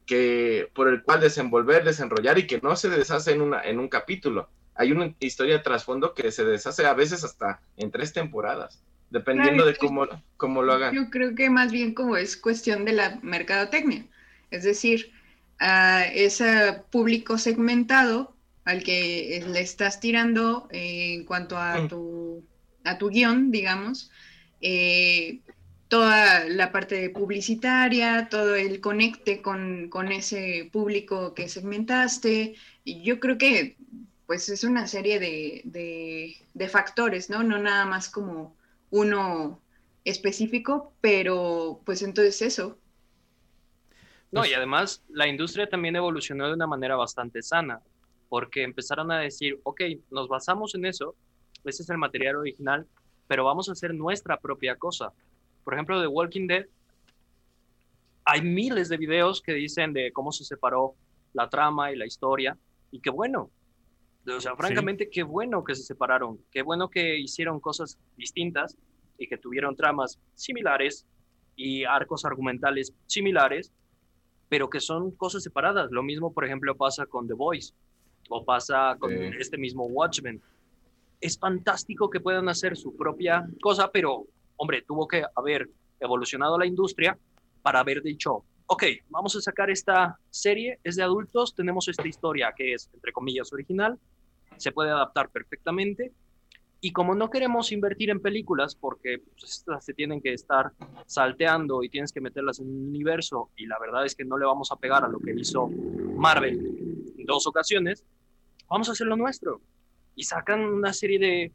que, 0.07 0.71
por 0.75 0.89
el 0.89 1.03
cual 1.03 1.21
desenvolver, 1.21 1.85
desenrollar 1.85 2.39
y 2.39 2.47
que 2.47 2.61
no 2.61 2.77
se 2.77 2.89
deshace 2.89 3.33
en, 3.33 3.43
una, 3.43 3.63
en 3.63 3.79
un 3.79 3.89
capítulo. 3.89 4.49
Hay 4.75 4.93
una 4.93 5.13
historia 5.21 5.57
de 5.59 5.63
trasfondo 5.63 6.15
que 6.15 6.31
se 6.33 6.45
deshace 6.45 6.87
a 6.87 6.95
veces 6.95 7.25
hasta 7.25 7.61
en 7.77 7.91
tres 7.91 8.13
temporadas, 8.13 8.81
dependiendo 9.11 9.65
Claro, 9.65 9.73
de 9.73 9.77
cómo, 9.77 10.07
cómo 10.37 10.63
lo 10.63 10.73
hagan. 10.73 10.95
Yo 10.95 11.11
creo 11.11 11.35
que 11.35 11.51
más 11.51 11.73
bien 11.73 11.95
como 11.95 12.17
es 12.17 12.37
cuestión 12.37 12.85
de 12.85 12.93
la 12.93 13.19
mercadotecnia. 13.23 14.05
Es 14.51 14.63
decir, 14.65 15.13
a 15.59 16.05
ese 16.07 16.83
público 16.91 17.39
segmentado 17.39 18.35
al 18.65 18.83
que 18.83 19.43
le 19.47 19.61
estás 19.61 19.99
tirando 20.01 20.69
en 20.71 21.25
cuanto 21.25 21.57
a 21.59 21.81
Mm. 21.81 21.89
tu, 21.89 22.45
a 22.91 22.99
tu 22.99 23.09
guion, 23.11 23.51
digamos, 23.51 24.11
eh, 24.61 25.43
toda 25.89 26.45
la 26.47 26.73
parte 26.73 27.11
publicitaria, 27.11 28.29
todo 28.31 28.55
el 28.57 28.81
conecte 28.81 29.43
con, 29.43 29.89
con 29.91 30.13
ese 30.13 30.69
público 30.73 31.35
que 31.35 31.49
segmentaste. 31.49 32.57
Y 32.85 33.03
yo 33.05 33.21
creo 33.21 33.39
que 33.39 33.77
pues 34.27 34.49
es 34.51 34.65
una 34.65 34.87
serie 34.87 35.19
de, 35.21 35.63
de- 35.65 36.37
de 36.55 36.69
factores, 36.69 37.31
¿no? 37.31 37.43
No 37.43 37.59
nada 37.59 37.87
más 37.87 38.11
como 38.11 38.57
uno 38.91 39.65
específico, 40.05 40.97
pero 41.01 41.83
pues 41.87 42.03
entonces 42.03 42.43
eso. 42.43 42.79
No, 44.31 44.45
y 44.47 44.53
además 44.53 45.03
la 45.09 45.27
industria 45.27 45.69
también 45.69 45.97
evolucionó 45.97 46.49
de 46.49 46.55
una 46.55 46.67
manera 46.67 46.97
bastante 46.97 47.43
sana, 47.43 47.81
porque 48.29 48.63
empezaron 48.63 49.11
a 49.11 49.19
decir, 49.21 49.59
ok, 49.65 49.81
nos 50.11 50.29
basamos 50.29 50.75
en 50.75 50.85
eso, 50.87 51.17
ese 51.65 51.83
es 51.83 51.91
el 51.91 51.99
material 51.99 52.37
original, 52.37 52.87
pero 53.27 53.45
vamos 53.45 53.69
a 53.69 53.73
hacer 53.73 53.95
nuestra 53.95 54.39
propia 54.39 54.77
cosa. 54.77 55.13
Por 55.65 55.75
ejemplo, 55.75 56.01
de 56.01 56.07
Walking 56.07 56.47
Dead, 56.47 56.67
hay 58.25 58.43
miles 58.43 58.89
de 58.89 58.97
videos 58.97 59.41
que 59.41 59.53
dicen 59.55 59.93
de 59.93 60.13
cómo 60.13 60.33
se 60.33 60.45
separó 60.45 60.95
la 61.33 61.49
trama 61.49 61.93
y 61.93 61.97
la 61.97 62.07
historia, 62.07 62.57
y 62.91 63.01
qué 63.01 63.11
bueno. 63.11 63.51
O 64.27 64.41
sea, 64.41 64.55
francamente, 64.57 65.09
qué 65.09 65.23
bueno 65.23 65.65
que 65.65 65.75
se 65.75 65.83
separaron, 65.83 66.39
qué 66.51 66.63
bueno 66.63 66.91
que 66.91 67.19
hicieron 67.19 67.61
cosas 67.61 67.99
distintas 68.17 68.77
y 69.17 69.27
que 69.27 69.39
tuvieron 69.39 69.75
tramas 69.75 70.19
similares 70.35 71.07
y 71.57 71.85
arcos 71.85 72.25
argumentales 72.27 72.93
similares, 73.07 73.73
pero 74.51 74.69
que 74.69 74.81
son 74.81 75.11
cosas 75.13 75.43
separadas. 75.43 75.91
Lo 75.91 76.03
mismo, 76.03 76.33
por 76.33 76.45
ejemplo, 76.45 76.77
pasa 76.77 77.07
con 77.07 77.27
The 77.27 77.35
Voice 77.35 77.73
o 78.29 78.45
pasa 78.45 78.97
con 78.99 79.11
Sí. 79.11 79.17
este 79.39 79.57
mismo 79.57 79.87
Watchmen. 79.87 80.43
Es 81.21 81.39
fantástico 81.39 82.09
que 82.11 82.21
puedan 82.21 82.49
hacer 82.49 82.77
su 82.77 82.97
propia 82.97 83.47
cosa, 83.61 83.91
pero, 83.93 84.27
hombre, 84.57 84.83
tuvo 84.83 85.09
que 85.09 85.25
haber 85.35 85.69
evolucionado 86.01 86.59
la 86.59 86.67
industria 86.67 87.19
para 87.63 87.81
haber 87.81 88.03
dicho, 88.03 88.45
ok, 88.67 88.85
vamos 89.09 89.35
a 89.35 89.41
sacar 89.41 89.71
esta 89.71 90.19
serie, 90.31 90.79
es 90.85 90.97
de 90.97 91.03
adultos, 91.03 91.55
tenemos 91.55 91.89
esta 91.89 92.07
historia 92.07 92.53
que 92.57 92.75
es, 92.75 92.89
entre 92.93 93.13
comillas, 93.13 93.53
original, 93.53 93.99
se 94.57 94.73
puede 94.73 94.91
adaptar 94.91 95.31
perfectamente. 95.31 96.13
Y 96.81 96.93
como 96.93 97.17
no 97.17 97.29
queremos 97.29 97.73
invertir 97.73 98.11
en 98.11 98.21
películas, 98.21 98.77
porque 98.77 99.19
pues, 99.19 99.45
estas 99.45 99.85
se 99.85 99.95
tienen 99.95 100.21
que 100.21 100.33
estar 100.33 100.71
salteando 101.07 101.83
y 101.83 101.89
tienes 101.89 102.13
que 102.13 102.21
meterlas 102.21 102.61
en 102.61 102.69
un 102.69 102.89
universo, 102.89 103.51
y 103.57 103.67
la 103.67 103.79
verdad 103.81 104.05
es 104.05 104.15
que 104.15 104.25
no 104.25 104.39
le 104.39 104.47
vamos 104.47 104.71
a 104.71 104.77
pegar 104.77 105.05
a 105.05 105.09
lo 105.09 105.19
que 105.19 105.33
hizo 105.33 105.67
Marvel 105.67 107.13
en 107.19 107.27
dos 107.27 107.47
ocasiones, 107.49 108.05
vamos 108.69 108.89
a 108.89 108.93
hacer 108.93 109.09
lo 109.09 109.17
nuestro. 109.17 109.61
Y 110.19 110.25
sacan 110.25 110.65
una 110.65 110.93
serie 110.93 111.19
de, 111.21 111.53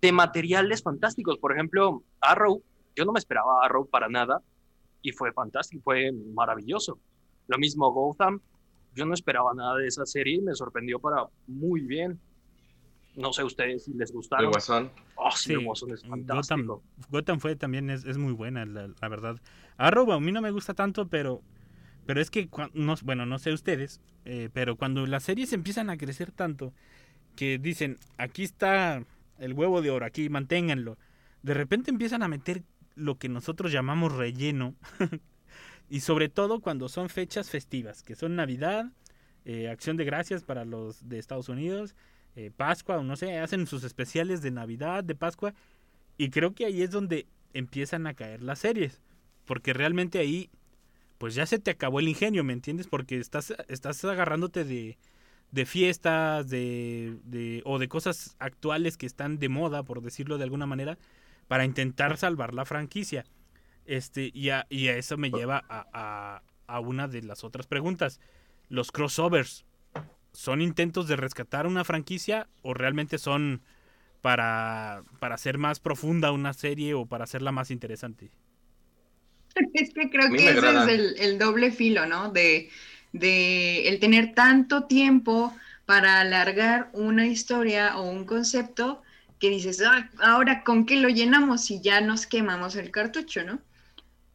de 0.00 0.12
materiales 0.12 0.82
fantásticos. 0.82 1.38
Por 1.38 1.52
ejemplo, 1.52 2.02
Arrow, 2.20 2.60
yo 2.96 3.04
no 3.04 3.12
me 3.12 3.20
esperaba 3.20 3.64
Arrow 3.64 3.86
para 3.88 4.08
nada, 4.08 4.42
y 5.00 5.12
fue 5.12 5.32
fantástico, 5.32 5.80
fue 5.84 6.10
maravilloso. 6.34 6.98
Lo 7.46 7.56
mismo 7.58 7.92
Gotham, 7.92 8.40
yo 8.96 9.06
no 9.06 9.14
esperaba 9.14 9.54
nada 9.54 9.76
de 9.76 9.86
esa 9.86 10.04
serie 10.04 10.34
y 10.34 10.40
me 10.40 10.54
sorprendió 10.54 10.98
para 10.98 11.24
muy 11.46 11.82
bien. 11.82 12.18
No 13.14 13.32
sé 13.32 13.44
ustedes 13.44 13.84
si 13.84 13.94
les 13.94 14.10
El 14.10 14.16
gustaron. 14.16 14.50
Guasón. 14.50 14.90
Oh, 15.14 15.30
sí, 15.30 15.44
Sí, 15.44 15.52
el 15.52 15.64
Guasón 15.64 15.92
es 15.92 16.02
Gotham, 16.02 16.26
fantástico. 16.26 16.82
Gotham 17.10 17.38
fue 17.38 17.54
también 17.54 17.90
es, 17.90 18.04
es 18.04 18.18
muy 18.18 18.32
buena, 18.32 18.66
la, 18.66 18.88
la 18.88 19.08
verdad. 19.08 19.40
Arrow 19.76 20.10
a 20.12 20.18
mí 20.18 20.32
no 20.32 20.40
me 20.42 20.50
gusta 20.50 20.74
tanto, 20.74 21.06
pero 21.06 21.42
pero 22.06 22.20
es 22.20 22.30
que 22.30 22.48
no, 22.74 22.94
bueno, 23.02 23.26
no 23.26 23.38
sé 23.38 23.52
ustedes, 23.52 24.00
eh, 24.24 24.48
pero 24.52 24.76
cuando 24.76 25.06
las 25.06 25.24
series 25.24 25.52
empiezan 25.52 25.90
a 25.90 25.96
crecer 25.96 26.32
tanto 26.32 26.72
que 27.36 27.58
dicen, 27.58 27.98
aquí 28.18 28.42
está 28.42 29.04
el 29.38 29.52
huevo 29.54 29.82
de 29.82 29.90
oro, 29.90 30.06
aquí 30.06 30.28
manténganlo. 30.28 30.98
de 31.42 31.54
repente 31.54 31.90
empiezan 31.90 32.22
a 32.22 32.28
meter 32.28 32.62
lo 32.94 33.18
que 33.18 33.28
nosotros 33.28 33.72
llamamos 33.72 34.12
relleno. 34.12 34.74
y 35.90 36.00
sobre 36.00 36.28
todo 36.28 36.60
cuando 36.60 36.88
son 36.88 37.08
fechas 37.08 37.50
festivas, 37.50 38.02
que 38.02 38.14
son 38.14 38.36
Navidad, 38.36 38.92
eh, 39.44 39.68
Acción 39.68 39.96
de 39.96 40.04
Gracias 40.04 40.44
para 40.44 40.64
los 40.64 41.08
de 41.08 41.18
Estados 41.18 41.48
Unidos, 41.48 41.94
eh, 42.36 42.50
Pascua, 42.56 42.98
o 42.98 43.02
no 43.02 43.16
sé, 43.16 43.38
hacen 43.38 43.66
sus 43.66 43.84
especiales 43.84 44.42
de 44.42 44.50
Navidad, 44.50 45.04
de 45.04 45.14
Pascua. 45.14 45.54
Y 46.16 46.30
creo 46.30 46.54
que 46.54 46.66
ahí 46.66 46.82
es 46.82 46.90
donde 46.90 47.26
empiezan 47.52 48.06
a 48.06 48.14
caer 48.14 48.42
las 48.42 48.60
series. 48.60 49.00
Porque 49.44 49.72
realmente 49.72 50.18
ahí, 50.18 50.50
pues 51.22 51.36
ya 51.36 51.46
se 51.46 51.60
te 51.60 51.70
acabó 51.70 52.00
el 52.00 52.08
ingenio, 52.08 52.42
¿me 52.42 52.52
entiendes? 52.52 52.88
Porque 52.88 53.16
estás, 53.16 53.54
estás 53.68 54.04
agarrándote 54.04 54.64
de, 54.64 54.98
de 55.52 55.66
fiestas, 55.66 56.50
de, 56.50 57.16
de, 57.22 57.62
o 57.64 57.78
de 57.78 57.86
cosas 57.86 58.34
actuales 58.40 58.96
que 58.96 59.06
están 59.06 59.38
de 59.38 59.48
moda, 59.48 59.84
por 59.84 60.02
decirlo 60.02 60.36
de 60.36 60.42
alguna 60.42 60.66
manera, 60.66 60.98
para 61.46 61.64
intentar 61.64 62.16
salvar 62.16 62.54
la 62.54 62.64
franquicia. 62.64 63.24
Este, 63.86 64.32
y, 64.34 64.50
a, 64.50 64.66
y 64.68 64.88
a 64.88 64.96
eso 64.96 65.16
me 65.16 65.30
lleva 65.30 65.62
a, 65.68 65.86
a, 65.92 66.42
a, 66.66 66.80
una 66.80 67.06
de 67.06 67.22
las 67.22 67.44
otras 67.44 67.68
preguntas. 67.68 68.18
Los 68.68 68.90
crossovers, 68.90 69.64
¿son 70.32 70.60
intentos 70.60 71.06
de 71.06 71.14
rescatar 71.14 71.68
una 71.68 71.84
franquicia 71.84 72.48
o 72.62 72.74
realmente 72.74 73.18
son 73.18 73.62
para, 74.22 75.04
para 75.20 75.36
hacer 75.36 75.56
más 75.56 75.78
profunda 75.78 76.32
una 76.32 76.52
serie 76.52 76.94
o 76.94 77.06
para 77.06 77.22
hacerla 77.22 77.52
más 77.52 77.70
interesante? 77.70 78.32
Es 79.74 79.92
que 79.92 80.10
creo 80.10 80.30
que 80.30 80.50
ese 80.50 80.58
es 80.58 80.88
el, 80.88 81.14
el, 81.18 81.38
doble 81.38 81.70
filo, 81.70 82.06
¿no? 82.06 82.30
De, 82.30 82.70
de 83.12 83.88
el 83.88 84.00
tener 84.00 84.34
tanto 84.34 84.84
tiempo 84.84 85.54
para 85.86 86.20
alargar 86.20 86.90
una 86.92 87.26
historia 87.26 87.98
o 87.98 88.10
un 88.10 88.24
concepto 88.24 89.02
que 89.38 89.50
dices, 89.50 89.82
ah, 89.82 90.08
ahora 90.20 90.62
con 90.62 90.86
qué 90.86 90.96
lo 90.96 91.08
llenamos 91.08 91.70
y 91.70 91.80
ya 91.80 92.00
nos 92.00 92.26
quemamos 92.26 92.76
el 92.76 92.90
cartucho, 92.90 93.42
¿no? 93.42 93.60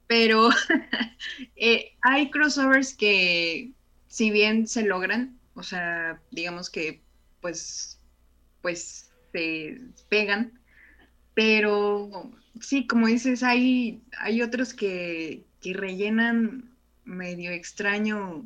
Pero 0.06 0.50
eh, 1.56 1.96
hay 2.02 2.30
crossovers 2.30 2.94
que, 2.94 3.72
si 4.08 4.32
bien 4.32 4.68
se 4.68 4.84
logran, 4.84 5.40
o 5.54 5.64
sea, 5.64 6.22
digamos 6.32 6.70
que 6.70 7.02
pues, 7.42 8.00
pues 8.62 9.10
se 9.32 9.78
pegan, 10.10 10.60
pero 11.38 12.32
sí, 12.60 12.88
como 12.88 13.06
dices, 13.06 13.44
hay, 13.44 14.02
hay 14.18 14.42
otros 14.42 14.74
que, 14.74 15.44
que 15.62 15.74
rellenan 15.74 16.72
medio 17.06 17.52
extraño 17.52 18.44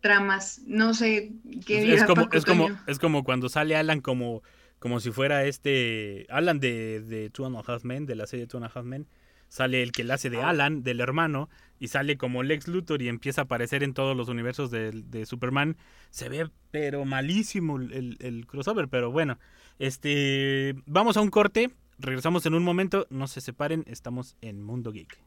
tramas, 0.00 0.62
no 0.66 0.94
sé 0.94 1.30
qué 1.64 1.94
es 1.94 2.02
como, 2.02 2.28
es 2.32 2.44
como 2.44 2.68
es 2.88 2.98
como 2.98 3.22
cuando 3.22 3.48
sale 3.48 3.76
Alan 3.76 4.00
como 4.00 4.42
como 4.80 4.98
si 4.98 5.12
fuera 5.12 5.44
este 5.44 6.26
Alan 6.28 6.58
de, 6.58 7.02
de 7.02 7.30
Two 7.30 7.46
and 7.46 7.54
a 7.54 7.62
Half 7.64 7.84
Men, 7.84 8.04
de 8.04 8.16
la 8.16 8.26
serie 8.26 8.48
Two 8.48 8.58
and 8.58 8.66
a 8.66 8.72
Half 8.74 8.84
Men, 8.84 9.06
sale 9.46 9.80
el 9.84 9.92
que 9.92 10.02
le 10.02 10.12
hace 10.12 10.28
de 10.28 10.42
Alan, 10.42 10.82
del 10.82 10.98
hermano, 10.98 11.48
y 11.78 11.86
sale 11.86 12.16
como 12.16 12.42
Lex 12.42 12.66
Luthor 12.66 13.00
y 13.00 13.06
empieza 13.06 13.42
a 13.42 13.44
aparecer 13.44 13.84
en 13.84 13.94
todos 13.94 14.16
los 14.16 14.28
universos 14.28 14.72
de, 14.72 14.90
de 14.90 15.24
Superman. 15.24 15.76
Se 16.10 16.28
ve 16.28 16.50
pero 16.72 17.04
malísimo 17.04 17.76
el, 17.76 18.16
el, 18.18 18.46
crossover, 18.48 18.88
pero 18.88 19.12
bueno, 19.12 19.38
este 19.78 20.74
vamos 20.86 21.16
a 21.16 21.20
un 21.20 21.30
corte, 21.30 21.70
regresamos 22.02 22.44
en 22.46 22.54
un 22.54 22.64
momento, 22.64 23.06
no 23.10 23.26
se 23.26 23.40
separen, 23.40 23.84
estamos 23.86 24.36
en 24.40 24.62
Mundo 24.62 24.92
Geek. 24.92 25.18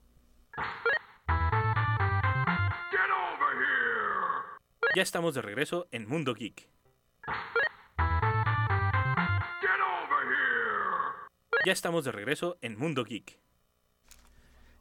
Ya 4.95 5.01
estamos 5.01 5.35
de 5.35 5.41
regreso 5.41 5.87
en 5.91 6.07
Mundo 6.07 6.33
Geek. 6.33 6.69
Ya 11.65 11.71
estamos 11.71 12.05
de 12.05 12.11
regreso 12.11 12.57
en 12.61 12.77
Mundo 12.77 13.03
Geek. 13.03 13.39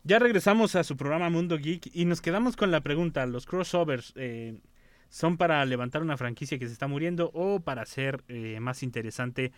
Ya 0.03 0.19
regresamos 0.19 0.77
a 0.77 0.85
su 0.85 0.97
programa 0.97 1.31
Mundo 1.31 1.57
Geek 1.59 1.91
y 1.95 2.05
nos 2.05 2.21
quedamos 2.21 2.57
con 2.57 2.71
la 2.71 2.83
pregunta, 2.83 3.25
¿los 3.27 3.47
crossovers 3.47 4.13
eh, 4.17 4.61
son 5.09 5.39
para 5.39 5.65
levantar 5.65 6.03
una 6.03 6.17
franquicia 6.17 6.59
que 6.59 6.67
se 6.67 6.75
está 6.75 6.87
muriendo 6.87 7.31
o 7.33 7.61
para 7.61 7.83
hacer 7.83 8.23
eh, 8.29 8.59
más 8.61 8.83
interesante 8.83 9.53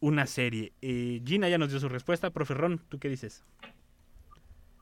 una 0.00 0.26
serie? 0.26 0.72
Eh, 0.82 1.22
Gina 1.24 1.48
ya 1.48 1.58
nos 1.58 1.70
dio 1.70 1.80
su 1.80 1.88
respuesta. 1.88 2.30
Profe 2.30 2.54
Ron, 2.54 2.78
¿tú 2.88 2.98
qué 2.98 3.08
dices? 3.08 3.44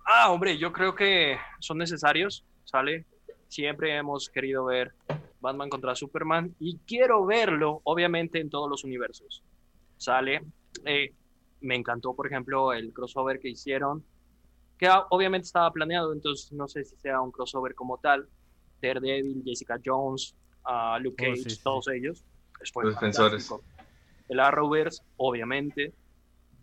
Ah, 0.06 0.30
hombre, 0.30 0.56
yo 0.58 0.72
creo 0.72 0.94
que 0.94 1.36
son 1.58 1.78
necesarios, 1.78 2.44
¿sale? 2.64 3.04
siempre 3.48 3.96
hemos 3.96 4.28
querido 4.28 4.64
ver 4.64 4.92
Batman 5.40 5.68
contra 5.68 5.94
Superman 5.94 6.54
y 6.58 6.78
quiero 6.86 7.24
verlo, 7.24 7.80
obviamente, 7.84 8.40
en 8.40 8.50
todos 8.50 8.68
los 8.68 8.84
universos. 8.84 9.42
Sale. 9.96 10.42
Eh, 10.84 11.12
me 11.60 11.74
encantó, 11.74 12.14
por 12.14 12.26
ejemplo, 12.26 12.72
el 12.72 12.92
crossover 12.92 13.40
que 13.40 13.48
hicieron, 13.48 14.04
que 14.78 14.88
obviamente 15.10 15.46
estaba 15.46 15.70
planeado, 15.72 16.12
entonces 16.12 16.52
no 16.52 16.68
sé 16.68 16.84
si 16.84 16.96
sea 16.96 17.20
un 17.20 17.30
crossover 17.30 17.74
como 17.74 17.98
tal. 17.98 18.28
Daredevil, 18.82 19.42
Jessica 19.44 19.80
Jones, 19.82 20.36
uh, 20.66 21.00
Luke 21.00 21.16
oh, 21.18 21.30
Cage, 21.30 21.40
oh, 21.40 21.44
sí, 21.44 21.50
sí. 21.50 21.62
todos 21.62 21.88
ellos. 21.88 22.24
Los 22.82 22.94
defensores. 22.94 23.50
El 24.28 24.40
Arrowverse, 24.40 25.02
obviamente. 25.16 25.92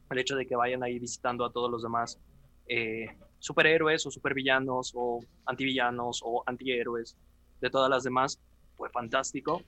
El 0.10 0.20
hecho 0.20 0.36
de 0.36 0.46
que 0.46 0.56
vayan 0.56 0.84
ahí 0.84 1.00
visitando 1.00 1.46
a 1.46 1.52
todos 1.52 1.72
los 1.72 1.84
demás 1.84 2.20
eh, 2.68 3.08
superhéroes 3.40 4.06
o 4.06 4.12
supervillanos 4.12 4.92
o 4.96 5.20
antivillanos 5.46 6.22
o 6.24 6.44
antihéroes 6.46 7.18
de 7.62 7.70
todas 7.70 7.90
las 7.90 8.04
demás, 8.04 8.40
fue 8.76 8.90
fantástico. 8.90 9.62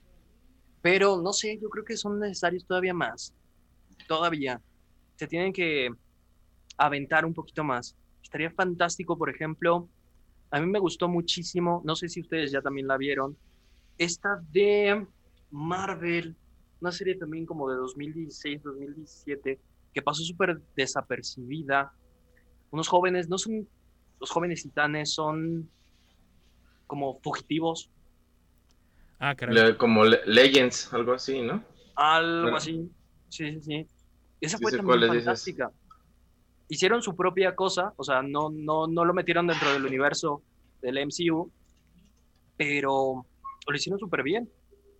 Pero 0.82 1.20
no 1.20 1.32
sé, 1.32 1.58
yo 1.60 1.68
creo 1.68 1.84
que 1.84 1.96
son 1.96 2.20
necesarios 2.20 2.64
todavía 2.66 2.94
más. 2.94 3.34
Todavía. 4.06 4.60
Se 5.16 5.26
tienen 5.26 5.52
que 5.52 5.90
aventar 6.76 7.24
un 7.24 7.34
poquito 7.34 7.64
más. 7.64 7.96
Estaría 8.22 8.50
fantástico, 8.50 9.16
por 9.16 9.30
ejemplo, 9.30 9.88
a 10.50 10.60
mí 10.60 10.66
me 10.66 10.78
gustó 10.78 11.08
muchísimo, 11.08 11.82
no 11.84 11.96
sé 11.96 12.08
si 12.08 12.20
ustedes 12.20 12.52
ya 12.52 12.62
también 12.62 12.86
la 12.86 12.96
vieron, 12.96 13.36
esta 13.98 14.40
de 14.52 15.06
Marvel, 15.50 16.36
una 16.80 16.92
serie 16.92 17.16
también 17.16 17.46
como 17.46 17.70
de 17.70 17.76
2016, 17.76 18.62
2017, 18.62 19.60
que 19.92 20.02
pasó 20.02 20.22
súper 20.22 20.60
desapercibida, 20.74 21.92
unos 22.70 22.88
jóvenes, 22.88 23.28
no 23.28 23.38
son 23.38 23.68
los 24.20 24.30
jóvenes 24.30 24.62
titanes, 24.62 25.12
son 25.12 25.70
como 26.86 27.18
fugitivos. 27.22 27.90
Ah, 29.18 29.34
caray. 29.34 29.76
como 29.76 30.04
Legends, 30.04 30.92
algo 30.92 31.12
así, 31.14 31.40
¿no? 31.40 31.64
Algo 31.94 32.56
así, 32.56 32.90
sí, 33.28 33.52
sí, 33.54 33.62
sí. 33.62 33.86
Esa 34.40 34.58
fue 34.58 34.72
también 34.72 35.08
fantástica. 35.08 35.70
Hicieron 36.68 37.00
su 37.00 37.16
propia 37.16 37.54
cosa, 37.54 37.94
o 37.96 38.04
sea, 38.04 38.22
no, 38.22 38.50
no, 38.50 38.86
no 38.86 39.04
lo 39.04 39.14
metieron 39.14 39.46
dentro 39.46 39.72
del 39.72 39.86
universo 39.86 40.42
del 40.82 40.98
MCU, 40.98 41.50
pero 42.56 43.24
lo 43.66 43.76
hicieron 43.76 43.98
súper 43.98 44.22
bien. 44.22 44.50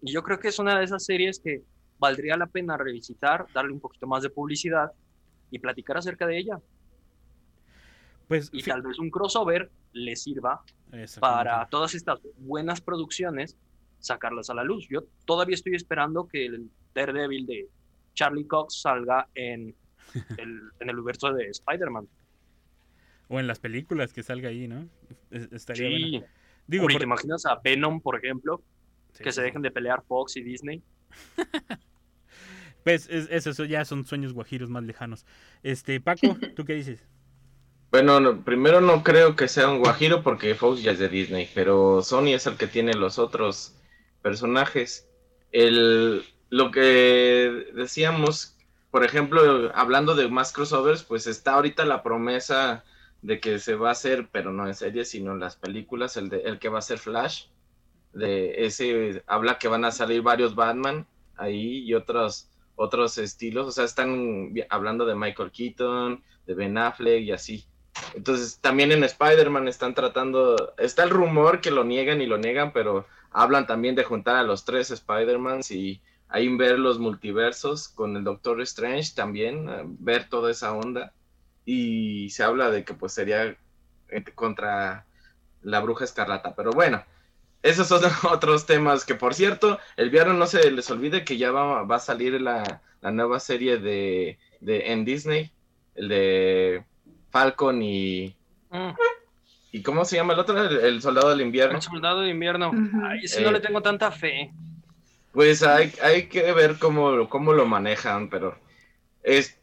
Y 0.02 0.12
yo 0.12 0.22
creo 0.22 0.38
que 0.38 0.48
es 0.48 0.58
una 0.58 0.78
de 0.78 0.84
esas 0.84 1.04
series 1.04 1.40
que 1.40 1.62
valdría 1.98 2.36
la 2.36 2.46
pena 2.46 2.76
revisitar, 2.76 3.46
darle 3.52 3.72
un 3.72 3.80
poquito 3.80 4.06
más 4.06 4.22
de 4.22 4.30
publicidad 4.30 4.92
y 5.50 5.58
platicar 5.58 5.96
acerca 5.96 6.26
de 6.26 6.38
ella. 6.38 6.60
Pues, 8.28 8.50
y 8.52 8.62
tal 8.62 8.82
vez 8.82 8.98
un 8.98 9.10
crossover 9.10 9.70
le 9.92 10.16
sirva 10.16 10.62
para 11.20 11.66
todas 11.68 11.94
estas 11.94 12.20
buenas 12.38 12.80
producciones 12.80 13.56
sacarlas 14.00 14.50
a 14.50 14.54
la 14.54 14.64
luz. 14.64 14.86
Yo 14.88 15.04
todavía 15.24 15.54
estoy 15.54 15.74
esperando 15.74 16.26
que 16.26 16.46
el 16.46 16.70
Daredevil 16.94 17.46
de 17.46 17.68
Charlie 18.14 18.46
Cox 18.46 18.80
salga 18.80 19.28
en 19.34 19.74
el, 20.38 20.60
en 20.80 20.90
el 20.90 20.96
universo 20.96 21.32
de 21.32 21.48
Spider-Man. 21.48 22.08
O 23.28 23.40
en 23.40 23.46
las 23.46 23.58
películas 23.58 24.12
que 24.12 24.22
salga 24.22 24.48
ahí, 24.48 24.68
¿no? 24.68 24.88
Estaría 25.30 25.88
sí. 25.88 26.22
Digo, 26.66 26.86
¿te 26.86 27.02
imaginas 27.02 27.46
a 27.46 27.60
Venom, 27.62 28.00
por 28.00 28.16
ejemplo? 28.16 28.62
Sí, 29.16 29.24
que 29.24 29.32
se 29.32 29.42
dejen 29.42 29.62
de 29.62 29.70
pelear 29.70 30.02
Fox 30.06 30.36
y 30.36 30.42
Disney. 30.42 30.82
pues 32.84 33.08
eso, 33.08 33.50
eso 33.50 33.64
ya 33.64 33.84
son 33.84 34.04
sueños 34.04 34.32
guajiros 34.32 34.68
más 34.68 34.84
lejanos. 34.84 35.24
Este, 35.62 36.00
Paco, 36.00 36.36
¿tú 36.56 36.64
qué 36.64 36.74
dices? 36.74 37.06
Bueno, 37.90 38.42
primero 38.44 38.80
no 38.80 39.02
creo 39.02 39.36
que 39.36 39.48
sea 39.48 39.68
un 39.68 39.78
guajiro 39.78 40.22
porque 40.22 40.54
Fox 40.54 40.82
ya 40.82 40.92
es 40.92 40.98
de 40.98 41.08
Disney, 41.08 41.48
pero 41.54 42.02
Sony 42.02 42.34
es 42.34 42.46
el 42.46 42.56
que 42.56 42.66
tiene 42.66 42.94
los 42.94 43.18
otros 43.18 43.76
personajes. 44.22 45.08
El, 45.52 46.24
lo 46.50 46.70
que 46.72 47.70
decíamos, 47.74 48.58
por 48.90 49.04
ejemplo, 49.04 49.72
hablando 49.74 50.14
de 50.14 50.28
más 50.28 50.52
crossovers, 50.52 51.04
pues 51.04 51.26
está 51.26 51.54
ahorita 51.54 51.84
la 51.84 52.02
promesa 52.02 52.84
de 53.22 53.40
que 53.40 53.58
se 53.58 53.76
va 53.76 53.90
a 53.90 53.92
hacer, 53.92 54.28
pero 54.30 54.52
no 54.52 54.66
en 54.66 54.74
serie, 54.74 55.04
sino 55.04 55.32
en 55.32 55.40
las 55.40 55.56
películas, 55.56 56.16
el, 56.16 56.28
de, 56.28 56.42
el 56.42 56.58
que 56.58 56.68
va 56.68 56.80
a 56.80 56.82
ser 56.82 56.98
Flash. 56.98 57.46
De 58.16 58.64
ese 58.66 59.22
habla 59.26 59.58
que 59.58 59.68
van 59.68 59.84
a 59.84 59.90
salir 59.90 60.22
varios 60.22 60.54
Batman 60.54 61.06
ahí 61.36 61.84
y 61.84 61.94
otros 61.94 62.50
otros 62.76 63.16
estilos, 63.18 63.66
o 63.66 63.72
sea, 63.72 63.84
están 63.84 64.52
hablando 64.68 65.06
de 65.06 65.14
Michael 65.14 65.50
Keaton, 65.50 66.22
de 66.46 66.54
Ben 66.54 66.76
Affleck 66.78 67.22
y 67.22 67.32
así. 67.32 67.64
Entonces, 68.14 68.58
también 68.60 68.92
en 68.92 69.02
Spider-Man 69.02 69.66
están 69.68 69.94
tratando, 69.94 70.74
está 70.76 71.02
el 71.02 71.10
rumor 71.10 71.60
que 71.62 71.70
lo 71.70 71.84
niegan 71.84 72.20
y 72.20 72.26
lo 72.26 72.36
niegan, 72.36 72.72
pero 72.72 73.06
hablan 73.30 73.66
también 73.66 73.94
de 73.94 74.04
juntar 74.04 74.36
a 74.36 74.42
los 74.42 74.64
tres 74.66 74.90
Spider-Mans 74.90 75.70
y 75.70 76.02
ahí 76.28 76.54
ver 76.56 76.78
los 76.78 76.98
multiversos 76.98 77.88
con 77.88 78.16
el 78.16 78.24
Doctor 78.24 78.60
Strange 78.60 79.14
también, 79.14 79.66
ver 79.98 80.28
toda 80.28 80.50
esa 80.50 80.72
onda. 80.74 81.12
y 81.64 82.30
se 82.30 82.44
habla 82.44 82.70
de 82.70 82.84
que 82.84 82.94
pues 82.94 83.12
sería 83.12 83.56
contra 84.34 85.06
la 85.62 85.80
bruja 85.80 86.04
escarlata. 86.04 86.54
Pero 86.54 86.70
bueno, 86.70 87.02
esos 87.62 87.88
son 87.88 88.02
otros 88.30 88.66
temas 88.66 89.04
que 89.04 89.14
por 89.14 89.34
cierto, 89.34 89.78
el 89.96 90.10
viernes 90.10 90.36
no 90.36 90.46
se 90.46 90.70
les 90.70 90.90
olvide 90.90 91.24
que 91.24 91.36
ya 91.36 91.50
va, 91.50 91.82
va 91.82 91.96
a 91.96 92.00
salir 92.00 92.40
la, 92.40 92.82
la, 93.00 93.10
nueva 93.10 93.40
serie 93.40 93.78
de, 93.78 94.38
de, 94.60 94.92
en 94.92 95.04
Disney, 95.04 95.50
el 95.94 96.08
de 96.08 96.84
Falcon 97.30 97.82
y... 97.82 98.36
Mm. 98.70 98.90
¿Y 99.72 99.82
cómo 99.82 100.06
se 100.06 100.16
llama 100.16 100.32
el 100.32 100.38
otro? 100.38 100.58
El, 100.58 101.02
Soldado 101.02 101.28
del 101.28 101.42
Invierno. 101.42 101.76
El 101.76 101.82
Soldado 101.82 102.20
del 102.20 102.30
Invierno. 102.30 102.70
Ay, 103.04 103.20
ese 103.24 103.42
no 103.42 103.50
le 103.50 103.58
eh, 103.58 103.60
tengo 103.60 103.82
tanta 103.82 104.10
fe. 104.10 104.50
Pues 105.32 105.62
hay, 105.62 105.92
hay 106.02 106.28
que 106.28 106.50
ver 106.54 106.78
cómo, 106.78 107.28
cómo 107.28 107.52
lo 107.52 107.66
manejan, 107.66 108.30
pero 108.30 108.58
es, 109.22 109.58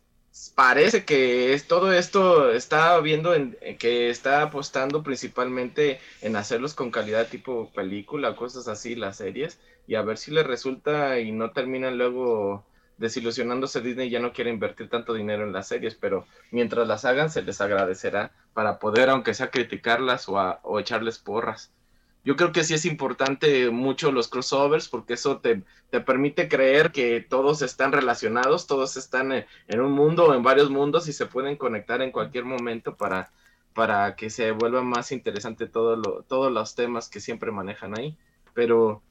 parece 0.55 1.05
que 1.05 1.53
es, 1.53 1.67
todo 1.67 1.93
esto 1.93 2.51
está 2.51 2.99
viendo 2.99 3.33
en, 3.33 3.57
que 3.77 4.09
está 4.09 4.41
apostando 4.41 5.03
principalmente 5.03 5.99
en 6.21 6.35
hacerlos 6.35 6.73
con 6.73 6.91
calidad 6.91 7.27
tipo 7.27 7.71
película, 7.73 8.35
cosas 8.35 8.67
así, 8.67 8.95
las 8.95 9.17
series, 9.17 9.59
y 9.87 9.95
a 9.95 10.01
ver 10.01 10.17
si 10.17 10.31
les 10.31 10.45
resulta 10.45 11.19
y 11.19 11.31
no 11.31 11.51
terminan 11.51 11.97
luego 11.97 12.65
desilusionándose 12.97 13.81
Disney 13.81 14.09
ya 14.09 14.19
no 14.19 14.33
quiere 14.33 14.49
invertir 14.49 14.89
tanto 14.89 15.13
dinero 15.13 15.43
en 15.43 15.53
las 15.53 15.67
series, 15.67 15.95
pero 15.95 16.25
mientras 16.51 16.87
las 16.87 17.05
hagan 17.05 17.29
se 17.29 17.41
les 17.41 17.59
agradecerá 17.61 18.31
para 18.53 18.79
poder, 18.79 19.09
aunque 19.09 19.33
sea 19.33 19.51
criticarlas 19.51 20.29
o, 20.29 20.35
o 20.63 20.79
echarles 20.79 21.19
porras. 21.19 21.71
Yo 22.25 22.37
creo 22.37 22.53
que 22.53 22.63
sí 22.63 22.73
es 22.73 22.85
importante 22.85 23.69
mucho 23.69 24.11
los 24.11 24.29
crossovers 24.29 24.87
porque 24.87 25.13
eso 25.13 25.39
te, 25.39 25.63
te 25.89 25.99
permite 25.99 26.47
creer 26.47 26.91
que 26.93 27.19
todos 27.19 27.61
están 27.61 27.91
relacionados, 27.91 28.65
todos 28.65 28.95
están 28.95 29.33
en, 29.67 29.79
un 29.81 29.91
mundo 29.91 30.27
o 30.27 30.33
en 30.33 30.41
varios 30.41 30.69
mundos 30.69 31.09
y 31.09 31.13
se 31.13 31.25
pueden 31.25 31.57
conectar 31.57 32.01
en 32.01 32.11
cualquier 32.11 32.45
momento 32.45 32.95
para, 32.95 33.31
para 33.73 34.15
que 34.15 34.29
se 34.29 34.51
vuelva 34.51 34.81
más 34.81 35.11
interesante 35.11 35.67
todo 35.67 35.97
lo, 35.97 36.23
todos 36.23 36.49
los 36.51 36.75
temas 36.75 37.09
que 37.09 37.19
siempre 37.19 37.51
manejan 37.51 37.97
ahí. 37.97 38.17
Pero 38.53 39.01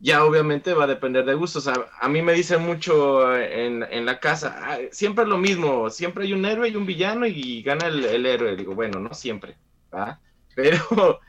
ya 0.00 0.24
obviamente 0.24 0.72
va 0.72 0.84
a 0.84 0.86
depender 0.88 1.26
de 1.26 1.34
gustos. 1.34 1.68
A, 1.68 2.08
mí 2.08 2.22
me 2.22 2.32
dicen 2.32 2.62
mucho 2.62 3.36
en, 3.36 3.82
en 3.82 4.06
la 4.06 4.20
casa, 4.20 4.58
ah, 4.62 4.78
siempre 4.90 5.24
es 5.24 5.28
lo 5.28 5.36
mismo, 5.36 5.90
siempre 5.90 6.24
hay 6.24 6.32
un 6.32 6.46
héroe 6.46 6.68
y 6.68 6.76
un 6.76 6.86
villano 6.86 7.26
y 7.26 7.62
gana 7.62 7.88
el, 7.88 8.04
el 8.06 8.24
héroe. 8.24 8.56
Digo, 8.56 8.74
bueno, 8.74 9.00
no 9.00 9.12
siempre, 9.12 9.56
¿va? 9.92 10.18
Pero 10.54 11.20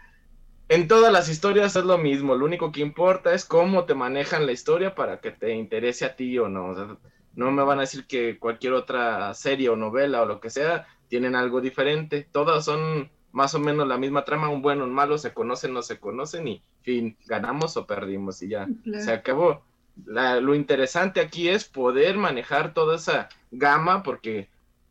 en 0.70 0.88
todas 0.88 1.12
las 1.12 1.30
historias 1.30 1.76
es 1.76 1.84
lo 1.84 1.98
mismo, 1.98 2.36
lo 2.36 2.46
único 2.46 2.72
que 2.72 2.82
importa 2.82 3.34
es 3.34 3.44
cómo 3.44 3.86
te 3.86 3.96
manejan 3.96 4.46
la 4.46 4.52
historia 4.52 4.94
para 4.94 5.20
que 5.20 5.32
te 5.32 5.54
interese 5.56 6.06
a 6.06 6.16
ti 6.16 6.38
o 6.38 6.48
no. 6.48 7.00
no 7.34 7.52
me 7.52 7.64
van 7.64 7.80
a 7.80 7.82
decir 7.82 8.06
que 8.06 8.38
cualquier 8.38 8.74
otra 8.74 9.34
serie 9.34 9.70
o 9.70 9.76
novela 9.76 10.22
o 10.22 10.26
lo 10.26 10.40
que 10.40 10.52
sea 10.52 10.88
tienen 11.08 11.36
algo 11.36 11.60
diferente. 11.60 12.28
Todas 12.32 12.66
son 12.66 13.10
más 13.32 13.56
o 13.56 13.60
menos 13.60 13.88
la 13.88 13.98
misma 13.98 14.26
trama, 14.26 14.50
un 14.50 14.62
bueno, 14.62 14.84
un 14.84 14.94
malo, 14.94 15.18
se 15.18 15.34
conocen, 15.34 15.74
no 15.74 15.82
se 15.82 16.00
conocen 16.00 16.48
y 16.48 16.62
fin, 16.84 17.18
ganamos 17.26 17.76
o 17.76 17.88
perdimos 17.88 18.42
y 18.44 18.50
ya 18.50 18.68
se 19.00 19.12
acabó. 19.12 19.64
lo 20.06 20.54
interesante 20.54 21.20
aquí 21.20 21.50
es 21.50 21.66
poder 21.66 22.16
manejar 22.16 22.76
toda 22.76 22.96
esa 22.98 23.30
gama 23.52 24.04
porque 24.04 24.50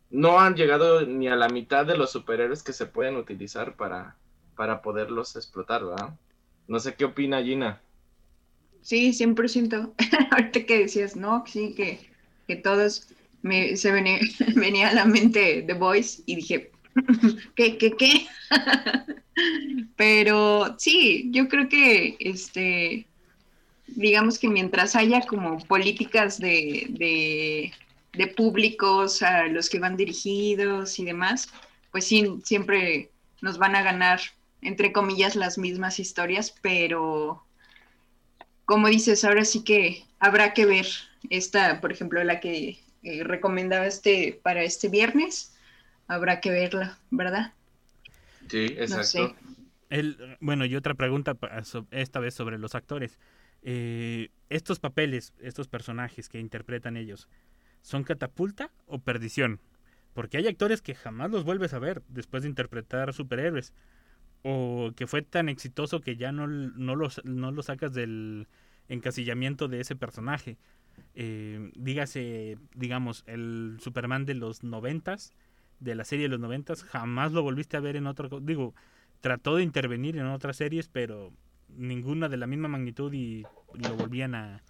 no 0.09 0.39
han 0.41 0.55
llegado 0.55 1.05
ni 1.05 1.29
a 1.29 1.37
la 1.37 1.47
mitad 1.47 1.85
de 1.85 1.97
los 1.97 2.11
superhéroes 2.11 2.63
que 2.63 2.73
se 2.73 2.85
pueden 2.85 3.15
utilizar 3.15 3.75
para, 3.75 4.17
para 4.59 4.81
poderlos 4.81 5.37
explotar, 5.37 5.85
¿verdad? 5.85 6.09
No 6.67 6.81
sé 6.81 6.93
qué 6.93 7.05
opina 7.05 7.41
Gina. 7.41 7.81
Sí, 8.81 9.13
100%. 9.13 9.93
Ahorita 10.31 10.65
que 10.65 10.79
decías, 10.79 11.15
no, 11.15 11.45
sí, 11.47 11.73
que, 11.77 12.01
que 12.45 12.57
todos 12.57 13.07
me, 13.41 13.77
se 13.77 13.93
venía, 13.93 14.19
venía 14.57 14.89
a 14.89 14.93
la 14.93 15.05
mente 15.05 15.63
The 15.65 15.75
Voice 15.75 16.23
y 16.25 16.35
dije, 16.35 16.71
¿Qué, 17.55 17.77
qué, 17.77 17.91
qué? 17.93 18.27
Pero 19.95 20.75
sí, 20.77 21.29
yo 21.31 21.47
creo 21.47 21.69
que 21.69 22.17
este, 22.19 23.07
digamos 23.87 24.39
que 24.39 24.49
mientras 24.49 24.93
haya 24.93 25.21
como 25.21 25.59
políticas 25.67 26.37
de, 26.37 26.87
de, 26.89 27.71
de, 28.11 28.27
públicos 28.27 29.21
a 29.21 29.47
los 29.47 29.69
que 29.69 29.79
van 29.79 29.95
dirigidos 29.95 30.99
y 30.99 31.05
demás, 31.05 31.47
pues 31.93 32.03
sí, 32.07 32.27
siempre 32.43 33.09
nos 33.41 33.57
van 33.57 33.77
a 33.77 33.83
ganar, 33.83 34.19
entre 34.61 34.91
comillas, 34.91 35.35
las 35.35 35.57
mismas 35.57 35.99
historias, 35.99 36.55
pero 36.61 37.43
como 38.65 38.87
dices, 38.87 39.23
ahora 39.23 39.45
sí 39.45 39.63
que 39.63 40.05
habrá 40.19 40.53
que 40.53 40.65
ver 40.65 40.85
esta, 41.29 41.81
por 41.81 41.91
ejemplo, 41.91 42.23
la 42.23 42.39
que 42.39 42.79
eh, 43.03 43.23
recomendaba 43.23 43.87
este 43.87 44.39
para 44.43 44.63
este 44.63 44.89
viernes 44.89 45.55
habrá 46.07 46.41
que 46.41 46.51
verla, 46.51 46.99
¿verdad? 47.09 47.53
Sí, 48.49 48.65
exacto. 48.77 49.35
El, 49.89 50.37
bueno, 50.39 50.65
y 50.65 50.75
otra 50.75 50.93
pregunta 50.93 51.37
esta 51.91 52.19
vez 52.19 52.33
sobre 52.33 52.57
los 52.57 52.75
actores. 52.75 53.17
Eh, 53.61 54.29
estos 54.49 54.79
papeles, 54.79 55.33
estos 55.39 55.67
personajes 55.67 56.29
que 56.29 56.39
interpretan 56.39 56.97
ellos, 56.97 57.27
¿son 57.81 58.03
catapulta 58.03 58.71
o 58.85 58.99
perdición? 58.99 59.59
Porque 60.13 60.37
hay 60.37 60.47
actores 60.47 60.81
que 60.81 60.95
jamás 60.95 61.31
los 61.31 61.43
vuelves 61.43 61.73
a 61.73 61.79
ver 61.79 62.03
después 62.07 62.43
de 62.43 62.49
interpretar 62.49 63.13
superhéroes. 63.13 63.73
O 64.43 64.91
que 64.95 65.07
fue 65.07 65.21
tan 65.21 65.49
exitoso 65.49 66.01
que 66.01 66.15
ya 66.15 66.31
no, 66.31 66.47
no, 66.47 66.95
los, 66.95 67.21
no 67.25 67.51
lo 67.51 67.61
sacas 67.61 67.93
del 67.93 68.47
encasillamiento 68.87 69.67
de 69.67 69.81
ese 69.81 69.95
personaje. 69.95 70.57
Eh, 71.15 71.71
dígase, 71.75 72.57
digamos, 72.73 73.23
el 73.27 73.77
Superman 73.81 74.25
de 74.25 74.35
los 74.35 74.63
noventas 74.63 75.33
de 75.79 75.95
la 75.95 76.03
serie 76.03 76.25
de 76.25 76.29
los 76.29 76.39
noventas, 76.39 76.83
jamás 76.83 77.31
lo 77.31 77.41
volviste 77.41 77.77
a 77.77 77.79
ver 77.79 77.95
en 77.95 78.07
otro, 78.07 78.39
digo, 78.41 78.75
trató 79.21 79.55
de 79.55 79.63
intervenir 79.63 80.17
en 80.17 80.27
otras 80.27 80.57
series, 80.57 80.87
pero 80.87 81.31
ninguna 81.69 82.29
de 82.29 82.37
la 82.37 82.47
misma 82.47 82.67
magnitud 82.67 83.13
y 83.13 83.43
lo 83.73 83.95
volvían 83.95 84.35
a, 84.35 84.61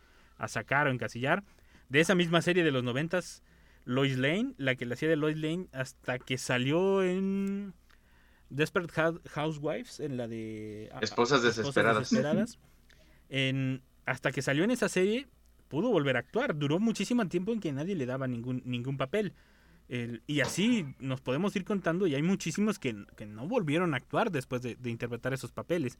sacar 0.48 0.88
o 0.88 0.92
encasillar. 0.92 1.44
De 1.90 2.00
esa 2.00 2.16
misma 2.16 2.42
serie 2.42 2.64
de 2.64 2.72
los 2.72 2.84
noventas, 2.84 3.44
Lois 3.84 4.18
Lane, 4.18 4.54
la 4.58 4.76
que 4.76 4.86
la 4.86 4.94
hacía 4.94 5.10
de 5.10 5.18
Lois 5.18 5.38
Lane, 5.38 5.68
hasta 5.74 6.18
que 6.18 6.38
salió 6.38 7.04
en 7.04 7.74
Desperate 8.50 8.94
Housewives, 9.30 10.00
en 10.00 10.18
la 10.18 10.28
de 10.28 10.92
Esposas 11.02 11.42
Desesperadas. 11.42 12.60
en, 13.30 13.82
hasta 14.06 14.32
que 14.32 14.42
salió 14.42 14.64
en 14.64 14.72
esa 14.72 14.90
serie, 14.90 15.28
pudo 15.68 15.90
volver 15.90 16.16
a 16.16 16.20
actuar. 16.20 16.56
Duró 16.58 16.80
muchísimo 16.80 17.28
tiempo 17.28 17.52
en 17.52 17.60
que 17.60 17.72
nadie 17.72 17.96
le 17.96 18.06
daba 18.06 18.28
ningún, 18.28 18.62
ningún 18.66 18.98
papel 18.98 19.34
y 20.28 20.42
así 20.42 20.86
nos 21.00 21.20
podemos 21.20 21.56
ir 21.56 21.66
contando 21.66 22.06
y 22.06 22.14
hay 22.14 22.22
muchísimos 22.22 22.78
que, 22.78 22.94
no 22.94 23.48
volvieron 23.48 23.96
a 23.96 23.98
actuar 23.98 24.32
después 24.32 24.62
de, 24.62 24.78
interpretar 24.86 25.34
esos 25.34 25.52
papeles. 25.52 25.98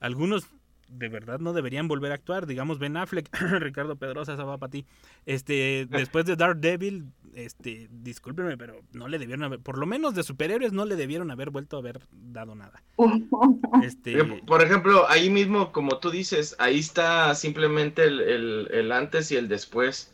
Algunos 0.00 0.46
de 0.92 1.08
verdad 1.08 1.40
no 1.40 1.52
deberían 1.52 1.88
volver 1.88 2.12
a 2.12 2.16
actuar, 2.16 2.46
digamos 2.46 2.78
Ben 2.78 2.96
Affleck, 2.96 3.28
Ricardo 3.60 3.96
Pedrosa, 3.96 4.34
esa 4.34 4.44
va 4.44 4.58
para 4.58 4.70
ti. 4.70 4.86
Este, 5.26 5.86
después 5.90 6.24
de 6.26 6.36
Dark 6.36 6.58
Devil, 6.60 7.06
este, 7.34 7.88
discúlpeme, 7.90 8.56
pero 8.56 8.80
no 8.92 9.08
le 9.08 9.18
debieron 9.18 9.44
haber, 9.44 9.60
por 9.60 9.78
lo 9.78 9.86
menos 9.86 10.14
de 10.14 10.22
superhéroes 10.22 10.72
no 10.72 10.84
le 10.84 10.96
debieron 10.96 11.30
haber 11.30 11.50
vuelto 11.50 11.76
a 11.76 11.80
haber 11.80 12.00
dado 12.12 12.54
nada. 12.54 12.82
Este... 13.82 14.22
Por 14.46 14.62
ejemplo, 14.62 15.08
ahí 15.08 15.30
mismo, 15.30 15.72
como 15.72 15.98
tú 15.98 16.10
dices, 16.10 16.54
ahí 16.58 16.78
está 16.78 17.34
simplemente 17.34 18.04
el, 18.04 18.68
el 18.70 18.92
antes 18.92 19.32
y 19.32 19.36
el 19.36 19.48
después 19.48 20.12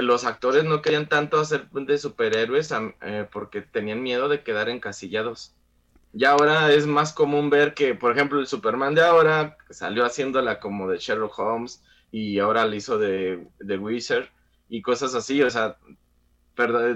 los 0.00 0.24
actores 0.24 0.64
no 0.64 0.80
querían 0.80 1.08
tanto 1.08 1.40
hacer 1.40 1.68
de 1.70 1.98
superhéroes 1.98 2.72
eh, 3.02 3.26
porque 3.32 3.62
tenían 3.62 4.02
miedo 4.02 4.28
de 4.28 4.42
quedar 4.42 4.68
encasillados. 4.68 5.55
Y 6.16 6.24
ahora 6.24 6.72
es 6.72 6.86
más 6.86 7.12
común 7.12 7.50
ver 7.50 7.74
que, 7.74 7.94
por 7.94 8.12
ejemplo, 8.12 8.40
el 8.40 8.46
Superman 8.46 8.94
de 8.94 9.02
ahora 9.02 9.58
salió 9.68 10.04
haciéndola 10.04 10.60
como 10.60 10.88
de 10.88 10.96
Sherlock 10.98 11.38
Holmes 11.38 11.82
y 12.10 12.38
ahora 12.38 12.64
la 12.64 12.74
hizo 12.74 12.96
de, 12.96 13.46
de 13.58 13.78
Wizard 13.78 14.30
y 14.70 14.80
cosas 14.80 15.14
así, 15.14 15.42
o 15.42 15.50
sea, 15.50 15.76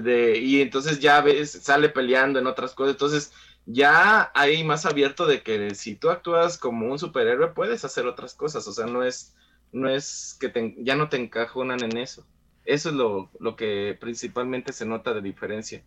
de, 0.01 0.39
y 0.39 0.61
entonces 0.61 0.99
ya 0.99 1.21
ves, 1.21 1.51
sale 1.51 1.89
peleando 1.89 2.39
en 2.39 2.47
otras 2.47 2.73
cosas, 2.73 2.95
entonces 2.95 3.31
ya 3.67 4.31
hay 4.33 4.63
más 4.63 4.87
abierto 4.87 5.27
de 5.27 5.43
que 5.43 5.75
si 5.75 5.95
tú 5.95 6.09
actúas 6.09 6.57
como 6.57 6.91
un 6.91 6.97
superhéroe 6.97 7.49
puedes 7.49 7.85
hacer 7.85 8.07
otras 8.07 8.33
cosas, 8.33 8.67
o 8.67 8.73
sea, 8.73 8.87
no 8.87 9.03
es, 9.03 9.35
no 9.71 9.87
es 9.87 10.35
que 10.39 10.75
ya 10.79 10.95
no 10.95 11.09
te 11.09 11.17
encajonan 11.17 11.83
en 11.83 11.97
eso. 11.97 12.25
Eso 12.65 12.89
es 12.89 12.95
lo, 12.95 13.55
que 13.55 13.95
principalmente 13.99 14.73
se 14.73 14.85
nota 14.85 15.13
de 15.13 15.21
diferencia. 15.21 15.83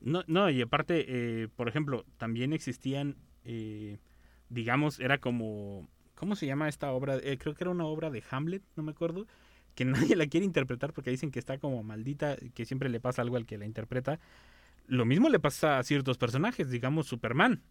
No, 0.00 0.24
no 0.26 0.48
y 0.50 0.62
aparte, 0.62 1.04
eh, 1.08 1.48
por 1.54 1.68
ejemplo, 1.68 2.04
también 2.16 2.52
existían, 2.52 3.16
eh, 3.44 3.98
digamos, 4.48 4.98
era 4.98 5.18
como, 5.18 5.88
¿cómo 6.14 6.36
se 6.36 6.46
llama 6.46 6.68
esta 6.68 6.90
obra? 6.92 7.16
Eh, 7.22 7.38
creo 7.38 7.54
que 7.54 7.64
era 7.64 7.70
una 7.70 7.84
obra 7.84 8.10
de 8.10 8.22
Hamlet, 8.30 8.62
no 8.76 8.82
me 8.82 8.92
acuerdo, 8.92 9.26
que 9.74 9.84
nadie 10.14 10.16
la 10.16 10.26
quiere 10.26 10.46
interpretar 10.46 10.92
porque 10.92 11.10
dicen 11.10 11.30
que 11.30 11.38
está 11.38 11.58
como 11.58 11.82
maldita, 11.82 12.36
que 12.54 12.64
siempre 12.64 12.88
le 12.88 13.00
pasa 13.00 13.22
algo 13.22 13.36
al 13.36 13.46
que 13.46 13.58
la 13.58 13.66
interpreta. 13.66 14.18
Lo 14.86 15.04
mismo 15.04 15.28
le 15.28 15.38
pasa 15.38 15.78
a 15.78 15.84
ciertos 15.84 16.18
personajes, 16.18 16.70
digamos 16.70 17.06
Superman. 17.06 17.62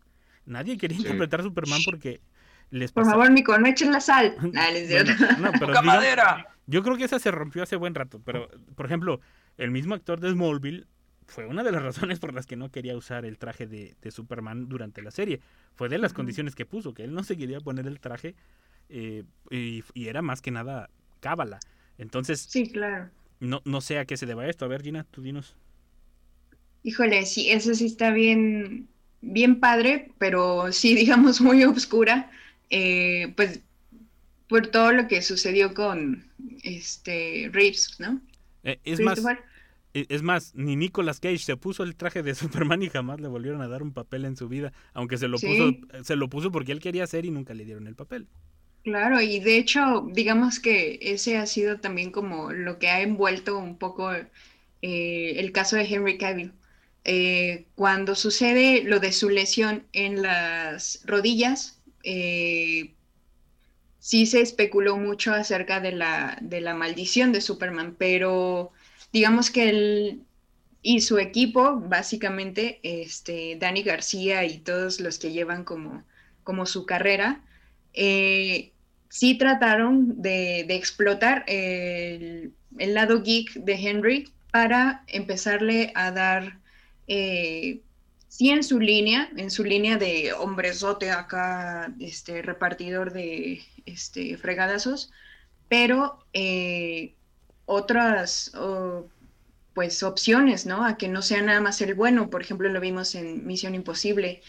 Nadie 0.45 0.77
quería 0.77 0.97
interpretar 0.97 1.41
a 1.41 1.43
Superman 1.43 1.81
porque 1.83 2.21
les 2.69 2.91
pasa... 2.91 3.11
Por 3.11 3.19
favor, 3.19 3.31
Nico, 3.31 3.57
no 3.57 3.67
echen 3.67 3.91
la 3.91 3.99
sal. 3.99 4.35
no, 4.41 5.51
pero 5.59 5.73
yo 6.67 6.83
creo 6.83 6.95
que 6.95 7.03
esa 7.03 7.19
se 7.19 7.31
rompió 7.31 7.63
hace 7.63 7.75
buen 7.75 7.95
rato, 7.95 8.21
pero 8.23 8.49
por 8.75 8.85
ejemplo, 8.85 9.19
el 9.57 9.71
mismo 9.71 9.95
actor 9.95 10.19
de 10.19 10.31
Smallville 10.31 10.87
fue 11.29 11.45
una 11.45 11.63
de 11.63 11.71
las 11.71 11.81
razones 11.83 12.19
por 12.19 12.33
las 12.33 12.45
que 12.45 12.55
no 12.55 12.71
quería 12.71 12.97
usar 12.97 13.25
el 13.25 13.37
traje 13.37 13.67
de, 13.67 13.95
Superman 14.11 14.67
durante 14.67 15.01
la 15.01 15.11
serie. 15.11 15.39
Fue 15.75 15.89
de 15.89 15.97
las 15.97 16.13
condiciones 16.13 16.55
que 16.55 16.65
puso, 16.65 16.93
que 16.93 17.03
él 17.03 17.13
no 17.13 17.23
se 17.23 17.37
quería 17.37 17.59
poner 17.61 17.87
el 17.87 17.99
traje 17.99 18.35
eh, 18.89 19.23
y, 19.49 19.83
era 19.95 20.21
más 20.21 20.41
que 20.41 20.51
nada 20.51 20.89
cábala. 21.19 21.59
Entonces, 21.97 22.41
sí, 22.41 22.69
claro. 22.71 23.09
No, 23.39 23.61
no 23.65 23.81
sé 23.81 23.99
a 23.99 24.05
qué 24.05 24.17
se 24.17 24.25
deba 24.25 24.47
esto. 24.47 24.65
A 24.65 24.67
ver, 24.67 24.81
Gina, 24.81 25.05
tú 25.11 25.21
dinos. 25.21 25.55
Híjole, 26.83 27.25
sí, 27.25 27.49
eso 27.49 27.73
sí 27.73 27.85
está 27.85 28.11
bien, 28.11 28.87
bien 29.21 29.59
padre, 29.59 30.11
pero 30.17 30.71
sí, 30.71 30.95
digamos, 30.95 31.41
muy 31.41 31.63
oscura. 31.63 32.31
Eh, 32.69 33.33
pues 33.35 33.61
por 34.47 34.67
todo 34.67 34.91
lo 34.91 35.07
que 35.07 35.21
sucedió 35.21 35.73
con 35.73 36.25
este 36.63 37.49
Reeves, 37.53 37.99
¿no? 37.99 38.19
Eh, 38.63 38.79
es 38.83 38.99
más, 38.99 39.21
es 39.93 40.21
más, 40.21 40.53
ni 40.55 40.75
Nicolas 40.75 41.19
Cage 41.19 41.39
se 41.39 41.57
puso 41.57 41.83
el 41.83 41.95
traje 41.95 42.23
de 42.23 42.35
Superman 42.35 42.83
y 42.83 42.89
jamás 42.89 43.19
le 43.19 43.27
volvieron 43.27 43.61
a 43.61 43.67
dar 43.67 43.83
un 43.83 43.93
papel 43.93 44.25
en 44.25 44.35
su 44.35 44.47
vida, 44.47 44.73
aunque 44.93 45.17
se 45.17 45.27
lo 45.27 45.37
puso, 45.37 45.71
se 46.03 46.15
lo 46.15 46.29
puso 46.29 46.51
porque 46.51 46.71
él 46.71 46.79
quería 46.79 47.03
hacer 47.03 47.25
y 47.25 47.31
nunca 47.31 47.53
le 47.53 47.65
dieron 47.65 47.87
el 47.87 47.95
papel. 47.95 48.27
Claro, 48.83 49.21
y 49.21 49.39
de 49.39 49.57
hecho, 49.57 50.07
digamos 50.11 50.59
que 50.59 50.99
ese 51.01 51.37
ha 51.37 51.45
sido 51.45 51.79
también 51.79 52.11
como 52.11 52.51
lo 52.51 52.79
que 52.79 52.89
ha 52.89 53.01
envuelto 53.01 53.57
un 53.57 53.77
poco 53.77 54.11
eh, 54.81 55.33
el 55.39 55.51
caso 55.51 55.75
de 55.75 55.83
Henry 55.83 56.17
Cavill. 56.17 56.53
Eh, 57.03 57.67
cuando 57.75 58.15
sucede 58.15 58.83
lo 58.83 58.99
de 58.99 59.11
su 59.11 59.29
lesión 59.29 59.87
en 59.93 60.21
las 60.21 61.01
rodillas, 61.05 61.81
eh, 62.03 62.95
sí 63.99 64.25
se 64.25 64.41
especuló 64.41 64.97
mucho 64.97 65.33
acerca 65.33 65.79
de 65.81 65.91
la, 65.91 66.37
de 66.41 66.61
la 66.61 66.73
maldición 66.75 67.31
de 67.31 67.41
Superman, 67.41 67.95
pero 67.97 68.71
digamos 69.11 69.49
que 69.49 69.69
él 69.69 70.23
y 70.81 71.01
su 71.01 71.17
equipo, 71.19 71.79
básicamente, 71.79 72.79
este, 72.83 73.57
Dani 73.59 73.83
García 73.83 74.45
y 74.45 74.59
todos 74.59 74.99
los 74.99 75.19
que 75.19 75.31
llevan 75.31 75.63
como, 75.65 76.03
como 76.43 76.65
su 76.65 76.85
carrera, 76.85 77.41
eh, 77.93 78.71
sí 79.09 79.37
trataron 79.37 80.21
de, 80.21 80.61
explotar 80.69 81.43
el, 81.47 82.53
lado 82.77 83.21
geek 83.23 83.53
de 83.55 83.73
Henry 83.73 84.31
para 84.51 85.03
empezarle 85.07 85.91
a 85.95 86.11
dar, 86.11 86.59
eh, 87.07 87.81
sí 88.29 88.49
en 88.51 88.63
su 88.63 88.79
línea, 88.79 89.29
en 89.35 89.51
su 89.51 89.65
línea 89.65 89.97
de 89.97 90.31
hombrezote 90.33 91.11
acá, 91.11 91.93
este, 91.99 92.41
repartidor 92.41 93.11
de 93.11 93.61
este, 93.85 94.37
fregadazos, 94.37 95.11
pero 95.67 96.25
eh, 96.33 97.15
otras 97.71 98.51
pues 99.79 100.03
opciones, 100.03 100.65
¿no? 100.65 100.85
A 100.85 100.97
que 100.97 101.07
no 101.07 101.21
sea 101.21 101.41
nada 101.41 101.61
más 101.61 101.79
el 101.79 101.93
bueno. 101.93 102.29
Por 102.29 102.41
ejemplo, 102.41 102.67
lo 102.67 102.81
vimos 102.81 103.15
en 103.15 103.47
Misión 103.47 103.75
Imposible, 103.75 104.41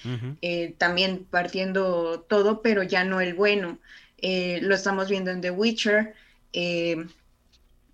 eh, 0.42 0.74
también 0.76 1.24
partiendo 1.24 2.26
todo, 2.28 2.62
pero 2.62 2.82
ya 2.82 3.04
no 3.04 3.20
el 3.20 3.34
bueno. 3.34 3.78
Eh, 4.18 4.58
lo 4.62 4.74
estamos 4.74 5.08
viendo 5.08 5.30
en 5.30 5.40
The 5.40 5.52
Witcher, 5.52 6.14
eh, 6.52 7.06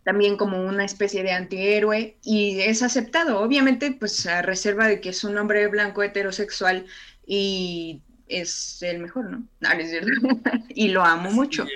también 0.03 0.39
como 0.39 0.65
una 0.65 0.87
especie 0.87 1.23
de 1.23 1.33
antihéroe, 1.33 2.17
y 2.23 2.61
es 2.61 2.83
aceptado, 2.83 3.41
obviamente, 3.41 3.91
pues 3.93 4.27
a 4.27 4.41
reserva 4.41 4.89
de 4.89 5.03
que 5.03 5.11
es 5.11 5.23
un 5.23 5.37
hombre 5.37 5.67
blanco 5.67 6.03
heterosexual 6.03 6.87
y 7.27 8.01
es 8.29 8.83
el 8.83 9.01
mejor, 9.01 9.31
¿no? 9.31 9.47
no, 9.61 9.73
es 9.73 9.91
cierto. 9.91 10.11
y 10.71 10.89
lo 10.89 11.05
amo 11.05 11.31
mucho. 11.33 11.67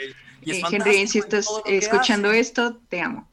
Henry, 0.43 1.07
si 1.07 1.19
estás 1.19 1.49
escuchando 1.67 2.31
esto, 2.31 2.81
te 2.89 3.03
amo. 3.03 3.30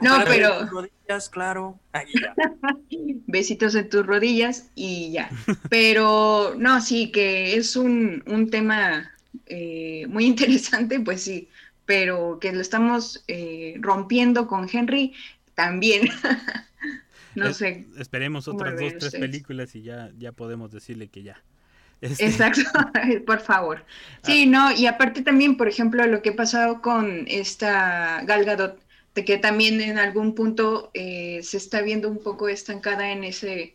No, 0.00 0.24
pero. 0.24 0.66
rodillas, 0.66 1.28
claro. 1.30 1.78
Besitos 3.26 3.74
en 3.74 3.88
tus 3.88 4.06
rodillas 4.06 4.70
y 4.74 5.12
ya. 5.12 5.30
Pero 5.68 6.54
no, 6.56 6.80
sí, 6.80 7.10
que 7.10 7.56
es 7.56 7.76
un, 7.76 8.48
tema 8.50 9.12
eh, 9.46 10.06
muy 10.08 10.24
interesante, 10.26 11.00
pues 11.00 11.22
sí. 11.22 11.48
Pero 11.84 12.38
que 12.40 12.52
lo 12.52 12.60
estamos 12.60 13.24
eh, 13.28 13.76
rompiendo 13.80 14.46
con 14.46 14.68
Henry 14.72 15.14
también. 15.54 16.08
no 17.34 17.52
sé. 17.52 17.86
Esperemos 17.98 18.48
otras 18.48 18.78
dos, 18.78 18.94
tres 18.98 19.12
películas 19.12 19.74
y 19.76 19.82
ya, 19.82 20.10
ya 20.18 20.32
podemos 20.32 20.72
decirle 20.72 21.08
que 21.08 21.22
ya. 21.22 21.42
Este, 22.00 22.26
Exacto, 22.26 22.62
por 23.26 23.40
favor. 23.40 23.84
Sí, 24.22 24.44
ah. 24.46 24.50
no, 24.50 24.72
y 24.72 24.86
aparte 24.86 25.22
también, 25.22 25.56
por 25.56 25.68
ejemplo, 25.68 26.06
lo 26.06 26.22
que 26.22 26.30
ha 26.30 26.36
pasado 26.36 26.82
con 26.82 27.24
esta 27.26 28.22
Gal 28.24 28.44
Gadot, 28.44 28.78
de 29.16 29.24
que 29.24 29.38
también 29.38 29.80
en 29.80 29.98
algún 29.98 30.34
punto 30.34 30.90
eh, 30.92 31.40
se 31.42 31.56
está 31.56 31.80
viendo 31.80 32.10
un 32.10 32.22
poco 32.22 32.50
estancada 32.50 33.10
en 33.10 33.24
ese, 33.24 33.74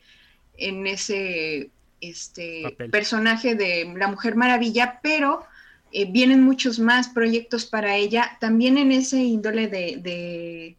en 0.56 0.86
ese 0.86 1.71
este, 1.99 2.77
personaje 2.91 3.56
de 3.56 3.91
la 3.97 4.08
Mujer 4.08 4.36
Maravilla, 4.36 4.99
pero 5.01 5.43
eh, 5.91 6.06
vienen 6.06 6.43
muchos 6.43 6.77
más 6.77 7.10
proyectos 7.10 7.65
para 7.65 7.95
ella, 7.95 8.38
también 8.39 8.77
en 8.77 8.91
ese 8.91 9.17
índole 9.17 9.67
de, 9.67 10.77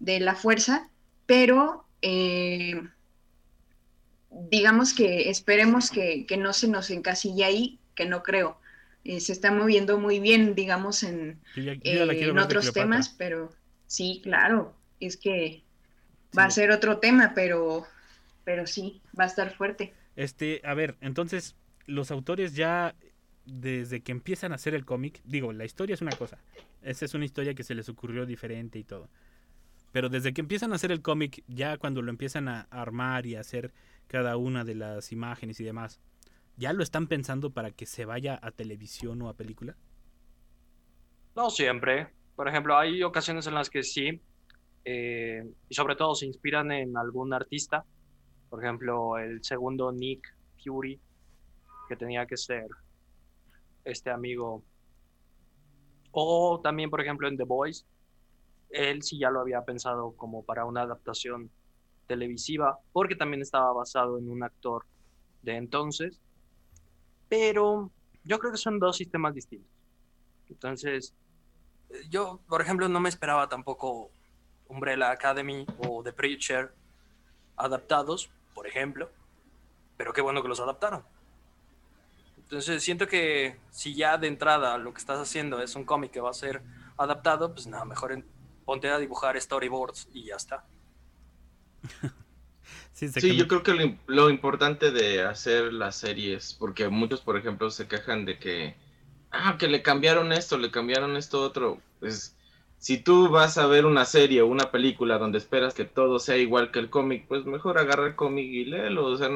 de, 0.00 0.20
la 0.20 0.34
fuerza, 0.34 0.90
pero 1.26 1.84
eh, 2.02 2.82
digamos 4.50 4.92
que 4.92 5.30
esperemos 5.30 5.92
que, 5.92 6.26
no 6.36 6.52
se 6.52 6.66
nos 6.66 6.90
encasille 6.90 7.44
ahí, 7.44 7.78
que 7.94 8.06
no 8.06 8.24
creo. 8.24 8.58
se 9.04 9.32
está 9.32 9.52
moviendo 9.52 10.00
muy 10.00 10.18
bien, 10.18 10.56
digamos, 10.56 11.04
en, 11.04 11.38
en 11.54 12.38
otros 12.40 12.72
temas, 12.72 13.08
pero 13.08 13.52
Sí, 13.90 14.20
claro, 14.22 14.72
es 15.00 15.16
que 15.16 15.64
va 16.38 16.44
a 16.44 16.50
ser 16.52 16.70
otro 16.70 16.98
tema, 16.98 17.32
pero, 17.34 17.84
pero 18.44 18.64
sí, 18.64 19.02
va 19.18 19.24
a 19.24 19.26
estar 19.26 19.52
fuerte. 19.52 19.92
Este, 20.14 20.60
a 20.62 20.74
ver, 20.74 20.96
entonces, 21.00 21.56
los 21.86 22.12
autores 22.12 22.54
ya 22.54 22.94
desde 23.46 24.00
que 24.00 24.12
empiezan 24.12 24.52
a 24.52 24.54
hacer 24.54 24.76
el 24.76 24.84
cómic, 24.84 25.20
digo, 25.24 25.52
la 25.52 25.64
historia 25.64 25.94
es 25.94 26.02
una 26.02 26.12
cosa, 26.12 26.38
esa 26.82 27.04
es 27.04 27.14
una 27.14 27.24
historia 27.24 27.54
que 27.54 27.64
se 27.64 27.74
les 27.74 27.88
ocurrió 27.88 28.26
diferente 28.26 28.78
y 28.78 28.84
todo. 28.84 29.08
Pero 29.90 30.08
desde 30.08 30.32
que 30.32 30.40
empiezan 30.40 30.70
a 30.70 30.76
hacer 30.76 30.92
el 30.92 31.02
cómic, 31.02 31.42
ya 31.48 31.76
cuando 31.76 32.00
lo 32.00 32.10
empiezan 32.10 32.46
a 32.46 32.68
armar 32.70 33.26
y 33.26 33.34
a 33.34 33.40
hacer 33.40 33.72
cada 34.06 34.36
una 34.36 34.62
de 34.62 34.76
las 34.76 35.10
imágenes 35.10 35.58
y 35.58 35.64
demás, 35.64 35.98
¿ya 36.56 36.72
lo 36.72 36.84
están 36.84 37.08
pensando 37.08 37.50
para 37.50 37.72
que 37.72 37.86
se 37.86 38.04
vaya 38.04 38.38
a 38.40 38.52
televisión 38.52 39.20
o 39.22 39.28
a 39.28 39.34
película? 39.34 39.74
No 41.34 41.50
siempre. 41.50 42.19
Por 42.40 42.48
ejemplo, 42.48 42.78
hay 42.78 43.02
ocasiones 43.02 43.46
en 43.48 43.52
las 43.52 43.68
que 43.68 43.82
sí, 43.82 44.18
eh, 44.86 45.44
y 45.68 45.74
sobre 45.74 45.94
todo 45.94 46.14
se 46.14 46.24
inspiran 46.24 46.72
en 46.72 46.96
algún 46.96 47.34
artista. 47.34 47.84
Por 48.48 48.64
ejemplo, 48.64 49.18
el 49.18 49.44
segundo 49.44 49.92
Nick 49.92 50.26
Fury, 50.64 50.98
que 51.86 51.96
tenía 51.96 52.24
que 52.24 52.38
ser 52.38 52.66
este 53.84 54.08
amigo. 54.08 54.64
O 56.12 56.62
también, 56.64 56.88
por 56.88 57.02
ejemplo, 57.02 57.28
en 57.28 57.36
The 57.36 57.44
Voice, 57.44 57.84
él 58.70 59.02
sí 59.02 59.18
ya 59.18 59.28
lo 59.28 59.40
había 59.40 59.62
pensado 59.66 60.12
como 60.12 60.42
para 60.42 60.64
una 60.64 60.80
adaptación 60.80 61.50
televisiva, 62.06 62.78
porque 62.90 63.16
también 63.16 63.42
estaba 63.42 63.70
basado 63.74 64.16
en 64.16 64.30
un 64.30 64.42
actor 64.42 64.86
de 65.42 65.56
entonces. 65.56 66.18
Pero 67.28 67.90
yo 68.24 68.38
creo 68.38 68.50
que 68.50 68.56
son 68.56 68.78
dos 68.78 68.96
sistemas 68.96 69.34
distintos. 69.34 69.70
Entonces, 70.48 71.14
yo, 72.08 72.40
por 72.48 72.62
ejemplo, 72.62 72.88
no 72.88 73.00
me 73.00 73.08
esperaba 73.08 73.48
tampoco 73.48 74.10
Umbrella 74.68 75.10
Academy 75.10 75.66
o 75.78 76.02
The 76.02 76.12
Preacher 76.12 76.72
adaptados, 77.56 78.30
por 78.54 78.66
ejemplo, 78.66 79.10
pero 79.96 80.12
qué 80.12 80.20
bueno 80.20 80.42
que 80.42 80.48
los 80.48 80.60
adaptaron. 80.60 81.04
Entonces 82.38 82.82
siento 82.82 83.06
que 83.06 83.56
si 83.70 83.94
ya 83.94 84.18
de 84.18 84.26
entrada 84.26 84.76
lo 84.78 84.92
que 84.92 84.98
estás 84.98 85.20
haciendo 85.20 85.62
es 85.62 85.76
un 85.76 85.84
cómic 85.84 86.10
que 86.10 86.20
va 86.20 86.30
a 86.30 86.34
ser 86.34 86.62
adaptado, 86.96 87.52
pues 87.52 87.66
nada, 87.66 87.84
mejor 87.84 88.24
ponte 88.64 88.88
a 88.88 88.98
dibujar 88.98 89.40
storyboards 89.40 90.08
y 90.12 90.24
ya 90.24 90.36
está. 90.36 90.64
sí, 92.92 93.36
yo 93.36 93.46
creo 93.46 93.62
que 93.62 93.72
lo, 93.72 93.96
lo, 94.06 94.30
importante 94.30 94.90
de 94.90 95.22
hacer 95.22 95.72
las 95.72 95.96
series, 95.96 96.54
porque 96.54 96.88
muchos, 96.88 97.20
por 97.20 97.36
ejemplo, 97.36 97.70
se 97.70 97.88
quejan 97.88 98.24
de 98.24 98.38
que 98.38 98.76
ah, 99.30 99.56
que 99.58 99.68
le 99.68 99.82
cambiaron 99.82 100.32
esto, 100.32 100.58
le 100.58 100.70
cambiaron 100.70 101.16
esto 101.16 101.42
otro. 101.42 101.80
Pues 102.00 102.36
si 102.78 102.98
tú 102.98 103.28
vas 103.28 103.58
a 103.58 103.66
ver 103.66 103.86
una 103.86 104.04
serie 104.04 104.42
o 104.42 104.46
una 104.46 104.70
película 104.70 105.18
donde 105.18 105.38
esperas 105.38 105.74
que 105.74 105.84
todo 105.84 106.18
sea 106.18 106.36
igual 106.36 106.70
que 106.70 106.78
el 106.78 106.90
cómic, 106.90 107.26
pues 107.28 107.44
mejor 107.44 107.78
agarra 107.78 108.06
el 108.08 108.16
cómic 108.16 108.46
y 108.46 108.64
léelo. 108.64 109.06
O 109.06 109.16
sea, 109.16 109.28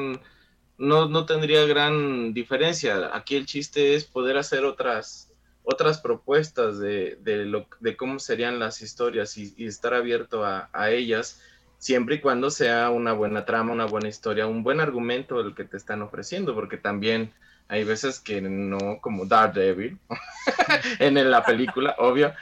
no, 0.77 1.07
no 1.07 1.25
tendría 1.25 1.65
gran 1.65 2.33
diferencia. 2.33 3.11
Aquí 3.15 3.35
el 3.35 3.45
chiste 3.45 3.95
es 3.95 4.05
poder 4.05 4.37
hacer 4.37 4.65
otras 4.65 5.31
otras 5.65 5.99
propuestas 5.99 6.79
de, 6.79 7.17
de, 7.21 7.45
lo, 7.45 7.67
de 7.79 7.97
cómo 7.97 8.19
serían 8.19 8.59
las 8.59 8.81
historias 8.81 9.37
y, 9.37 9.53
y 9.57 9.65
estar 9.65 9.93
abierto 9.93 10.45
a, 10.45 10.69
a, 10.73 10.91
ellas, 10.91 11.41
siempre 11.79 12.15
y 12.15 12.21
cuando 12.21 12.51
sea 12.51 12.91
una 12.91 13.13
buena 13.13 13.45
trama, 13.45 13.73
una 13.73 13.85
buena 13.85 14.07
historia, 14.07 14.47
un 14.47 14.63
buen 14.63 14.79
argumento 14.79 15.39
el 15.39 15.55
que 15.55 15.63
te 15.63 15.77
están 15.77 16.03
ofreciendo, 16.03 16.53
porque 16.53 16.77
también 16.77 17.33
hay 17.67 17.83
veces 17.83 18.19
que 18.19 18.41
no, 18.41 18.99
como 19.01 19.25
Daredevil, 19.25 19.97
en 20.99 21.31
la 21.31 21.43
película, 21.43 21.95
obvio. 21.99 22.33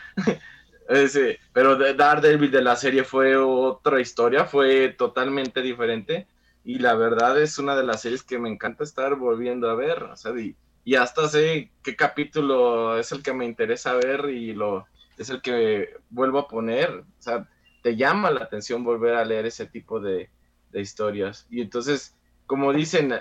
Ese, 0.90 1.40
pero 1.54 1.78
de 1.78 1.94
Daredevil 1.94 2.52
de 2.52 2.62
la 2.62 2.76
serie 2.76 3.04
fue 3.04 3.38
otra 3.38 4.02
historia, 4.02 4.46
fue 4.46 4.90
totalmente 4.90 5.62
diferente. 5.62 6.28
Y 6.66 6.80
la 6.80 6.96
verdad 6.96 7.42
es 7.42 7.58
una 7.58 7.76
de 7.76 7.84
las 7.84 8.02
series 8.02 8.24
que 8.24 8.40
me 8.40 8.50
encanta 8.50 8.84
estar 8.84 9.16
volviendo 9.16 9.70
a 9.70 9.76
ver. 9.76 10.04
O 10.04 10.16
sea, 10.16 10.32
y, 10.40 10.56
y 10.84 10.96
hasta 10.96 11.28
sé 11.28 11.72
qué 11.84 11.96
capítulo 11.96 12.98
es 12.98 13.12
el 13.12 13.22
que 13.22 13.34
me 13.34 13.46
interesa 13.46 13.94
ver 13.96 14.30
y 14.30 14.54
lo 14.54 14.86
es 15.18 15.30
el 15.30 15.42
que 15.42 15.96
vuelvo 16.10 16.40
a 16.40 16.48
poner. 16.48 16.90
O 16.92 17.22
sea, 17.22 17.48
te 17.82 17.96
llama 17.96 18.32
la 18.32 18.42
atención 18.42 18.84
volver 18.84 19.16
a 19.16 19.26
leer 19.26 19.46
ese 19.46 19.66
tipo 19.66 20.00
de, 20.00 20.30
de 20.72 20.82
historias. 20.82 21.48
Y 21.50 21.62
entonces, 21.62 22.16
como 22.46 22.74
dicen, 22.74 23.14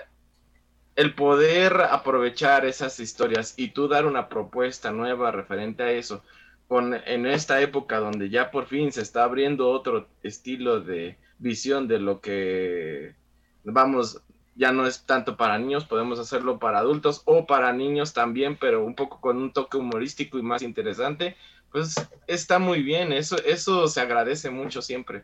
el 0.95 1.15
poder 1.15 1.81
aprovechar 1.81 2.65
esas 2.65 2.99
historias 2.99 3.55
y 3.57 3.69
tú 3.69 3.87
dar 3.87 4.05
una 4.05 4.29
propuesta 4.29 4.91
nueva 4.91 5.31
referente 5.31 5.83
a 5.83 5.91
eso, 5.91 6.23
con, 6.67 6.93
en 6.93 7.25
esta 7.25 7.61
época 7.61 7.99
donde 7.99 8.29
ya 8.29 8.51
por 8.51 8.67
fin 8.67 8.91
se 8.91 9.01
está 9.01 9.23
abriendo 9.23 9.69
otro 9.69 10.07
estilo 10.21 10.81
de 10.81 11.17
visión 11.39 11.87
de 11.87 11.99
lo 11.99 12.21
que 12.21 13.15
vamos, 13.63 14.21
ya 14.55 14.71
no 14.71 14.85
es 14.85 15.05
tanto 15.05 15.35
para 15.35 15.57
niños, 15.57 15.85
podemos 15.85 16.19
hacerlo 16.19 16.59
para 16.59 16.79
adultos 16.79 17.23
o 17.25 17.45
para 17.45 17.73
niños 17.73 18.13
también, 18.13 18.57
pero 18.59 18.85
un 18.85 18.95
poco 18.95 19.19
con 19.19 19.37
un 19.37 19.51
toque 19.51 19.77
humorístico 19.77 20.37
y 20.37 20.43
más 20.43 20.61
interesante, 20.61 21.35
pues 21.71 21.95
está 22.27 22.59
muy 22.59 22.83
bien, 22.83 23.11
eso, 23.11 23.35
eso 23.43 23.87
se 23.87 23.99
agradece 23.99 24.51
mucho 24.51 24.81
siempre. 24.81 25.23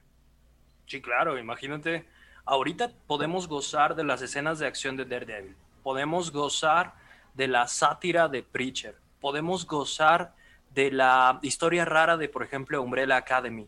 Sí, 0.88 1.00
claro, 1.00 1.38
imagínate, 1.38 2.06
ahorita 2.46 2.92
podemos 3.08 3.48
gozar 3.48 3.96
de 3.96 4.04
las 4.04 4.22
escenas 4.22 4.60
de 4.60 4.68
acción 4.68 4.98
de 4.98 5.06
Daredevil, 5.06 5.56
podemos 5.84 6.32
gozar 6.32 6.94
de 7.34 7.48
la 7.48 7.68
sátira 7.68 8.28
de 8.28 8.44
Preacher, 8.44 8.96
podemos 9.22 9.66
gozar 9.66 10.34
de 10.74 10.92
la 10.92 11.40
historia 11.42 11.86
rara 11.86 12.18
de, 12.18 12.30
por 12.30 12.44
ejemplo, 12.44 12.82
Umbrella 12.82 13.18
Academy, 13.18 13.68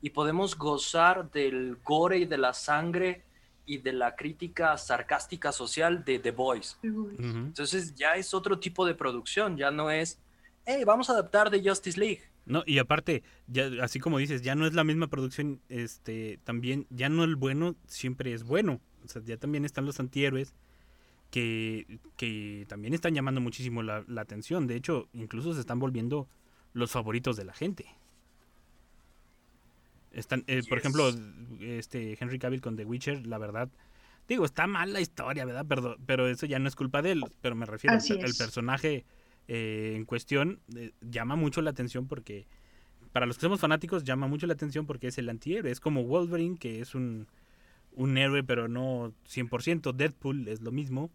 y 0.00 0.10
podemos 0.10 0.56
gozar 0.56 1.30
del 1.30 1.78
gore 1.82 2.18
y 2.18 2.24
de 2.26 2.38
la 2.38 2.52
sangre 2.52 3.24
y 3.66 3.78
de 3.78 3.92
la 3.92 4.14
crítica 4.14 4.76
sarcástica 4.76 5.52
social 5.52 6.04
de 6.04 6.18
The 6.18 6.30
Boys. 6.30 6.78
Entonces 6.82 7.94
ya 7.94 8.16
es 8.16 8.34
otro 8.34 8.58
tipo 8.58 8.84
de 8.84 8.94
producción, 8.94 9.56
ya 9.56 9.70
no 9.70 9.90
es, 9.90 10.18
hey, 10.66 10.84
vamos 10.84 11.08
a 11.08 11.14
adaptar 11.14 11.48
de 11.48 11.66
Justice 11.66 11.98
League. 11.98 12.22
No, 12.46 12.62
y 12.66 12.78
aparte, 12.78 13.22
ya, 13.46 13.70
así 13.82 14.00
como 14.00 14.18
dices, 14.18 14.42
ya 14.42 14.54
no 14.54 14.66
es 14.66 14.74
la 14.74 14.84
misma 14.84 15.08
producción, 15.08 15.60
este, 15.68 16.38
también, 16.44 16.86
ya 16.90 17.08
no 17.08 17.24
el 17.24 17.36
bueno 17.36 17.74
siempre 17.86 18.32
es 18.32 18.44
bueno. 18.44 18.80
O 19.04 19.08
sea, 19.08 19.22
ya 19.24 19.36
también 19.36 19.64
están 19.64 19.86
los 19.86 19.98
antihéroes 20.00 20.54
que, 21.30 22.00
que 22.16 22.66
también 22.68 22.94
están 22.94 23.14
llamando 23.14 23.40
muchísimo 23.40 23.82
la, 23.82 24.04
la 24.06 24.20
atención. 24.20 24.66
De 24.66 24.76
hecho, 24.76 25.08
incluso 25.12 25.54
se 25.54 25.60
están 25.60 25.78
volviendo 25.78 26.28
los 26.74 26.90
favoritos 26.90 27.36
de 27.36 27.44
la 27.44 27.54
gente. 27.54 27.86
Están, 30.12 30.44
eh, 30.46 30.62
por 30.68 30.78
ejemplo, 30.78 31.10
este 31.60 32.16
Henry 32.20 32.38
Cavill 32.38 32.60
con 32.60 32.76
The 32.76 32.84
Witcher, 32.84 33.26
la 33.26 33.38
verdad, 33.38 33.68
digo, 34.28 34.44
está 34.44 34.66
mal 34.66 34.92
la 34.92 35.00
historia, 35.00 35.44
¿verdad? 35.44 35.66
Pero, 35.68 35.96
pero 36.06 36.28
eso 36.28 36.46
ya 36.46 36.58
no 36.58 36.68
es 36.68 36.76
culpa 36.76 37.02
de 37.02 37.12
él, 37.12 37.24
pero 37.40 37.54
me 37.56 37.66
refiero 37.66 37.96
al 37.96 38.02
el 38.20 38.34
personaje 38.34 39.04
eh, 39.48 39.94
en 39.96 40.04
cuestión 40.04 40.60
eh, 40.76 40.92
llama 41.00 41.36
mucho 41.36 41.62
la 41.62 41.70
atención 41.70 42.06
porque 42.06 42.46
para 43.12 43.26
los 43.26 43.36
que 43.36 43.42
somos 43.42 43.60
fanáticos 43.60 44.04
llama 44.04 44.26
mucho 44.26 44.46
la 44.46 44.54
atención 44.54 44.86
porque 44.86 45.08
es 45.08 45.18
el 45.18 45.28
antihéroe, 45.28 45.70
es 45.70 45.80
como 45.80 46.04
Wolverine 46.04 46.56
que 46.56 46.80
es 46.80 46.94
un, 46.94 47.26
un 47.92 48.18
héroe 48.18 48.42
pero 48.42 48.68
no 48.68 49.12
100%, 49.28 49.92
Deadpool 49.92 50.48
es 50.48 50.62
lo 50.62 50.72
mismo, 50.72 51.10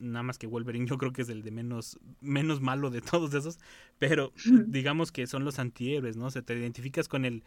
nada 0.00 0.22
más 0.22 0.38
que 0.38 0.46
Wolverine 0.46 0.86
yo 0.86 0.98
creo 0.98 1.12
que 1.12 1.22
es 1.22 1.28
el 1.28 1.42
de 1.42 1.50
menos 1.50 1.98
menos 2.20 2.60
malo 2.60 2.90
de 2.90 3.00
todos 3.00 3.34
esos, 3.34 3.58
pero 3.98 4.32
digamos 4.66 5.12
que 5.12 5.26
son 5.26 5.44
los 5.44 5.58
antihéroes, 5.58 6.16
¿no? 6.16 6.30
Se 6.30 6.42
te 6.42 6.58
identificas 6.58 7.08
con 7.08 7.24
el 7.24 7.42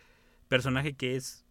personaje 0.48 0.94
que 0.94 1.16
es 1.16 1.46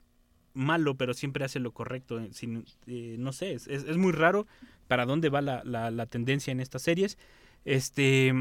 malo, 0.54 0.96
pero 0.96 1.14
siempre 1.14 1.44
hace 1.44 1.60
lo 1.60 1.72
correcto. 1.72 2.20
Eh, 2.20 2.30
sin, 2.32 2.64
eh, 2.86 3.16
no 3.18 3.32
sé, 3.32 3.52
es, 3.52 3.66
es, 3.66 3.96
muy 3.96 4.12
raro 4.12 4.46
para 4.88 5.06
dónde 5.06 5.28
va 5.28 5.40
la, 5.40 5.62
la, 5.64 5.90
la, 5.90 6.06
tendencia 6.06 6.52
en 6.52 6.60
estas 6.60 6.82
series. 6.82 7.18
Este, 7.64 8.32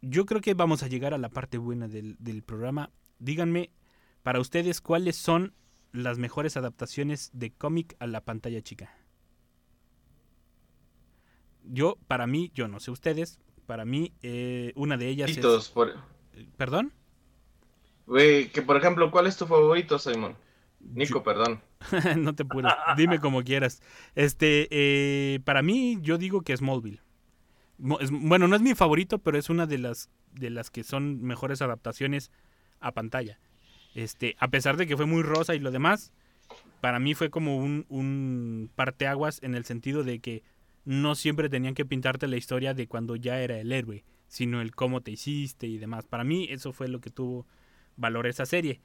yo 0.00 0.26
creo 0.26 0.40
que 0.40 0.54
vamos 0.54 0.82
a 0.82 0.88
llegar 0.88 1.14
a 1.14 1.18
la 1.18 1.28
parte 1.28 1.58
buena 1.58 1.88
del, 1.88 2.16
del 2.18 2.42
programa. 2.42 2.90
Díganme, 3.18 3.70
para 4.22 4.40
ustedes, 4.40 4.80
¿cuáles 4.80 5.16
son 5.16 5.54
las 5.92 6.18
mejores 6.18 6.56
adaptaciones 6.56 7.30
de 7.32 7.52
cómic 7.52 7.96
a 7.98 8.06
la 8.06 8.20
pantalla 8.22 8.62
chica? 8.62 8.96
Yo, 11.62 11.96
para 12.06 12.26
mí, 12.26 12.50
yo 12.54 12.68
no 12.68 12.80
sé 12.80 12.90
ustedes, 12.90 13.38
para 13.66 13.84
mí, 13.84 14.12
eh, 14.22 14.72
una 14.76 14.96
de 14.96 15.08
ellas 15.08 15.30
es... 15.30 15.68
Por... 15.68 15.94
¿Perdón? 16.56 16.92
Güey, 18.06 18.50
que 18.50 18.60
por 18.60 18.76
ejemplo, 18.76 19.10
¿cuál 19.10 19.26
es 19.26 19.36
tu 19.36 19.46
favorito, 19.46 19.98
Simon? 19.98 20.36
Nico, 20.80 21.22
perdón. 21.24 21.60
no 22.16 22.34
te 22.34 22.42
apures, 22.42 22.72
dime 22.96 23.20
como 23.20 23.42
quieras. 23.42 23.82
Este, 24.14 24.68
eh, 24.70 25.40
para 25.44 25.62
mí, 25.62 25.98
yo 26.02 26.18
digo 26.18 26.42
que 26.42 26.56
Smallville. 26.56 27.00
Es, 28.00 28.10
bueno, 28.10 28.48
no 28.48 28.56
es 28.56 28.62
mi 28.62 28.74
favorito, 28.74 29.18
pero 29.18 29.38
es 29.38 29.50
una 29.50 29.66
de 29.66 29.78
las 29.78 30.10
de 30.32 30.50
las 30.50 30.70
que 30.70 30.84
son 30.84 31.22
mejores 31.22 31.62
adaptaciones 31.62 32.30
a 32.80 32.92
pantalla. 32.92 33.38
Este, 33.94 34.36
a 34.38 34.48
pesar 34.48 34.76
de 34.76 34.86
que 34.86 34.96
fue 34.96 35.06
muy 35.06 35.22
rosa 35.22 35.54
y 35.54 35.60
lo 35.60 35.70
demás, 35.70 36.12
para 36.80 36.98
mí 36.98 37.14
fue 37.14 37.30
como 37.30 37.56
un, 37.56 37.86
un 37.88 38.70
parteaguas 38.74 39.42
en 39.42 39.54
el 39.54 39.64
sentido 39.64 40.02
de 40.02 40.18
que 40.18 40.42
no 40.84 41.14
siempre 41.14 41.48
tenían 41.48 41.74
que 41.74 41.86
pintarte 41.86 42.26
la 42.28 42.36
historia 42.36 42.74
de 42.74 42.86
cuando 42.86 43.16
ya 43.16 43.40
era 43.40 43.58
el 43.58 43.72
héroe, 43.72 44.04
sino 44.28 44.60
el 44.60 44.74
cómo 44.74 45.00
te 45.00 45.12
hiciste 45.12 45.66
y 45.66 45.78
demás. 45.78 46.04
Para 46.06 46.24
mí 46.24 46.46
eso 46.50 46.72
fue 46.72 46.88
lo 46.88 47.00
que 47.00 47.10
tuvo 47.10 47.46
valor 47.96 48.26
esa 48.26 48.46
serie. 48.46 48.80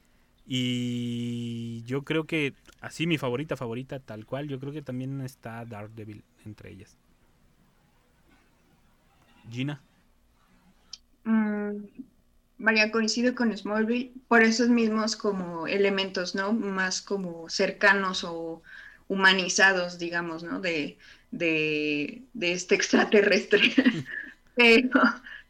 Y 0.45 1.83
yo 1.85 2.03
creo 2.03 2.25
que 2.25 2.53
así 2.81 3.05
mi 3.05 3.17
favorita 3.17 3.55
favorita 3.55 3.99
tal 3.99 4.25
cual, 4.25 4.47
yo 4.47 4.59
creo 4.59 4.73
que 4.73 4.81
también 4.81 5.21
está 5.21 5.65
Daredevil 5.65 6.23
entre 6.45 6.71
ellas. 6.71 6.97
Gina. 9.49 9.81
Mm, 11.23 11.85
María, 12.57 12.91
coincido 12.91 13.35
con 13.35 13.55
Smallville 13.55 14.13
por 14.27 14.43
esos 14.43 14.69
mismos 14.69 15.15
como 15.15 15.67
elementos, 15.67 16.35
¿no? 16.35 16.53
Más 16.53 17.01
como 17.01 17.49
cercanos 17.49 18.23
o 18.23 18.61
humanizados, 19.07 19.97
digamos, 19.97 20.43
¿no? 20.43 20.59
De, 20.59 20.97
de, 21.31 22.23
de 22.33 22.51
este 22.53 22.75
extraterrestre. 22.79 23.61
Pero 24.55 24.99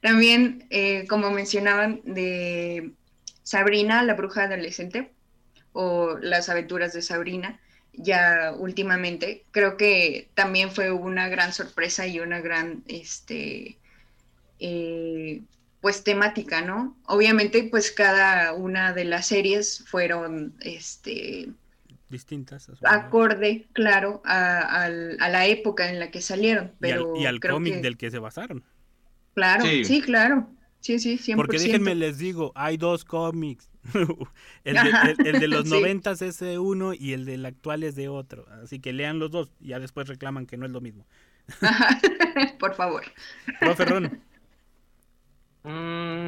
también, 0.02 0.68
eh, 0.70 1.06
como 1.08 1.32
mencionaban, 1.32 2.02
de 2.06 2.94
Sabrina, 3.44 4.04
la 4.04 4.14
bruja 4.14 4.44
adolescente, 4.44 5.12
o 5.74 6.18
las 6.20 6.50
aventuras 6.50 6.94
de 6.94 7.02
Sabrina, 7.02 7.60
ya 7.94 8.54
últimamente, 8.58 9.46
creo 9.52 9.78
que 9.78 10.30
también 10.36 10.72
fue 10.72 10.92
una 10.92 11.28
gran 11.28 11.54
sorpresa 11.54 12.08
y 12.08 12.20
una 12.20 12.40
gran, 12.40 12.84
este, 12.88 13.80
eh, 14.60 15.42
pues 15.82 16.04
temática, 16.04 16.62
¿no? 16.62 16.98
Obviamente, 17.06 17.64
pues 17.64 17.92
cada 17.92 18.54
una 18.54 18.94
de 18.94 19.06
las 19.06 19.28
series 19.28 19.84
fueron, 19.88 20.54
este, 20.62 21.50
distintas. 22.10 22.72
Acorde, 22.84 23.68
claro, 23.74 24.22
a, 24.26 24.86
a, 24.86 24.90
la 24.90 25.48
época 25.48 25.90
en 25.90 26.00
la 26.00 26.12
que 26.12 26.22
salieron. 26.22 26.72
Pero 26.80 27.16
y 27.16 27.26
al, 27.26 27.40
cómic 27.40 27.82
del 27.82 27.98
que 27.98 28.12
se 28.12 28.20
basaron. 28.20 28.64
Claro, 29.36 29.64
sí, 29.64 29.86
sí 29.86 30.02
claro. 30.02 30.50
Sí, 30.82 30.98
sí, 31.00 31.18
100%. 31.18 31.36
Porque 31.36 31.60
déjenme 31.60 31.94
les 31.94 32.18
digo, 32.18 32.52
hay 32.56 32.78
dos 32.78 33.04
cómics. 33.04 33.70
el, 34.64 34.76
de, 34.76 35.30
el, 35.30 35.40
de, 35.40 35.48
los 35.48 35.66
noventas 35.70 36.22
es 36.22 36.40
de 36.40 36.58
uno 36.58 36.94
y 36.94 37.14
el 37.14 37.26
del 37.26 37.46
actual 37.46 37.84
es 37.84 37.96
de 37.96 38.08
otro. 38.08 38.48
Así 38.64 38.80
que 38.80 38.94
lean 38.94 39.20
los 39.20 39.32
dos 39.32 39.52
y 39.60 39.70
ya 39.70 39.80
después 39.80 40.08
reclaman 40.08 40.46
que 40.46 40.58
no 40.58 40.66
es 40.66 40.72
lo 40.72 40.82
mismo. 40.82 41.06
Por 42.60 42.76
favor. 42.76 43.04
Profe 43.60 43.86
Ron. 43.86 44.22
Mm, 45.64 46.28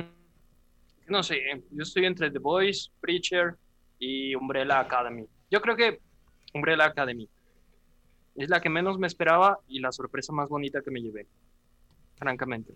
no 1.07 1.23
sé, 1.23 1.39
yo 1.71 1.83
estoy 1.83 2.05
entre 2.05 2.31
The 2.31 2.39
Voice, 2.39 2.89
Preacher 2.99 3.55
y 3.99 4.35
Umbrella 4.35 4.79
Academy. 4.79 5.25
Yo 5.49 5.61
creo 5.61 5.75
que 5.75 5.99
Umbrella 6.53 6.85
Academy 6.85 7.29
es 8.35 8.49
la 8.49 8.61
que 8.61 8.69
menos 8.69 8.97
me 8.97 9.07
esperaba 9.07 9.59
y 9.67 9.79
la 9.79 9.91
sorpresa 9.91 10.33
más 10.33 10.49
bonita 10.49 10.81
que 10.81 10.91
me 10.91 11.01
llevé, 11.01 11.27
francamente. 12.15 12.75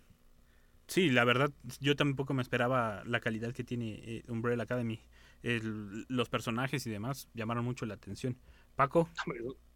Sí, 0.88 1.10
la 1.10 1.24
verdad, 1.24 1.51
yo 1.80 1.95
tampoco 1.95 2.34
me 2.34 2.41
esperaba 2.41 3.03
la 3.06 3.20
calidad 3.20 3.53
que 3.53 3.64
tiene 3.64 3.93
eh, 4.03 4.24
Umbrella 4.28 4.64
Academy. 4.64 4.99
El, 5.41 6.06
los 6.10 6.30
personajes 6.30 6.86
y 6.86 6.89
demás 6.89 7.30
llamaron 7.34 7.66
mucho 7.66 7.86
la 7.86 7.95
atención. 7.95 8.38
Paco. 8.76 9.10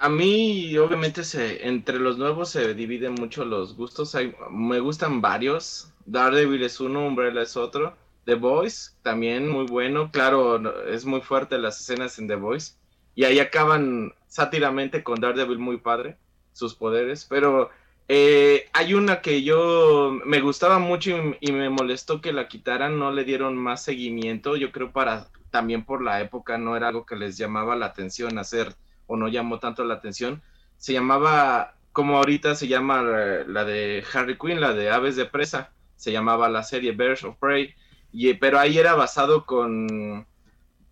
A 0.00 0.08
mí, 0.08 0.76
obviamente, 0.78 1.24
se, 1.24 1.66
entre 1.68 1.98
los 1.98 2.16
nuevos 2.18 2.48
se 2.50 2.74
dividen 2.74 3.14
mucho 3.14 3.44
los 3.44 3.76
gustos. 3.76 4.14
Hay, 4.14 4.34
me 4.50 4.80
gustan 4.80 5.20
varios. 5.20 5.92
Daredevil 6.06 6.62
es 6.62 6.80
uno, 6.80 7.06
Umbrella 7.06 7.42
es 7.42 7.56
otro. 7.56 7.96
The 8.24 8.34
Voice, 8.34 8.92
también 9.02 9.48
muy 9.48 9.66
bueno. 9.66 10.10
Claro, 10.10 10.86
es 10.86 11.04
muy 11.04 11.20
fuerte 11.20 11.58
las 11.58 11.80
escenas 11.80 12.18
en 12.18 12.28
The 12.28 12.36
Voice. 12.36 12.74
Y 13.14 13.24
ahí 13.24 13.38
acaban 13.40 14.14
sátiramente 14.26 15.02
con 15.04 15.20
Daredevil 15.20 15.58
muy 15.58 15.76
padre, 15.78 16.16
sus 16.52 16.74
poderes. 16.74 17.24
Pero 17.26 17.70
Eh, 18.12 18.68
hay 18.72 18.94
una 18.94 19.20
que 19.22 19.42
yo 19.44 20.18
me 20.26 20.40
gustaba 20.40 20.80
mucho 20.80 21.10
y, 21.12 21.36
y, 21.40 21.52
me 21.52 21.70
molestó 21.70 22.20
que 22.20 22.32
la 22.32 22.48
quitaran, 22.48 22.98
no 22.98 23.12
le 23.12 23.22
dieron 23.24 23.56
más 23.56 23.84
seguimiento, 23.84 24.56
yo 24.56 24.72
creo 24.72 24.90
para 24.92 25.28
también 25.50 25.84
por 25.84 26.02
la 26.02 26.20
época 26.20 26.58
no 26.58 26.76
era 26.76 26.88
algo 26.88 27.06
que 27.06 27.14
les 27.14 27.38
llamaba 27.38 27.76
la 27.76 27.86
atención 27.86 28.38
hacer 28.38 28.74
o 29.10 29.16
no 29.16 29.26
llamó 29.26 29.58
tanto 29.58 29.84
la 29.84 29.94
atención. 29.94 30.40
Se 30.76 30.92
llamaba, 30.92 31.74
como 31.92 32.16
ahorita 32.16 32.54
se 32.54 32.68
llama 32.68 33.02
la 33.02 33.64
de 33.64 34.04
Harry 34.14 34.38
Quinn, 34.38 34.60
la 34.60 34.72
de 34.72 34.90
Aves 34.90 35.16
de 35.16 35.26
Presa, 35.26 35.72
se 35.96 36.12
llamaba 36.12 36.48
la 36.48 36.62
serie 36.62 36.92
Birds 36.92 37.24
of 37.24 37.36
Prey, 37.38 37.74
y, 38.12 38.32
pero 38.34 38.60
ahí 38.60 38.78
era 38.78 38.94
basado 38.94 39.44
con, 39.44 40.26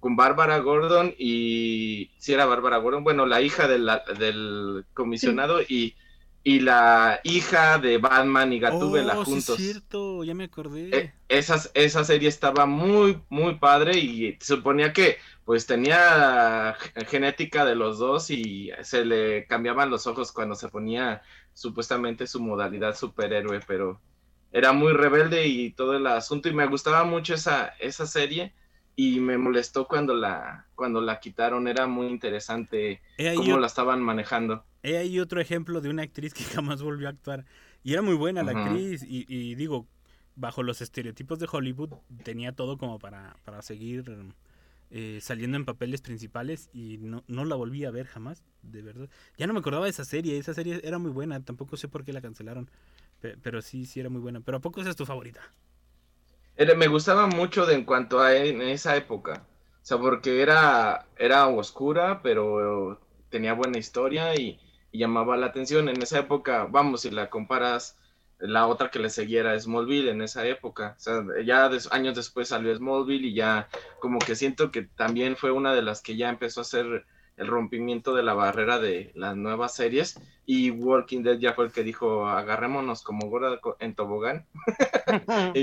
con 0.00 0.16
Bárbara 0.16 0.58
Gordon 0.58 1.14
y, 1.16 2.10
si 2.18 2.32
era 2.32 2.44
Bárbara 2.44 2.78
Gordon, 2.78 3.04
bueno, 3.04 3.24
la 3.24 3.40
hija 3.40 3.68
del 3.68 4.84
comisionado 4.94 5.62
y 5.62 5.94
y 6.48 6.60
la 6.60 7.20
hija 7.24 7.78
de 7.78 7.98
Batman 7.98 8.52
y 8.54 8.58
Gatúbela 8.58 9.18
oh, 9.18 9.24
juntos. 9.24 9.56
Sí 9.56 9.64
es 9.64 9.72
cierto, 9.72 10.24
ya 10.24 10.34
me 10.34 10.44
acordé. 10.44 10.88
Eh, 10.96 11.12
esa 11.28 12.04
serie 12.04 12.28
estaba 12.28 12.64
muy, 12.64 13.20
muy 13.28 13.56
padre 13.56 13.98
y 13.98 14.38
suponía 14.40 14.94
que 14.94 15.18
pues 15.49 15.64
tenía 15.64 16.76
genética 17.07 17.64
de 17.64 17.74
los 17.74 17.99
dos 17.99 18.28
y 18.28 18.70
se 18.82 19.07
le 19.07 19.46
cambiaban 19.46 19.88
los 19.88 20.07
ojos 20.07 20.30
cuando 20.30 20.55
se 20.55 20.68
ponía 20.68 21.22
supuestamente 21.55 22.26
su 22.26 22.38
modalidad 22.38 22.94
superhéroe, 22.94 23.61
pero 23.66 23.99
era 24.53 24.74
muy 24.74 24.92
rebelde 24.92 25.46
y 25.46 25.70
todo 25.70 25.96
el 25.96 26.07
asunto 26.07 26.51
y 26.51 26.53
me 26.53 26.66
gustaba 26.66 27.05
mucho 27.05 27.32
esa, 27.32 27.68
esa 27.80 28.07
serie 28.07 28.53
y 28.94 29.20
me 29.20 29.38
molestó 29.38 29.88
cuando 29.88 30.12
la, 30.12 30.66
cuando 30.74 31.01
la 31.01 31.18
quitaron, 31.18 31.66
era 31.66 31.86
muy 31.86 32.09
interesante 32.09 33.01
cómo 33.34 33.59
la 33.59 33.68
estaban 33.68 34.03
manejando. 34.03 34.66
He 34.82 34.99
ahí 34.99 35.18
otro 35.18 35.40
ejemplo 35.40 35.80
de 35.80 35.88
una 35.88 36.03
actriz 36.03 36.34
que 36.34 36.44
jamás 36.55 36.82
volvió 36.82 37.07
a 37.07 37.12
actuar. 37.12 37.46
Y 37.82 37.94
era 37.94 38.03
muy 38.03 38.16
buena 38.16 38.42
la 38.42 38.53
actriz 38.53 39.03
y, 39.03 39.55
digo, 39.55 39.88
bajo 40.36 40.62
los 40.62 40.82
estereotipos 40.82 41.38
de 41.38 41.49
Hollywood 41.51 41.94
tenía 42.22 42.53
todo 42.53 42.76
como 42.76 42.99
para, 42.99 43.34
para 43.46 43.62
seguir 43.62 44.05
eh, 44.91 45.18
saliendo 45.20 45.57
en 45.57 45.64
papeles 45.64 46.01
principales 46.01 46.70
y 46.72 46.99
no, 46.99 47.24
no 47.26 47.45
la 47.45 47.57
volví 47.57 47.84
a 47.84 47.91
ver 47.91 48.07
jamás, 48.07 48.43
de 48.62 48.82
verdad. 48.82 49.09
Ya 49.36 49.47
no 49.47 49.53
me 49.53 49.61
acordaba 49.61 49.84
de 49.84 49.91
esa 49.91 50.05
serie, 50.05 50.39
esa 50.39 50.55
serie 50.55 50.80
era 50.82 50.99
muy 50.99 51.11
buena, 51.11 51.45
tampoco 51.45 51.76
sé 51.76 51.89
por 51.89 52.05
qué 52.05 52.12
la 52.12 52.22
cancelaron, 52.22 52.70
pero 53.43 53.62
sí, 53.62 53.86
sí 53.86 54.01
era 54.01 54.09
muy 54.09 54.20
buena. 54.20 54.41
¿Pero 54.41 54.59
a 54.59 54.61
poco 54.61 54.80
esa 54.80 54.91
es 54.91 54.97
tu 54.97 55.07
favorita? 55.07 55.41
me 56.76 56.89
gustaba 56.89 57.26
mucho 57.26 57.66
de 57.66 57.74
en 57.74 57.84
cuanto 57.84 58.20
a 58.20 58.34
en 58.36 58.62
esa 58.62 58.97
época. 58.97 59.45
O 59.82 59.86
sea, 59.89 59.99
porque 59.99 60.43
era, 60.43 61.07
era 61.16 61.47
oscura, 61.49 62.20
pero 62.22 63.01
tenía 63.30 63.55
buena 63.55 63.78
historia 63.78 64.34
y, 64.34 64.61
llamaba 64.93 65.36
la 65.36 65.47
atención. 65.47 65.89
En 65.89 66.03
esa 66.03 66.18
época, 66.18 66.66
vamos, 66.70 67.03
si 67.03 67.11
la 67.11 67.30
comparas, 67.30 67.97
la 68.39 68.66
otra 68.66 68.91
que 68.91 68.99
le 68.99 69.11
seguía 69.11 69.41
era 69.41 69.59
Smallville 69.59 70.11
en 70.11 70.22
esa 70.22 70.47
época. 70.47 70.95
O 70.97 71.01
sea, 71.01 71.22
ya 71.45 71.70
años 71.91 72.14
después 72.14 72.49
salió 72.49 72.74
Smallville 72.74 73.28
y 73.28 73.34
ya 73.34 73.68
como 74.01 74.18
que 74.18 74.36
siento 74.36 74.70
que 74.70 74.82
también 74.82 75.36
fue 75.36 75.51
una 75.51 75.74
de 75.74 75.82
las 75.82 76.03
que 76.03 76.16
ya 76.16 76.28
empezó 76.28 76.61
a 76.61 76.64
ser 76.64 77.05
el 77.36 77.47
rompimiento 77.47 78.14
de 78.14 78.22
la 78.22 78.34
barrera 78.34 78.78
de 78.78 79.11
las 79.14 79.36
nuevas 79.36 79.74
series. 79.74 80.20
Y 80.47 80.70
Walking 80.70 81.22
Dead 81.22 81.39
ya 81.39 81.55
fue 81.55 81.66
el 81.66 81.72
que 81.72 81.82
dijo 81.82 82.26
agarrémonos 82.26 83.03
como 83.03 83.28
gorda 83.28 83.59
en 83.80 83.95
tobogán. 83.95 84.47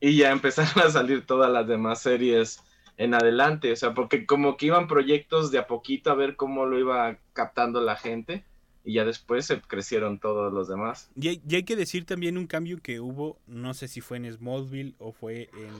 Y, 0.00 0.16
ya 0.16 0.30
empezaron 0.30 0.86
a 0.86 0.90
salir 0.90 1.26
todas 1.26 1.50
las 1.50 1.66
demás 1.66 2.00
series 2.00 2.62
en 2.96 3.14
adelante, 3.14 3.70
o 3.70 3.76
sea, 3.76 3.92
porque 3.92 4.26
como 4.26 4.56
que 4.56 4.66
iban 4.66 4.88
proyectos 4.88 5.50
de 5.50 5.58
a 5.58 5.66
poquito 5.66 6.10
a 6.10 6.14
ver 6.14 6.36
cómo 6.36 6.64
lo 6.64 6.78
iba 6.78 7.18
captando 7.32 7.80
la 7.80 7.96
gente 7.96 8.44
y 8.88 8.94
ya 8.94 9.04
después 9.04 9.44
se 9.44 9.60
crecieron 9.60 10.18
todos 10.18 10.50
los 10.50 10.66
demás. 10.66 11.10
Y 11.14 11.28
hay, 11.28 11.62
que 11.64 11.76
decir 11.76 12.06
también 12.06 12.38
un 12.38 12.46
cambio 12.46 12.78
que 12.78 13.00
hubo, 13.00 13.38
no 13.46 13.74
sé 13.74 13.86
si 13.86 14.00
fue 14.00 14.16
en 14.16 14.32
Smallville 14.32 14.94
o 14.96 15.12
fue 15.12 15.50
en... 15.52 15.74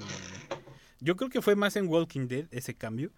Yo 1.00 1.16
creo 1.16 1.30
que 1.30 1.40
fue 1.40 1.56
más 1.56 1.76
en 1.76 1.88
Walking 1.88 2.28
Dead 2.28 2.44
ese 2.50 2.74
cambio, 2.74 3.10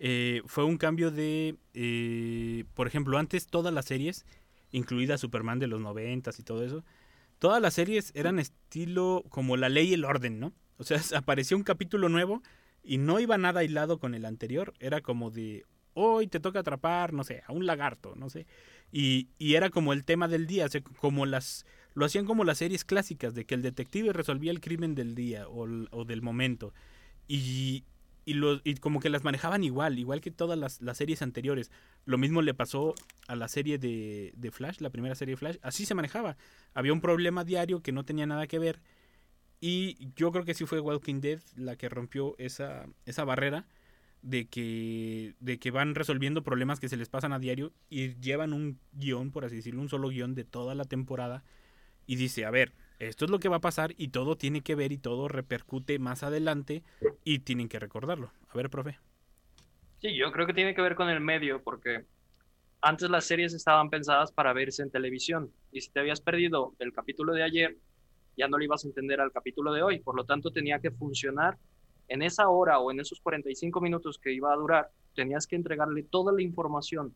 eh, 0.00 0.42
fue 0.46 0.64
un 0.64 0.78
cambio 0.78 1.12
de, 1.12 1.54
eh, 1.74 2.64
por 2.74 2.88
ejemplo, 2.88 3.18
antes 3.18 3.46
todas 3.46 3.72
las 3.72 3.84
series, 3.84 4.26
incluida 4.72 5.16
Superman 5.16 5.60
de 5.60 5.68
los 5.68 5.80
noventas 5.80 6.40
y 6.40 6.42
todo 6.42 6.64
eso, 6.64 6.84
todas 7.38 7.62
las 7.62 7.74
series 7.74 8.10
eran 8.16 8.40
estilo 8.40 9.22
como 9.28 9.56
la 9.56 9.68
ley 9.68 9.90
y 9.90 9.94
el 9.94 10.04
orden, 10.04 10.40
¿no? 10.40 10.54
O 10.76 10.82
sea, 10.82 10.98
apareció 11.16 11.56
un 11.56 11.62
capítulo 11.62 12.08
nuevo 12.08 12.42
y 12.82 12.98
no 12.98 13.20
iba 13.20 13.38
nada 13.38 13.60
aislado 13.60 14.00
con 14.00 14.16
el 14.16 14.24
anterior, 14.24 14.74
era 14.80 15.02
como 15.02 15.30
de, 15.30 15.64
hoy 15.96 16.26
te 16.26 16.40
toca 16.40 16.60
atrapar, 16.60 17.12
no 17.12 17.22
sé, 17.24 17.44
a 17.46 17.52
un 17.52 17.64
lagarto, 17.64 18.14
no 18.16 18.28
sé. 18.28 18.46
Y, 18.92 19.28
era 19.38 19.70
como 19.70 19.92
el 19.92 20.04
tema 20.04 20.28
del 20.28 20.46
día, 20.46 20.66
como 20.98 21.26
las, 21.26 21.66
lo 21.94 22.04
hacían 22.04 22.24
como 22.24 22.44
las 22.44 22.58
series 22.58 22.84
clásicas, 22.84 23.34
de 23.34 23.44
que 23.44 23.54
el 23.54 23.62
detective 23.62 24.12
resolvía 24.12 24.50
el 24.50 24.60
crimen 24.60 24.94
del 24.94 25.14
día 25.14 25.48
o, 25.48 25.66
o 25.90 26.04
del 26.04 26.22
momento. 26.22 26.72
Y, 27.28 27.84
como 28.80 29.00
que 29.00 29.10
las 29.10 29.24
manejaban 29.24 29.62
igual, 29.64 29.98
igual 29.98 30.20
que 30.20 30.30
todas 30.30 30.58
las, 30.58 30.96
series 30.96 31.22
anteriores. 31.22 31.70
Lo 32.04 32.18
mismo 32.18 32.42
le 32.42 32.54
pasó 32.54 32.94
a 33.28 33.36
la 33.36 33.48
serie 33.48 33.78
de, 33.78 34.32
de, 34.36 34.50
Flash, 34.50 34.80
la 34.80 34.90
primera 34.90 35.14
serie 35.14 35.34
de 35.34 35.38
Flash. 35.38 35.56
Así 35.62 35.86
se 35.86 35.94
manejaba. 35.94 36.36
Había 36.74 36.92
un 36.92 37.00
problema 37.00 37.44
diario 37.44 37.82
que 37.82 37.92
no 37.92 38.04
tenía 38.04 38.26
nada 38.26 38.46
que 38.46 38.58
ver. 38.58 38.80
Y 39.60 40.10
yo 40.14 40.32
creo 40.32 40.44
que 40.44 40.54
sí 40.54 40.66
fue 40.66 40.80
Walking 40.80 41.20
Dead 41.20 41.40
la 41.56 41.76
que 41.76 41.88
rompió 41.88 42.34
esa, 42.38 42.86
esa 43.04 43.24
barrera 43.24 43.66
de 44.22 44.46
que, 44.46 45.34
de 45.40 45.58
que 45.58 45.70
van 45.70 45.94
resolviendo 45.94 46.42
problemas 46.42 46.80
que 46.80 46.88
se 46.88 46.96
les 46.96 47.08
pasan 47.08 47.32
a 47.32 47.38
diario 47.38 47.72
y 47.88 48.18
llevan 48.20 48.52
un 48.52 48.78
guion, 48.92 49.30
por 49.30 49.44
así 49.44 49.56
decirlo, 49.56 49.80
un 49.80 49.88
solo 49.88 50.08
guion 50.08 50.34
de 50.34 50.44
toda 50.44 50.74
la 50.74 50.84
temporada. 50.84 51.44
Y 52.06 52.16
dice, 52.16 52.44
a 52.44 52.50
ver, 52.50 52.72
esto 52.98 53.24
es 53.24 53.30
lo 53.30 53.38
que 53.38 53.48
va 53.48 53.56
a 53.56 53.60
pasar 53.60 53.94
y 53.96 54.08
todo 54.08 54.36
tiene 54.36 54.62
que 54.62 54.74
ver 54.74 54.92
y 54.92 54.98
todo 54.98 55.28
repercute 55.28 55.98
más 55.98 56.22
adelante 56.22 56.82
y 57.24 57.40
tienen 57.40 57.68
que 57.68 57.78
recordarlo. 57.78 58.32
A 58.48 58.56
ver, 58.56 58.70
profe. 58.70 58.98
Sí, 60.00 60.16
yo 60.16 60.30
creo 60.32 60.46
que 60.46 60.54
tiene 60.54 60.74
que 60.74 60.82
ver 60.82 60.94
con 60.94 61.08
el 61.08 61.20
medio 61.20 61.62
porque 61.62 62.04
antes 62.80 63.10
las 63.10 63.24
series 63.24 63.54
estaban 63.54 63.90
pensadas 63.90 64.32
para 64.32 64.52
verse 64.52 64.82
en 64.82 64.90
televisión 64.90 65.50
y 65.72 65.80
si 65.80 65.90
te 65.90 66.00
habías 66.00 66.20
perdido 66.20 66.74
el 66.78 66.92
capítulo 66.92 67.32
de 67.32 67.42
ayer, 67.42 67.76
ya 68.36 68.48
no 68.48 68.58
lo 68.58 68.64
ibas 68.64 68.84
a 68.84 68.88
entender 68.88 69.20
al 69.20 69.32
capítulo 69.32 69.72
de 69.72 69.82
hoy. 69.82 69.98
Por 69.98 70.14
lo 70.14 70.24
tanto, 70.24 70.50
tenía 70.50 70.78
que 70.78 70.90
funcionar 70.90 71.58
en 72.08 72.22
esa 72.22 72.48
hora 72.48 72.78
o 72.78 72.90
en 72.90 73.00
esos 73.00 73.20
45 73.20 73.80
minutos 73.80 74.18
que 74.18 74.32
iba 74.32 74.52
a 74.52 74.56
durar, 74.56 74.90
tenías 75.14 75.46
que 75.46 75.56
entregarle 75.56 76.02
toda 76.02 76.32
la 76.32 76.42
información 76.42 77.14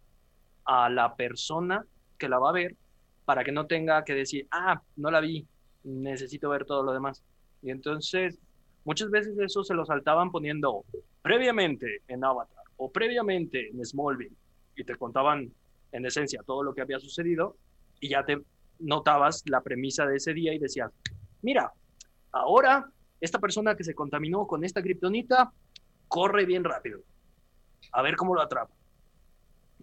a 0.65 0.89
la 0.89 1.15
persona 1.15 1.85
que 2.19 2.29
la 2.29 2.39
va 2.39 2.51
a 2.51 2.53
ver 2.53 2.77
para 3.25 3.45
que 3.45 3.53
no 3.53 3.67
tenga 3.67 4.05
que 4.05 4.15
decir, 4.15 4.47
ah, 4.51 4.83
no 4.97 5.11
la 5.11 5.21
vi, 5.21 5.47
necesito 5.85 6.49
ver 6.49 6.65
todo 6.65 6.83
lo 6.83 6.93
demás. 6.93 7.23
Y 7.63 7.71
entonces, 7.71 8.39
muchas 8.85 9.11
veces 9.11 9.39
eso 9.39 9.63
se 9.63 9.75
lo 9.75 9.85
saltaban 9.85 10.31
poniendo 10.31 10.85
previamente 11.23 12.03
en 12.09 12.25
Avatar 12.25 12.65
o 12.77 12.91
previamente 12.91 13.69
en 13.69 13.85
Smallville 13.85 14.35
y 14.75 14.85
te 14.85 14.97
contaban 14.97 15.53
en 15.93 16.07
esencia 16.07 16.43
todo 16.45 16.63
lo 16.63 16.75
que 16.75 16.81
había 16.81 16.99
sucedido 16.99 17.57
y 18.01 18.09
ya 18.09 18.25
te 18.25 18.41
notabas 18.79 19.43
la 19.47 19.61
premisa 19.61 20.07
de 20.07 20.17
ese 20.17 20.33
día 20.33 20.55
y 20.55 20.59
decías, 20.59 20.91
mira, 21.43 21.73
ahora 22.33 22.91
esta 23.21 23.39
persona 23.39 23.77
que 23.77 23.85
se 23.85 23.95
contaminó 23.95 24.47
con 24.47 24.65
esta 24.65 24.83
kriptonita 24.83 25.53
corre 26.09 26.45
bien 26.47 26.65
rápido. 26.65 27.01
A 27.93 28.03
ver 28.03 28.17
cómo 28.17 28.35
lo 28.35 28.43
atrapa. 28.43 28.75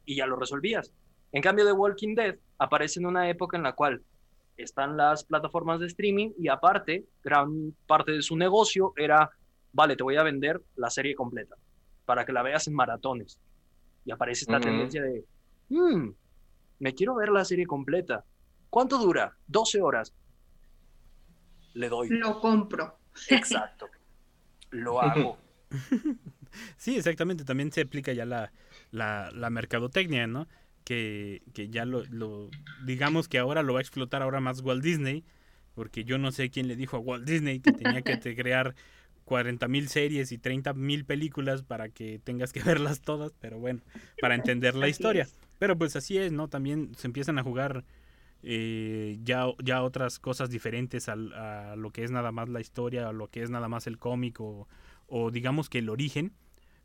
Y 0.06 0.16
ya 0.16 0.26
lo 0.26 0.36
resolvías. 0.36 0.92
En 1.32 1.42
cambio 1.42 1.66
de 1.66 1.74
Walking 1.74 2.16
Dead 2.16 2.36
aparece 2.58 3.00
en 3.00 3.06
una 3.06 3.30
época 3.30 3.58
en 3.58 3.64
la 3.64 3.74
cual 3.74 4.04
están 4.56 4.98
las 4.98 5.24
plataformas 5.24 5.80
de 5.80 5.88
streaming 5.88 6.32
y 6.38 6.48
aparte, 6.48 7.06
gran 7.24 7.76
parte 7.86 8.12
de 8.12 8.22
su 8.22 8.36
negocio 8.36 8.94
era, 8.96 9.30
vale, 9.72 9.96
te 9.96 10.04
voy 10.04 10.18
a 10.18 10.24
vender 10.24 10.62
la 10.76 10.90
serie 10.90 11.16
completa 11.16 11.56
para 12.06 12.26
que 12.26 12.34
la 12.34 12.42
veas 12.42 12.68
en 12.68 12.74
maratones. 12.74 13.40
Y 14.06 14.12
aparece 14.12 14.44
esta 14.44 14.60
tendencia 14.60 15.04
de, 15.04 15.26
mmm, 15.70 16.10
me 16.80 16.94
quiero 16.94 17.16
ver 17.16 17.30
la 17.30 17.46
serie 17.46 17.66
completa. 17.66 18.24
¿Cuánto 18.70 18.98
dura? 18.98 19.36
12 19.48 19.82
horas. 19.82 20.14
Le 21.74 21.90
doy. 21.90 22.10
Lo 22.10 22.40
compro. 22.40 22.98
Exacto. 23.30 23.90
Lo 24.72 25.02
hago. 25.02 25.38
Sí, 26.78 26.96
exactamente. 26.96 27.44
También 27.44 27.72
se 27.72 27.82
aplica 27.82 28.14
ya 28.14 28.26
la, 28.26 28.52
la, 28.90 29.30
la 29.32 29.50
mercadotecnia, 29.52 30.26
¿no? 30.26 30.48
que, 30.88 31.70
ya 31.70 31.84
lo, 31.84 32.50
digamos 32.86 33.28
que 33.28 33.40
ahora 33.40 33.62
lo 33.62 33.74
va 33.74 33.80
a 33.80 33.82
explotar 33.82 34.22
ahora 34.22 34.40
más 34.40 34.62
Walt 34.62 34.82
Disney, 34.82 35.26
porque 35.74 36.06
yo 36.06 36.18
no 36.18 36.32
sé 36.32 36.50
quién 36.50 36.70
le 36.70 36.78
dijo 36.78 36.96
a 36.96 37.00
Walt 37.02 37.28
Disney 37.28 37.60
que 37.60 37.74
tenía 37.74 38.02
que 38.04 38.18
crear 38.36 38.74
40 39.26 39.68
mil 39.68 39.90
series 39.90 40.32
y 40.32 40.38
30 40.38 40.74
mil 40.76 41.04
películas 41.04 41.62
para 41.62 41.90
que 41.90 42.20
tengas 42.24 42.54
que 42.54 42.62
verlas 42.64 43.02
todas, 43.02 43.34
pero 43.42 43.60
bueno, 43.60 43.82
para 44.22 44.36
entender 44.36 44.76
la 44.76 44.88
historia. 44.88 45.28
Pero 45.60 45.78
pues 45.78 45.98
así 45.98 46.18
es, 46.18 46.32
¿no? 46.32 46.48
También 46.48 46.96
se 46.96 47.08
empiezan 47.08 47.38
a 47.38 47.44
jugar 47.44 47.84
eh, 48.44 49.18
ya, 49.24 49.48
ya 49.64 49.84
otras 49.84 50.20
cosas 50.20 50.50
diferentes 50.50 51.10
a, 51.10 51.16
lo 51.16 51.92
que 51.92 52.04
es 52.04 52.12
nada 52.12 52.32
más 52.32 52.50
la 52.50 52.62
historia, 52.62 53.10
a 53.10 53.14
lo 53.14 53.30
que 53.30 53.42
es 53.42 53.50
nada 53.50 53.68
más 53.68 53.88
el 53.88 53.98
cómic 53.98 54.40
o, 54.40 54.68
digamos 55.32 55.70
que 55.70 55.80
el 55.80 55.90
origen, 55.90 56.34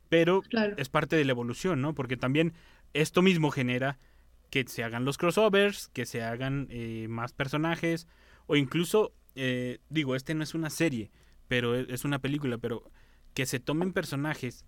pero 0.09 0.41
es 0.77 0.89
parte 0.89 1.15
de 1.15 1.25
la 1.25 1.31
evolución, 1.31 1.81
¿no? 1.81 1.93
Porque 1.93 2.17
también 2.17 2.53
esto 2.93 3.21
mismo 3.21 3.51
genera 3.51 3.97
que 4.49 4.65
se 4.67 4.83
hagan 4.83 5.05
los 5.05 5.17
crossovers, 5.17 5.87
que 5.89 6.05
se 6.05 6.21
hagan 6.21 6.67
eh, 6.69 7.07
más 7.09 7.33
personajes, 7.33 8.07
o 8.45 8.55
incluso, 8.55 9.13
eh, 9.35 9.79
digo, 9.89 10.15
este 10.15 10.35
no 10.35 10.43
es 10.43 10.53
una 10.53 10.69
serie, 10.69 11.09
pero 11.47 11.75
e, 11.75 11.87
es 11.89 12.05
una 12.05 12.19
película, 12.19 12.57
pero 12.59 12.83
que 13.33 13.45
se 13.45 13.59
tomen 13.59 13.93
personajes 13.93 14.65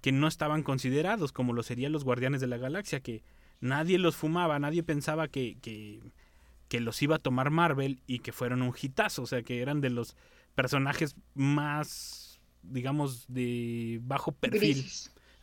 que 0.00 0.12
no 0.12 0.28
estaban 0.28 0.62
considerados, 0.62 1.32
como 1.32 1.52
lo 1.52 1.62
serían 1.62 1.90
los 1.90 2.04
Guardianes 2.04 2.40
de 2.40 2.46
la 2.46 2.58
Galaxia, 2.58 3.00
que 3.00 3.24
nadie 3.60 3.98
los 3.98 4.16
fumaba, 4.16 4.58
nadie 4.58 4.82
pensaba 4.82 5.28
que, 5.28 5.56
que, 5.60 6.00
que 6.68 6.80
los 6.80 7.02
iba 7.02 7.16
a 7.16 7.20
tomar 7.20 7.50
Marvel 7.50 8.00
y 8.06 8.20
que 8.20 8.32
fueron 8.32 8.62
un 8.62 8.74
hitazo, 8.80 9.22
o 9.22 9.26
sea, 9.26 9.42
que 9.42 9.60
eran 9.60 9.80
de 9.80 9.90
los 9.90 10.16
personajes 10.54 11.16
más, 11.34 12.40
digamos, 12.62 13.26
de 13.28 14.00
bajo 14.02 14.32
perfil. 14.32 14.84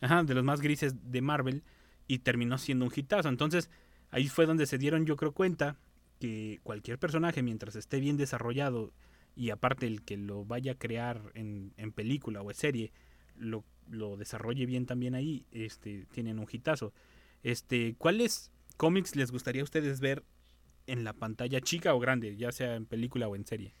Ajá, 0.00 0.24
de 0.24 0.34
los 0.34 0.42
más 0.42 0.60
grises 0.60 0.94
de 1.12 1.20
Marvel 1.20 1.62
y 2.08 2.18
terminó 2.18 2.58
siendo 2.58 2.84
un 2.84 2.92
hitazo. 2.94 3.28
Entonces, 3.28 3.70
ahí 4.10 4.28
fue 4.28 4.46
donde 4.46 4.66
se 4.66 4.78
dieron, 4.78 5.06
yo 5.06 5.16
creo, 5.16 5.32
cuenta 5.32 5.78
que 6.18 6.60
cualquier 6.62 6.98
personaje, 6.98 7.42
mientras 7.42 7.76
esté 7.76 8.00
bien 8.00 8.16
desarrollado 8.16 8.92
y 9.34 9.50
aparte 9.50 9.86
el 9.86 10.02
que 10.02 10.16
lo 10.16 10.44
vaya 10.44 10.72
a 10.72 10.78
crear 10.78 11.32
en, 11.34 11.72
en 11.76 11.92
película 11.92 12.42
o 12.42 12.50
en 12.50 12.56
serie, 12.56 12.92
lo, 13.36 13.64
lo, 13.88 14.16
desarrolle 14.16 14.66
bien 14.66 14.86
también 14.86 15.14
ahí, 15.14 15.46
este, 15.52 16.06
tienen 16.12 16.38
un 16.38 16.46
hitazo. 16.50 16.92
Este, 17.42 17.94
¿Cuáles 17.96 18.50
cómics 18.76 19.16
les 19.16 19.30
gustaría 19.30 19.62
a 19.62 19.64
ustedes 19.64 20.00
ver 20.00 20.24
en 20.86 21.04
la 21.04 21.12
pantalla 21.12 21.60
chica 21.60 21.94
o 21.94 22.00
grande, 22.00 22.36
ya 22.36 22.52
sea 22.52 22.74
en 22.76 22.86
película 22.86 23.28
o 23.28 23.36
en 23.36 23.46
serie? 23.46 23.74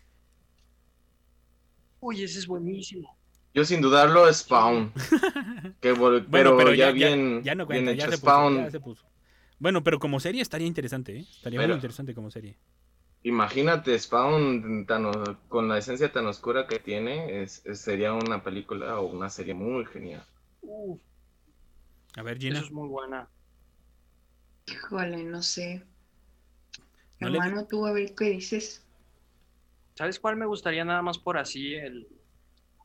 Uy, 2.00 2.22
ese 2.22 2.38
es 2.40 2.46
buenísimo. 2.46 3.16
Yo 3.54 3.64
sin 3.64 3.80
dudarlo 3.80 4.32
Spawn. 4.32 4.92
que, 5.80 5.92
bueno, 5.92 6.26
pero, 6.30 6.56
pero, 6.56 6.74
ya, 6.74 6.90
bien, 6.90 7.42
ya, 7.42 7.54
no 7.54 7.66
cuenta, 7.66 7.90
bien 7.90 7.94
hecho 7.98 8.06
ya 8.06 8.10
se 8.12 8.16
Spawn. 8.18 8.52
Puso, 8.54 8.64
ya 8.64 8.70
se 8.70 8.80
puso. 8.80 9.06
Bueno, 9.58 9.84
pero 9.84 9.98
como 9.98 10.18
serie 10.18 10.42
estaría 10.42 10.66
interesante, 10.66 11.16
¿eh? 11.18 11.20
Estaría 11.20 11.58
Pero- 11.58 11.68
muy 11.68 11.76
interesante 11.76 12.14
como 12.14 12.30
serie. 12.30 12.56
Imagínate 13.24 13.96
Spawn 13.96 14.84
tan, 14.86 15.04
con 15.48 15.68
la 15.68 15.78
esencia 15.78 16.10
tan 16.10 16.26
oscura 16.26 16.66
que 16.66 16.80
tiene, 16.80 17.42
es, 17.42 17.64
es- 17.64 17.80
sería 17.80 18.12
una 18.14 18.42
película 18.42 18.98
o 18.98 19.06
una 19.06 19.30
serie 19.30 19.54
muy 19.54 19.84
genial. 19.86 20.24
Uf, 20.62 20.98
A 22.16 22.22
ver, 22.22 22.38
Gina. 22.38 22.56
eso 22.56 22.66
es 22.66 22.72
muy 22.72 22.88
buena. 22.88 23.28
Híjole, 24.66 25.22
no 25.22 25.40
sé. 25.42 25.84
¿No 27.22 27.28
le- 27.30 27.38
Hermano, 27.38 27.66
tú 27.66 27.86
a 27.86 27.92
ver 27.92 28.14
qué 28.14 28.26
dices. 28.26 28.84
¿Sabes 29.94 30.18
cuál 30.18 30.36
me 30.36 30.46
gustaría 30.46 30.84
nada 30.84 31.02
más 31.02 31.18
por 31.18 31.38
así 31.38 31.74
el, 31.74 32.08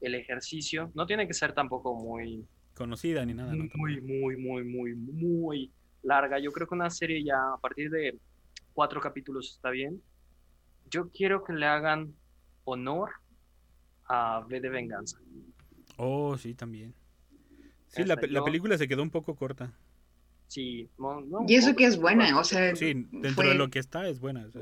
el 0.01 0.15
ejercicio? 0.15 0.91
No 0.93 1.05
tiene 1.05 1.27
que 1.27 1.33
ser 1.33 1.53
tampoco 1.53 1.95
muy, 1.95 2.47
Conocida 2.75 3.25
ni 3.25 3.33
nada, 3.33 3.55
¿no? 3.55 3.67
muy, 3.75 4.01
muy, 4.01 4.37
muy, 4.37 4.63
muy, 4.63 4.95
muy 4.95 5.73
larga. 6.03 6.39
Yo 6.39 6.51
creo 6.51 6.67
que 6.67 6.75
una 6.75 6.89
serie 6.89 7.23
ya 7.23 7.35
a 7.53 7.57
partir 7.59 7.89
de 7.89 8.19
cuatro 8.73 9.01
capítulos 9.01 9.53
está 9.55 9.69
bien. 9.71 10.01
Yo 10.89 11.09
quiero 11.09 11.43
que 11.43 11.53
le 11.53 11.65
hagan 11.65 12.13
honor 12.65 13.11
a 14.07 14.39
V 14.39 14.59
de 14.59 14.69
Venganza. 14.69 15.17
Oh, 15.97 16.37
sí, 16.37 16.53
también. 16.53 16.93
Sí, 17.89 18.03
la, 18.05 18.19
la 18.29 18.43
película 18.43 18.77
se 18.77 18.87
quedó 18.87 19.01
un 19.03 19.09
poco 19.09 19.35
corta. 19.35 19.73
Sí, 20.47 20.89
no- 20.97 21.21
no, 21.21 21.45
Y 21.47 21.55
eso 21.55 21.75
que 21.75 21.85
es 21.85 21.99
buena, 21.99 22.39
o 22.39 22.43
sea, 22.43 22.75
Sí, 22.75 22.93
dentro 23.11 23.31
fue- 23.33 23.49
de 23.49 23.55
lo 23.55 23.69
que 23.69 23.79
está 23.79 24.07
es 24.07 24.19
buena. 24.19 24.45
o 24.47 24.51
sea. 24.51 24.61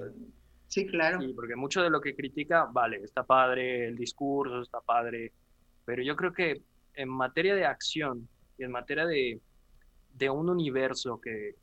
sí, 0.67 0.85
claro. 0.87 1.21
Sí, 1.21 1.31
porque 1.33 1.55
mucho 1.55 1.81
de 1.83 1.89
lo 1.89 2.01
que 2.01 2.15
critica, 2.15 2.65
vale, 2.65 2.97
está 3.03 3.23
padre, 3.23 3.87
el 3.87 3.95
discurso 3.95 4.61
está 4.61 4.81
padre, 4.81 5.33
pero 5.85 6.01
yo 6.03 6.15
creo 6.15 6.33
que 6.33 6.63
en 6.95 7.09
materia 7.09 7.53
de 7.55 7.65
acción 7.65 8.27
y 8.57 8.63
en 8.63 8.71
materia 8.71 9.05
de, 9.05 9.39
de 10.13 10.29
un 10.29 10.49
universo 10.49 11.19
que, 11.21 11.55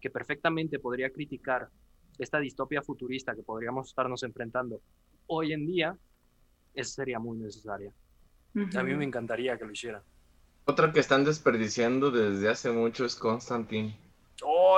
que 0.00 0.10
perfectamente 0.10 0.78
podría 0.80 1.10
criticar 1.10 1.68
esta 2.18 2.40
distopia 2.40 2.82
futurista 2.82 3.34
que 3.34 3.42
podríamos 3.42 3.88
estarnos 3.88 4.22
enfrentando 4.22 4.80
hoy 5.26 5.52
en 5.52 5.66
día, 5.66 5.96
esa 6.74 6.90
sería 6.94 7.18
muy 7.18 7.38
necesaria. 7.38 7.92
A 8.74 8.82
mí 8.82 8.94
me 8.94 9.04
encantaría 9.04 9.56
que 9.58 9.64
lo 9.66 9.72
hicieran. 9.72 10.02
Otra 10.66 10.92
que 10.92 11.00
están 11.00 11.24
desperdiciando 11.24 12.10
desde 12.10 12.50
hace 12.50 12.70
mucho 12.70 13.06
es 13.06 13.16
Constantine. 13.16 13.98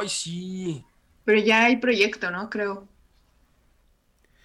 ¡Ay, 0.01 0.09
sí! 0.09 0.85
Pero 1.25 1.39
ya 1.41 1.65
hay 1.67 1.77
proyecto, 1.77 2.31
¿no? 2.31 2.51
Creo. 2.51 2.89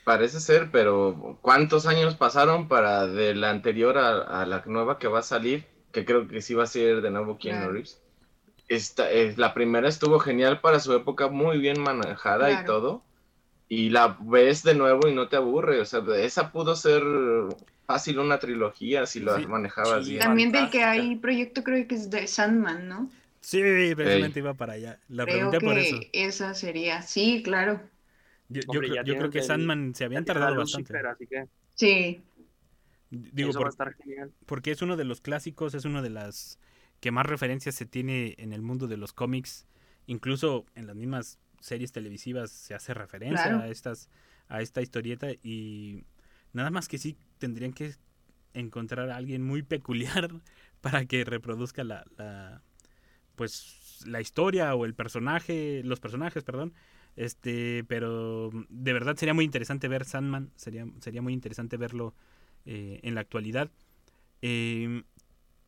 Parece 0.03 0.39
ser, 0.41 0.69
pero 0.71 1.39
¿cuántos 1.41 1.85
años 1.87 2.15
pasaron 2.15 2.67
para 2.67 3.07
de 3.07 3.35
la 3.35 3.51
anterior 3.51 3.97
a, 3.97 4.41
a 4.41 4.45
la 4.45 4.61
nueva 4.65 4.99
que 4.99 5.07
va 5.07 5.19
a 5.19 5.23
salir? 5.23 5.65
Que 5.93 6.03
creo 6.05 6.27
que 6.27 6.41
sí 6.41 6.53
va 6.53 6.63
a 6.63 6.67
ser 6.67 7.01
de 7.01 7.09
nuevo 7.11 7.37
Keanu 7.37 7.67
Claro. 7.67 7.71
Reeves. 7.71 8.01
Esta, 8.67 9.11
eh, 9.11 9.33
la 9.37 9.53
primera 9.53 9.89
estuvo 9.89 10.19
genial 10.19 10.61
para 10.61 10.79
su 10.79 10.93
época, 10.93 11.29
muy 11.29 11.59
bien 11.59 11.79
manejada 11.81 12.51
y 12.51 12.63
todo. 12.65 13.03
Y 13.69 13.89
la 13.91 14.17
ves 14.21 14.63
de 14.63 14.75
nuevo 14.75 15.07
y 15.09 15.15
no 15.15 15.29
te 15.29 15.37
aburre. 15.37 15.81
O 15.81 15.85
sea, 15.85 16.01
esa 16.17 16.51
pudo 16.51 16.75
ser 16.75 17.03
fácil 17.85 18.19
una 18.19 18.39
trilogía 18.39 19.05
si 19.05 19.19
la 19.19 19.37
Sí. 19.37 19.47
manejabas 19.47 20.05
Sí. 20.05 20.11
bien. 20.11 20.21
También 20.23 20.51
del 20.51 20.69
que 20.69 20.83
hay 20.83 21.15
proyecto 21.17 21.63
creo 21.63 21.87
que 21.87 21.95
es 21.95 22.09
de 22.09 22.27
Sandman, 22.27 22.87
¿no? 22.87 23.09
Sí, 23.41 23.59
precisamente 23.95 24.39
iba 24.39 24.53
para 24.53 24.73
allá. 24.73 24.99
La 25.09 25.25
creo 25.25 25.35
pregunté 25.51 25.57
que 25.59 25.65
por 25.65 25.77
eso. 25.77 25.99
esa 26.13 26.53
sería. 26.53 27.01
Sí, 27.01 27.41
claro. 27.43 27.81
Yo, 28.49 28.61
yo 28.61 28.67
Hombre, 28.69 28.89
creo, 28.89 29.03
yo 29.03 29.29
que 29.29 29.39
el- 29.39 29.43
Sandman 29.43 29.95
se 29.95 30.05
habían 30.05 30.23
tardado 30.25 30.53
a 30.55 30.57
bastante. 30.59 30.93
Lucifer, 30.93 31.07
así 31.07 31.27
que 31.27 31.45
Sí. 31.75 32.21
Digo, 33.09 33.51
eso 33.51 33.59
va 33.59 33.67
a 33.67 33.69
estar 33.69 33.93
genial. 33.95 34.31
porque 34.47 34.71
es 34.71 34.81
uno 34.81 34.95
de 34.97 35.03
los 35.03 35.21
clásicos, 35.21 35.75
es 35.75 35.85
uno 35.85 36.01
de 36.01 36.09
las 36.09 36.57
que 36.99 37.11
más 37.11 37.25
referencias 37.25 37.75
se 37.75 37.85
tiene 37.85 38.33
en 38.37 38.53
el 38.53 38.61
mundo 38.61 38.87
de 38.87 38.97
los 38.97 39.13
cómics. 39.13 39.67
Incluso 40.07 40.65
en 40.75 40.87
las 40.87 40.95
mismas 40.95 41.37
series 41.59 41.91
televisivas 41.91 42.49
se 42.51 42.73
hace 42.73 42.93
referencia 42.93 43.43
Claro. 43.49 43.59
a 43.63 43.67
estas 43.67 44.09
a 44.49 44.61
esta 44.61 44.81
historieta 44.81 45.27
y 45.41 46.03
nada 46.53 46.69
más 46.69 46.87
que 46.87 46.97
sí 46.97 47.17
tendrían 47.43 47.73
que 47.73 47.95
encontrar 48.53 49.09
a 49.09 49.17
alguien 49.17 49.43
muy 49.43 49.63
peculiar 49.63 50.31
para 50.81 51.03
que 51.03 51.25
reproduzca 51.25 51.83
la, 51.83 52.05
la 52.17 52.61
pues 53.35 54.01
la 54.05 54.21
historia 54.21 54.73
o 54.75 54.85
el 54.85 54.93
personaje, 54.93 55.81
los 55.83 55.99
personajes, 55.99 56.45
perdón. 56.45 56.73
Este, 57.17 57.83
pero 57.89 58.49
de 58.69 58.93
verdad 58.93 59.17
sería 59.17 59.33
muy 59.33 59.43
interesante 59.43 59.89
ver 59.89 60.05
Sandman, 60.05 60.51
sería, 60.55 60.87
sería 61.01 61.21
muy 61.21 61.33
interesante 61.33 61.75
verlo 61.75 62.13
eh, 62.65 63.01
en 63.03 63.13
la 63.13 63.21
actualidad. 63.21 63.69
Eh, 64.41 65.03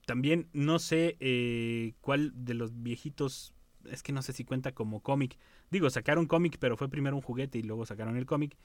también 0.05 0.47
no 0.53 0.79
sé 0.79 1.17
eh, 1.19 1.93
cuál 1.99 2.31
de 2.33 2.53
los 2.53 2.81
viejitos, 2.81 3.53
es 3.91 4.01
que 4.01 4.13
no 4.13 4.21
sé 4.21 4.31
si 4.31 4.45
cuenta 4.45 4.71
como 4.71 5.01
cómic. 5.01 5.37
Digo, 5.71 5.89
sacaron 5.89 6.25
cómic, 6.25 6.55
pero 6.57 6.77
fue 6.77 6.87
primero 6.87 7.17
un 7.17 7.21
juguete 7.21 7.59
y 7.59 7.63
luego 7.63 7.85
sacaron 7.85 8.15
el 8.15 8.25
cómic. 8.25 8.55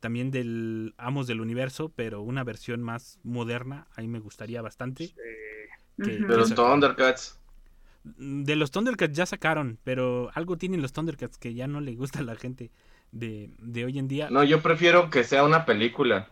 También 0.00 0.30
del 0.30 0.94
Amos 0.98 1.26
del 1.26 1.40
Universo, 1.40 1.90
pero 1.94 2.20
una 2.22 2.44
versión 2.44 2.82
más 2.82 3.18
moderna, 3.22 3.86
ahí 3.96 4.06
me 4.08 4.18
gustaría 4.20 4.62
bastante. 4.62 5.08
Que- 5.08 6.02
Ujú. 6.18 6.26
De 6.28 6.36
los 6.36 6.48
sacaron. 6.50 6.72
Thundercats. 6.80 7.38
De 8.04 8.54
los 8.54 8.70
Thundercats 8.70 9.16
ya 9.16 9.26
sacaron, 9.26 9.78
pero 9.82 10.30
algo 10.34 10.56
tienen 10.58 10.82
los 10.82 10.92
Thundercats 10.92 11.38
que 11.38 11.54
ya 11.54 11.66
no 11.66 11.80
le 11.80 11.94
gusta 11.96 12.20
a 12.20 12.22
la 12.22 12.36
gente 12.36 12.70
de, 13.10 13.50
de 13.58 13.84
hoy 13.84 13.98
en 13.98 14.06
día. 14.06 14.28
No, 14.30 14.44
yo 14.44 14.60
prefiero 14.62 15.08
que 15.10 15.24
sea 15.24 15.42
una 15.44 15.64
película. 15.64 16.28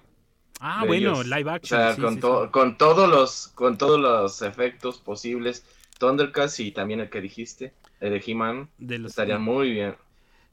ah, 0.61 0.85
bueno, 0.87 1.13
ellos. 1.15 1.27
live 1.27 1.51
O 1.51 1.55
action. 1.55 1.81
sea, 1.81 1.95
sí, 1.95 2.01
con, 2.03 2.15
sí, 2.15 2.21
to- 2.21 2.45
sí. 2.45 2.51
con 2.53 2.77
todos 2.79 3.09
los 3.09 3.49
con 3.55 3.77
todos 3.79 3.99
los 3.99 4.43
efectos 4.43 4.99
posibles. 4.99 5.65
Thundercats 5.99 6.61
y 6.61 6.71
también 6.73 7.01
el 7.01 7.09
que 7.09 7.21
dijiste, 7.21 7.73
el 8.01 8.11
de 8.11 8.23
He-Man, 8.25 8.69
De 8.79 8.99
los- 8.99 9.13
estaría 9.13 9.39
muy 9.39 9.71
bien. 9.71 9.97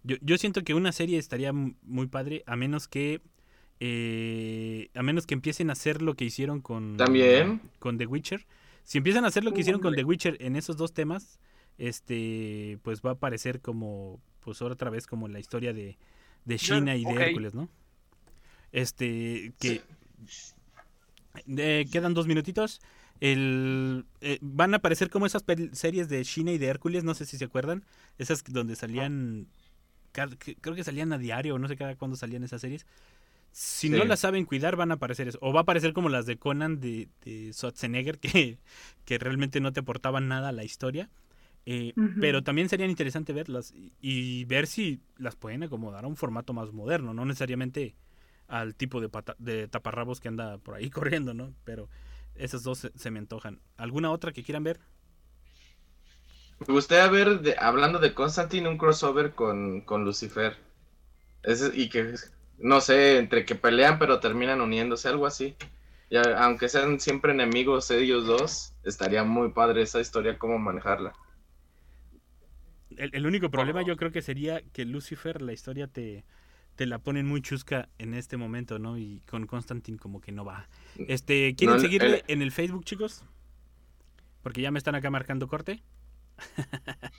Yo, 0.04 0.18
yo 0.22 0.38
siento 0.38 0.64
que 0.64 0.74
una 0.74 0.92
serie 0.92 1.18
estaría 1.18 1.52
muy 1.54 2.08
padre, 2.08 2.44
a 2.46 2.56
menos 2.56 2.88
que 2.88 3.22
eh, 3.80 4.90
a 4.94 5.02
menos 5.02 5.26
que 5.26 5.34
empiecen 5.34 5.70
a 5.70 5.74
hacer 5.74 6.02
lo 6.02 6.16
que 6.16 6.26
hicieron 6.26 6.62
con 6.62 6.98
También. 6.98 7.62
con 7.80 7.98
The 7.98 8.06
Witcher. 8.06 8.46
Si 8.84 8.98
empiezan 9.00 9.26
a 9.26 9.30
hacer 9.30 9.44
lo 9.44 9.54
que 9.54 9.62
hicieron 9.62 9.82
con 9.82 9.96
The 9.96 10.04
Witcher 10.04 10.38
en 10.40 10.56
esos 10.56 10.78
dos 10.78 10.94
temas, 10.94 11.40
este 11.78 12.78
pues 12.84 13.02
va 13.02 13.12
a 13.12 13.16
parecer 13.20 13.60
como 13.62 14.20
pues 14.42 14.62
otra 14.62 14.90
vez 14.90 15.08
como 15.08 15.28
la 15.28 15.40
historia 15.40 15.74
de 15.74 15.98
de 16.46 16.58
Sheena 16.58 16.96
y 16.96 17.06
de. 17.06 17.12
Hércules, 17.12 17.54
¿no? 17.54 17.70
Este 18.72 19.54
que 19.60 19.82
Sí. 20.28 20.54
Eh, 21.58 21.86
quedan 21.92 22.14
dos 22.14 22.28
minutitos. 22.28 22.82
El, 23.20 24.06
eh, 24.22 24.40
van 24.42 24.74
a 24.74 24.78
aparecer 24.78 25.10
como 25.10 25.26
esas 25.26 25.44
series 25.74 26.10
de 26.10 26.24
Sheena 26.24 26.52
y 26.52 26.58
de 26.58 26.68
Hércules, 26.68 27.04
no 27.04 27.14
sé 27.14 27.26
si 27.26 27.38
se 27.38 27.46
acuerdan. 27.46 27.84
Esas 28.18 28.44
donde 28.44 28.76
salían, 28.76 29.48
creo 30.12 30.76
que 30.76 30.84
salían 30.84 31.14
a 31.14 31.18
diario, 31.18 31.58
no 31.60 31.68
sé 31.68 31.76
cada 31.78 31.96
cuándo 31.96 32.18
salían 32.18 32.44
esas 32.44 32.62
series. 32.62 32.86
Si 33.54 33.90
no 33.90 34.06
las 34.06 34.22
saben 34.22 34.46
cuidar, 34.46 34.78
van 34.78 34.92
a 34.92 34.96
aparecer 34.96 35.28
eso. 35.28 35.38
O 35.42 35.52
va 35.52 35.62
a 35.62 35.64
aparecer 35.64 35.92
como 35.94 36.08
las 36.10 36.26
de 36.26 36.38
Conan 36.38 36.80
de, 36.80 37.10
de 37.26 37.52
Schwarzenegger, 37.54 38.20
que, 38.20 38.60
que 39.06 39.18
realmente 39.18 39.60
no 39.60 39.74
te 39.74 39.82
aportaban 39.82 40.28
nada 40.28 40.50
a 40.50 40.54
la 40.54 40.64
historia. 40.64 41.10
Eh. 41.66 41.94
Pero 42.20 42.44
también 42.44 42.70
serían 42.70 42.90
interesante 42.90 43.34
verlas 43.34 43.72
y, 43.72 43.94
y 44.02 44.46
ver 44.46 44.68
si 44.68 45.00
las 45.18 45.36
pueden 45.36 45.64
acomodar 45.64 46.06
a 46.06 46.08
un 46.08 46.16
formato 46.18 46.54
más 46.54 46.72
moderno, 46.72 47.14
no 47.14 47.26
necesariamente 47.26 47.96
al 48.48 48.76
tipo 48.76 49.00
de, 49.00 49.10
pata- 49.10 49.36
de 49.38 49.68
taparrabos 49.68 50.20
que 50.20 50.28
anda 50.30 50.58
por 50.58 50.76
ahí 50.76 50.90
corriendo, 50.92 51.34
¿no? 51.34 51.54
Pero 51.64 51.90
esas 52.36 52.64
dos 52.64 52.80
se, 52.80 52.92
se 52.98 53.12
me 53.12 53.20
antojan. 53.20 53.60
¿Alguna 53.78 54.12
otra 54.12 54.32
que 54.32 54.44
quieran 54.44 54.64
ver? 54.64 54.80
Me 56.68 56.74
gustaría 56.74 57.08
ver, 57.10 57.42
de, 57.42 57.56
hablando 57.58 57.98
de 58.00 58.14
Constantine, 58.14 58.70
un 58.70 58.78
crossover 58.78 59.32
con, 59.32 59.82
con 59.82 60.06
Lucifer. 60.06 60.58
y 61.74 61.90
que, 61.90 62.14
no 62.60 62.82
sé, 62.82 63.18
entre 63.18 63.46
que 63.46 63.56
pelean 63.56 63.98
pero 63.98 64.20
terminan 64.20 64.62
uniéndose, 64.62 65.08
algo 65.08 65.26
así. 65.26 65.56
Ya, 66.12 66.22
aunque 66.44 66.70
sean 66.70 67.00
siempre 67.00 67.32
enemigos 67.32 67.90
ellos 67.90 68.28
dos, 68.28 68.74
estaría 68.84 69.24
muy 69.24 69.52
padre 69.52 69.82
esa 69.82 70.02
historia, 70.02 70.38
cómo 70.38 70.60
manejarla. 70.60 71.14
El, 72.98 73.26
único 73.26 73.50
problema 73.50 73.82
yo 73.84 73.96
creo 73.96 74.12
que 74.12 74.22
sería 74.22 74.62
que 74.74 74.86
Lucifer, 74.86 75.42
la 75.42 75.54
historia 75.54 75.88
te, 75.88 76.26
te 76.76 76.86
la 76.86 77.00
ponen 77.00 77.26
muy 77.26 77.42
chusca 77.42 77.88
en 77.98 78.14
este 78.14 78.38
momento, 78.38 78.78
¿no? 78.78 78.98
Y 78.98 79.22
con 79.22 79.48
Constantine 79.48 79.98
como 79.98 80.22
que 80.22 80.32
no 80.34 80.46
va. 80.46 80.68
Este, 81.08 81.56
¿quieren 81.56 81.80
seguirle 81.80 82.24
en 82.28 82.42
el 82.42 82.52
Facebook, 82.52 82.84
chicos? 82.84 83.24
Porque 84.44 84.62
ya 84.62 84.70
me 84.70 84.78
están 84.78 84.96
acá 84.96 85.10
marcando 85.10 85.48
corte. 85.48 85.82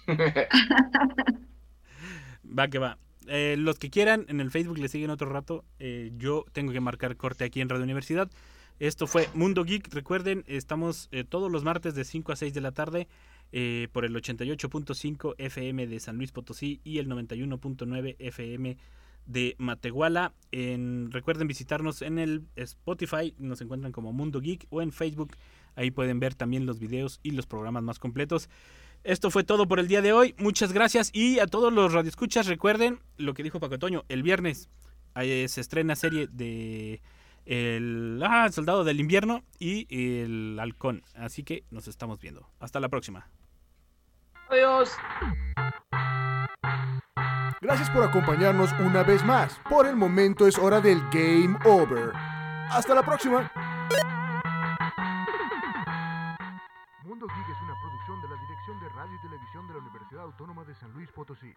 va 2.59 2.69
que 2.69 2.79
va. 2.79 2.99
Eh, 3.29 3.57
los 3.59 3.79
que 3.79 3.91
quieran, 3.91 4.27
en 4.29 4.41
el 4.41 4.51
Facebook 4.51 4.79
le 4.79 4.89
siguen 4.89 5.11
otro 5.11 5.29
rato. 5.29 5.65
Eh, 5.79 6.13
yo 6.17 6.45
tengo 6.53 6.73
que 6.73 6.81
marcar 6.81 7.17
corte 7.17 7.45
aquí 7.45 7.61
en 7.61 7.69
Radio 7.69 7.85
Universidad. 7.85 8.31
Esto 8.79 9.07
fue 9.07 9.29
Mundo 9.35 9.65
Geek. 9.65 9.93
Recuerden, 9.93 10.45
estamos 10.47 11.09
eh, 11.13 11.25
todos 11.25 11.51
los 11.51 11.65
martes 11.65 11.95
de 11.95 12.05
5 12.05 12.33
a 12.33 12.37
6 12.37 12.55
de 12.55 12.61
la 12.61 12.73
tarde 12.73 13.09
por 13.93 14.07
el 14.07 14.15
88.5 14.15 15.35
FM 15.37 15.87
de 15.87 16.01
San 16.01 16.17
Luis 16.17 16.33
Potosí 16.33 16.81
y 16.85 17.01
el 17.01 17.07
91.9 17.07 18.17
FM 18.19 18.79
de 19.27 19.55
Matehuala. 19.59 20.33
En, 20.53 21.11
recuerden 21.11 21.49
visitarnos 21.49 22.01
en 22.01 22.19
el 22.19 22.47
Spotify, 22.57 23.35
nos 23.39 23.61
encuentran 23.61 23.93
como 23.93 24.15
Mundo 24.15 24.41
Geek 24.41 24.67
o 24.71 24.81
en 24.81 24.91
Facebook. 24.91 25.37
Ahí 25.77 25.91
pueden 25.91 26.19
ver 26.19 26.35
también 26.35 26.65
los 26.65 26.79
videos 26.79 27.21
y 27.23 27.33
los 27.33 27.47
programas 27.47 27.83
más 27.83 27.99
completos. 27.99 28.49
Esto 29.05 29.31
fue 29.31 29.45
todo 29.45 29.67
por 29.67 29.81
el 29.81 29.89
día 29.89 30.03
de 30.03 30.13
hoy. 30.13 30.35
Muchas 30.39 30.73
gracias. 30.73 31.11
Y 31.13 31.41
a 31.41 31.47
todos 31.47 31.73
los 31.73 31.93
radioescuchas, 31.93 32.47
recuerden 32.47 33.01
lo 33.17 33.35
que 33.35 33.43
dijo 33.43 33.61
Paco 33.61 33.79
Toño. 33.79 34.05
El 34.09 34.23
viernes 34.23 34.69
se 35.15 35.61
estrena 35.61 35.97
serie 35.97 36.29
de 36.29 37.03
el, 37.45 38.23
ah, 38.25 38.49
Soldado 38.51 38.85
del 38.85 39.01
Invierno 39.01 39.43
y 39.59 39.87
el 39.91 40.59
Halcón. 40.61 41.03
Así 41.15 41.43
que 41.43 41.65
nos 41.71 41.89
estamos 41.89 42.21
viendo. 42.21 42.49
Hasta 42.61 42.81
la 42.81 42.89
próxima. 42.89 43.29
Adiós. 44.49 44.93
Gracias 47.61 47.91
por 47.91 48.03
acompañarnos 48.03 48.71
una 48.81 49.03
vez 49.03 49.25
más. 49.25 49.59
Por 49.69 49.87
el 49.87 49.97
momento 49.97 50.47
es 50.47 50.59
hora 50.59 50.81
del 50.81 51.01
Game 51.13 51.57
Over. 51.65 52.13
Hasta 52.71 52.95
la 52.95 53.03
próxima. 53.05 53.51
Universidad 60.13 60.25
Autónoma 60.25 60.65
de 60.65 60.75
San 60.75 60.93
Luis 60.93 61.11
Potosí. 61.11 61.55